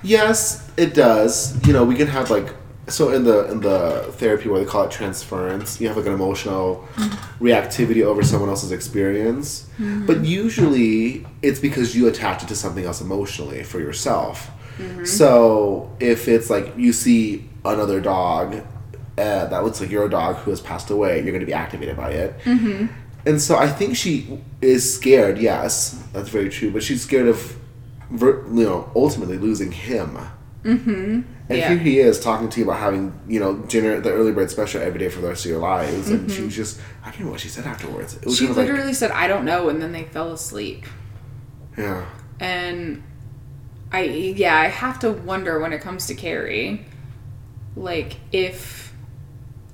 Yes, 0.03 0.71
it 0.77 0.93
does. 0.93 1.67
You 1.67 1.73
know, 1.73 1.85
we 1.85 1.95
can 1.95 2.09
have 2.09 2.31
like 2.31 2.55
so 2.89 3.11
in 3.11 3.25
the 3.25 3.51
in 3.51 3.61
the 3.61 4.13
therapy 4.19 4.49
where 4.49 4.61
they 4.61 4.67
call 4.67 4.85
it 4.85 4.91
transference, 4.91 5.81
you 5.81 5.89
have 5.89 5.97
like 5.97 6.07
an 6.07 6.13
emotional 6.13 6.87
mm-hmm. 6.97 7.45
reactivity 7.45 8.03
over 8.03 8.23
someone 8.23 8.51
else's 8.51 8.73
experience. 8.73 9.69
Mm-hmm. 9.79 10.07
But 10.07 10.25
usually 10.25 11.27
it's 11.41 11.61
because 11.61 11.97
you 11.97 12.09
attach 12.09 12.43
it 12.43 12.49
to 12.49 12.57
something 12.57 12.85
else 12.85 13.01
emotionally 13.01 13.63
for 13.63 13.81
yourself. 13.81 14.51
Mm-hmm. 14.77 15.05
So 15.05 15.97
if 16.01 16.29
it's 16.29 16.51
like 16.51 16.77
you 16.77 16.93
see 16.93 17.49
another 17.65 18.01
dog 18.01 18.63
uh, 19.19 19.47
that 19.47 19.65
looks 19.65 19.81
like 19.81 19.91
your 19.91 20.09
dog 20.09 20.37
who 20.37 20.51
has 20.51 20.61
passed 20.61 20.91
away, 20.91 21.17
you're 21.23 21.31
going 21.33 21.41
to 21.41 21.47
be 21.47 21.53
activated 21.55 21.97
by 21.97 22.11
it. 22.11 22.35
And 23.27 23.41
so 23.41 23.57
I 23.57 23.69
think 23.69 23.97
she 23.97 24.39
is 24.61 24.95
scared. 24.95 25.39
Yes, 25.39 26.03
that's 26.13 26.29
very 26.29 26.51
true. 26.51 26.71
But 26.71 26.83
she's 26.83 27.03
scared 27.03 27.27
of, 27.29 27.57
you 28.11 28.65
know, 28.65 28.91
ultimately 28.95 29.39
losing 29.39 29.73
him. 29.73 30.19
Mm-hmm. 30.63 30.91
And 31.49 31.59
Yeah. 31.59 31.69
here 31.71 31.79
he 31.79 31.99
is 32.01 32.19
talking 32.21 32.49
to 32.49 32.59
you 32.61 32.65
about 32.67 32.81
having, 32.81 33.19
you 33.29 33.39
know, 33.41 33.55
dinner, 33.57 34.01
the 34.01 34.11
early 34.11 34.33
bird 34.33 34.51
special 34.51 34.81
every 34.83 34.99
day 34.99 35.09
for 35.09 35.21
the 35.21 35.29
rest 35.29 35.45
of 35.45 35.51
your 35.51 35.61
lives. 35.61 36.11
And 36.11 36.31
she 36.31 36.43
was 36.43 36.55
just, 36.57 36.81
I 37.03 37.07
can't 37.07 37.17
remember 37.19 37.33
what 37.33 37.41
she 37.41 37.49
said 37.49 37.67
afterwards. 37.67 38.17
It 38.17 38.25
was 38.27 38.37
She 38.37 38.45
of 38.47 38.57
like, 38.57 38.67
literally 38.69 38.95
said, 38.95 39.11
I 39.11 39.27
don't 39.27 39.45
know, 39.45 39.69
and 39.69 39.81
then 39.81 39.93
they 39.93 40.05
fell 40.05 40.33
asleep. 40.33 40.85
yeah, 41.79 42.07
And 42.41 43.03
I, 43.93 44.03
yeah, 44.05 44.57
I 44.59 44.69
have 44.69 44.99
to 45.01 45.13
wonder 45.13 45.61
when 45.61 45.73
it 45.75 45.81
comes 45.83 46.07
to 46.07 46.15
Carrie, 46.15 46.87
like, 47.77 48.17
if 48.33 48.94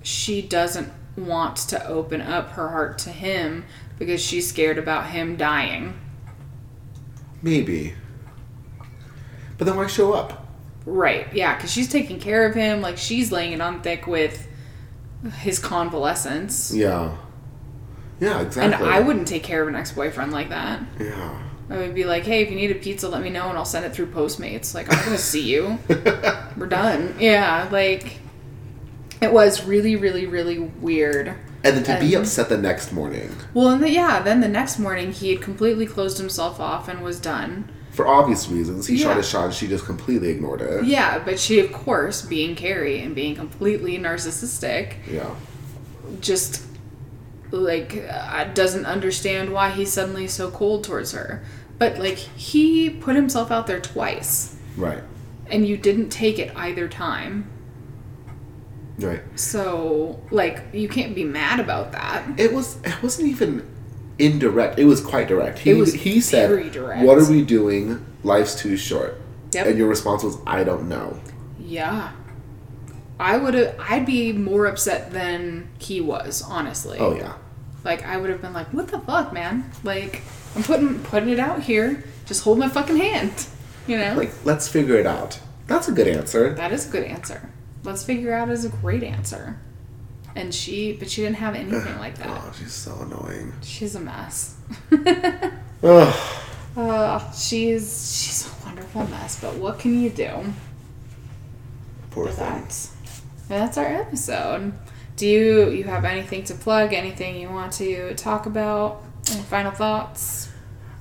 she 0.02 0.42
doesn't 0.42 0.92
want 1.16 1.56
to 1.56 1.86
open 1.86 2.20
up 2.20 2.50
her 2.50 2.68
heart 2.68 2.98
to 2.98 3.10
him 3.10 3.64
because 3.98 4.22
she's 4.22 4.48
scared 4.48 4.78
about 4.78 5.06
him 5.10 5.36
dying. 5.36 5.98
maybe. 7.42 7.94
But 9.58 9.66
then 9.66 9.76
why 9.76 9.86
show 9.88 10.14
up? 10.14 10.46
Right. 10.86 11.30
Yeah, 11.34 11.54
because 11.54 11.70
she's 11.70 11.88
taking 11.88 12.18
care 12.18 12.46
of 12.46 12.54
him. 12.54 12.80
Like 12.80 12.96
she's 12.96 13.30
laying 13.30 13.52
it 13.52 13.60
on 13.60 13.82
thick 13.82 14.06
with 14.06 14.48
his 15.40 15.58
convalescence. 15.58 16.72
Yeah. 16.74 17.14
Yeah, 18.20 18.40
exactly. 18.40 18.86
And. 18.86 18.94
I 18.94 19.00
wouldn't 19.00 19.28
take 19.28 19.42
care 19.42 19.60
of 19.62 19.68
an 19.68 19.74
ex 19.74 19.92
boyfriend 19.92 20.32
like 20.32 20.48
that. 20.48 20.82
Yeah. 20.98 21.42
I 21.68 21.76
would 21.76 21.94
be 21.94 22.04
like, 22.04 22.24
hey, 22.24 22.42
if 22.42 22.50
you 22.50 22.56
need 22.56 22.70
a 22.70 22.74
pizza, 22.74 23.08
let 23.08 23.22
me 23.22 23.30
know 23.30 23.48
and 23.48 23.56
I'll 23.56 23.64
send 23.64 23.84
it 23.84 23.92
through 23.94 24.06
Postmates. 24.06 24.74
Like, 24.74 24.90
I'm 24.92 24.98
going 25.00 25.16
to 25.16 25.22
see 25.22 25.42
you. 25.42 25.78
We're 26.56 26.66
done. 26.66 27.14
Yeah, 27.20 27.68
like, 27.70 28.19
it 29.20 29.32
was 29.32 29.64
really, 29.64 29.96
really, 29.96 30.26
really 30.26 30.58
weird. 30.58 31.34
And 31.62 31.76
then 31.76 31.84
to 31.84 32.00
be 32.00 32.14
upset 32.14 32.48
the 32.48 32.56
next 32.56 32.90
morning. 32.92 33.34
Well, 33.52 33.68
and 33.68 33.82
the, 33.82 33.90
yeah, 33.90 34.20
then 34.22 34.40
the 34.40 34.48
next 34.48 34.78
morning 34.78 35.12
he 35.12 35.30
had 35.34 35.42
completely 35.42 35.86
closed 35.86 36.16
himself 36.18 36.58
off 36.58 36.88
and 36.88 37.02
was 37.02 37.20
done. 37.20 37.70
For 37.90 38.06
obvious 38.06 38.48
reasons, 38.48 38.86
he 38.86 38.96
shot 38.96 39.16
his 39.18 39.28
shot 39.28 39.46
and 39.46 39.54
she 39.54 39.66
just 39.68 39.84
completely 39.84 40.28
ignored 40.28 40.62
it. 40.62 40.84
Yeah, 40.84 41.18
but 41.18 41.38
she, 41.38 41.58
of 41.60 41.70
course, 41.72 42.22
being 42.22 42.54
Carrie 42.56 43.00
and 43.02 43.14
being 43.14 43.34
completely 43.34 43.98
narcissistic, 43.98 44.94
Yeah. 45.10 45.34
just 46.20 46.62
like 47.50 48.04
uh, 48.08 48.44
doesn't 48.54 48.86
understand 48.86 49.52
why 49.52 49.70
he's 49.70 49.92
suddenly 49.92 50.28
so 50.28 50.50
cold 50.50 50.84
towards 50.84 51.12
her. 51.12 51.42
But 51.78 51.98
like 51.98 52.16
he 52.16 52.88
put 52.90 53.16
himself 53.16 53.50
out 53.50 53.66
there 53.66 53.80
twice 53.80 54.56
Right. 54.76 55.02
and 55.48 55.66
you 55.66 55.76
didn't 55.76 56.10
take 56.10 56.38
it 56.38 56.52
either 56.56 56.88
time. 56.88 57.50
Right. 59.00 59.22
So 59.34 60.20
like 60.30 60.62
you 60.72 60.88
can't 60.88 61.14
be 61.14 61.24
mad 61.24 61.60
about 61.60 61.92
that. 61.92 62.38
It 62.38 62.52
was 62.52 62.78
it 62.84 63.02
wasn't 63.02 63.28
even 63.28 63.68
indirect. 64.18 64.78
It 64.78 64.84
was 64.84 65.00
quite 65.00 65.28
direct. 65.28 65.60
He 65.60 65.70
It 65.70 65.74
was 65.74 65.94
he 65.94 66.20
said, 66.20 66.72
direct. 66.72 67.04
"What 67.04 67.18
are 67.18 67.28
we 67.28 67.42
doing? 67.42 68.04
Life's 68.22 68.54
too 68.54 68.76
short." 68.76 69.20
Yep. 69.52 69.66
And 69.66 69.78
your 69.78 69.88
response 69.88 70.22
was, 70.22 70.38
"I 70.46 70.64
don't 70.64 70.88
know." 70.88 71.18
Yeah. 71.58 72.12
I 73.18 73.36
would 73.36 73.54
have 73.54 73.76
I'd 73.78 74.06
be 74.06 74.32
more 74.32 74.66
upset 74.66 75.12
than 75.12 75.68
he 75.78 76.00
was, 76.00 76.42
honestly. 76.42 76.98
Oh 76.98 77.14
yeah. 77.14 77.34
Like 77.84 78.04
I 78.04 78.16
would 78.16 78.30
have 78.30 78.42
been 78.42 78.52
like, 78.52 78.72
"What 78.72 78.88
the 78.88 79.00
fuck, 79.00 79.32
man? 79.32 79.70
Like 79.82 80.22
I'm 80.54 80.62
putting 80.62 80.98
putting 81.00 81.30
it 81.30 81.38
out 81.38 81.62
here. 81.62 82.04
Just 82.26 82.44
hold 82.44 82.58
my 82.58 82.68
fucking 82.68 82.96
hand." 82.96 83.46
You 83.86 83.98
know? 83.98 84.14
Like, 84.14 84.32
let's 84.44 84.68
figure 84.68 84.96
it 84.96 85.06
out. 85.06 85.40
That's 85.66 85.88
a 85.88 85.92
good 85.92 86.06
answer. 86.06 86.54
That 86.54 86.70
is 86.70 86.86
a 86.88 86.90
good 86.90 87.04
answer. 87.04 87.50
Let's 87.82 88.02
figure 88.04 88.32
out 88.32 88.50
is 88.50 88.64
a 88.64 88.68
great 88.68 89.02
answer. 89.02 89.58
And 90.36 90.54
she, 90.54 90.92
but 90.92 91.10
she 91.10 91.22
didn't 91.22 91.36
have 91.36 91.54
anything 91.54 91.98
like 91.98 92.18
that. 92.18 92.28
Oh, 92.28 92.52
she's 92.56 92.72
so 92.72 92.94
annoying. 93.00 93.52
She's 93.62 93.94
a 93.94 94.00
mess. 94.00 94.56
Ugh. 95.82 96.36
Uh, 96.76 97.32
she's 97.32 98.22
she's 98.22 98.46
a 98.48 98.64
wonderful 98.66 99.06
mess. 99.08 99.40
But 99.40 99.56
what 99.56 99.78
can 99.78 100.00
you 100.00 100.10
do? 100.10 100.30
Poor 102.10 102.26
for 102.26 102.32
thing. 102.32 102.46
that? 102.46 102.90
That's 103.48 103.76
our 103.78 103.86
episode. 103.86 104.72
Do 105.16 105.26
you 105.26 105.70
you 105.70 105.84
have 105.84 106.04
anything 106.04 106.44
to 106.44 106.54
plug? 106.54 106.92
Anything 106.92 107.36
you 107.40 107.48
want 107.50 107.72
to 107.74 108.14
talk 108.14 108.46
about? 108.46 109.02
Any 109.32 109.42
final 109.42 109.72
thoughts? 109.72 110.49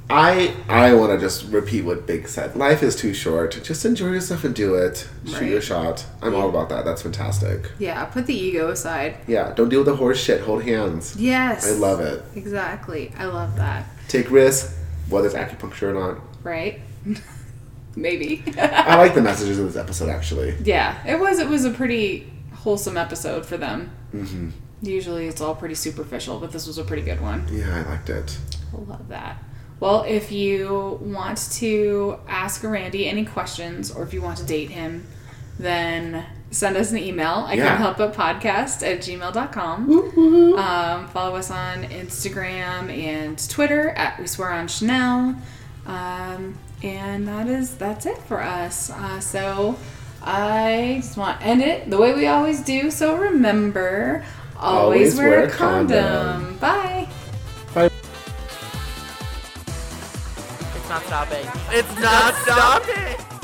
I 0.10 0.55
I 0.68 0.93
want 0.95 1.12
to 1.12 1.20
just 1.20 1.51
repeat 1.51 1.86
what 1.86 2.07
Big 2.07 2.28
said. 2.28 2.55
Life 2.55 2.82
is 2.82 2.95
too 2.95 3.14
short. 3.14 3.60
Just 3.64 3.86
enjoy 3.86 4.07
yourself 4.07 4.43
and 4.43 4.55
do 4.55 4.74
it. 4.74 5.07
Shoot 5.26 5.49
your 5.49 5.62
shot. 5.62 6.05
I'm 6.22 6.34
all 6.34 6.49
about 6.49 6.70
that. 6.70 6.84
That's 6.84 7.03
fantastic. 7.03 7.72
Yeah, 7.78 8.05
put 8.05 8.26
the 8.26 8.34
ego 8.34 8.70
aside. 8.70 9.18
Yeah, 9.28 9.53
don't 9.53 9.70
deal 9.70 9.80
with 9.80 9.88
the 9.88 9.95
horse 9.95 10.20
shit. 10.20 10.41
Hold 10.41 10.64
hands. 10.64 11.16
Yes. 11.16 11.68
I 11.68 11.76
love 11.76 11.99
it. 11.99 12.24
Exactly. 12.36 13.12
I 13.18 13.26
love 13.26 13.55
that. 13.57 13.86
Take 14.07 14.32
risks, 14.32 14.76
whether 15.10 15.28
it's 15.28 15.36
acupuncture 15.36 15.93
or 15.93 15.93
not. 15.93 16.22
Right? 16.43 16.82
Maybe. 17.95 18.43
I 18.57 18.95
like 18.95 19.14
the 19.14 19.22
messages 19.22 19.60
in 19.60 19.68
this 19.68 19.76
episode 19.76 20.10
actually. 20.10 20.55
Yeah, 20.64 20.97
it 21.05 21.20
was. 21.20 21.38
It 21.38 21.47
was 21.47 21.66
a 21.66 21.72
pretty 21.72 22.32
wholesome 22.53 22.97
episode 22.97 23.45
for 23.45 23.57
them. 23.57 23.91
Mm-hmm. 24.14 24.49
Usually, 24.82 25.28
it's 25.28 25.41
all 25.41 25.53
pretty 25.53 25.76
superficial, 25.76 26.39
but 26.39 26.51
this 26.51 26.66
was 26.66 26.80
a 26.80 26.84
pretty 26.84 27.03
good 27.03 27.22
one. 27.22 27.45
Yeah, 27.51 27.84
I 27.86 27.89
liked 27.89 28.10
it. 28.10 28.38
I 28.74 28.78
love 28.78 29.07
that. 29.10 29.43
Well, 29.80 30.03
if 30.03 30.32
you 30.32 30.99
want 31.01 31.49
to 31.53 32.17
ask 32.27 32.63
Randy 32.63 33.07
any 33.07 33.25
questions, 33.25 33.91
or 33.91 34.03
if 34.03 34.13
you 34.13 34.21
want 34.21 34.38
to 34.39 34.45
date 34.45 34.69
him, 34.69 35.07
then 35.57 36.25
send 36.51 36.75
us 36.77 36.91
an 36.91 36.97
email. 36.97 37.45
I 37.47 37.53
Yeah. 37.53 37.67
can 37.69 37.77
help 37.77 37.97
podcast 38.13 38.82
at 38.86 38.99
gmail.com. 38.99 40.57
Um, 40.57 41.07
follow 41.09 41.36
us 41.36 41.49
on 41.51 41.84
Instagram 41.86 42.89
and 42.91 43.38
Twitter 43.49 43.89
at 43.91 44.19
We 44.19 44.27
Swear 44.27 44.51
on 44.51 44.67
Chanel. 44.67 45.36
Um, 45.86 46.55
and 46.84 47.27
that 47.27 47.47
is 47.47 47.75
that's 47.75 48.05
it 48.05 48.17
for 48.27 48.41
us. 48.41 48.89
Uh, 48.89 49.19
so 49.19 49.77
I 50.23 50.99
just 51.01 51.17
want 51.17 51.39
to 51.39 51.45
end 51.45 51.61
it 51.61 51.89
the 51.89 51.97
way 51.97 52.13
we 52.13 52.27
always 52.27 52.61
do. 52.61 52.89
So 52.91 53.15
remember, 53.15 54.23
always, 54.59 55.15
Always 55.15 55.17
wear, 55.17 55.30
wear 55.30 55.43
a 55.43 55.47
a 55.47 55.51
condom. 55.51 56.03
condom. 56.03 56.57
Bye. 56.57 57.07
Not 60.90 61.04
stopping. 61.04 61.46
It's 61.72 62.00
not 62.00 62.34
stopping. 62.36 63.39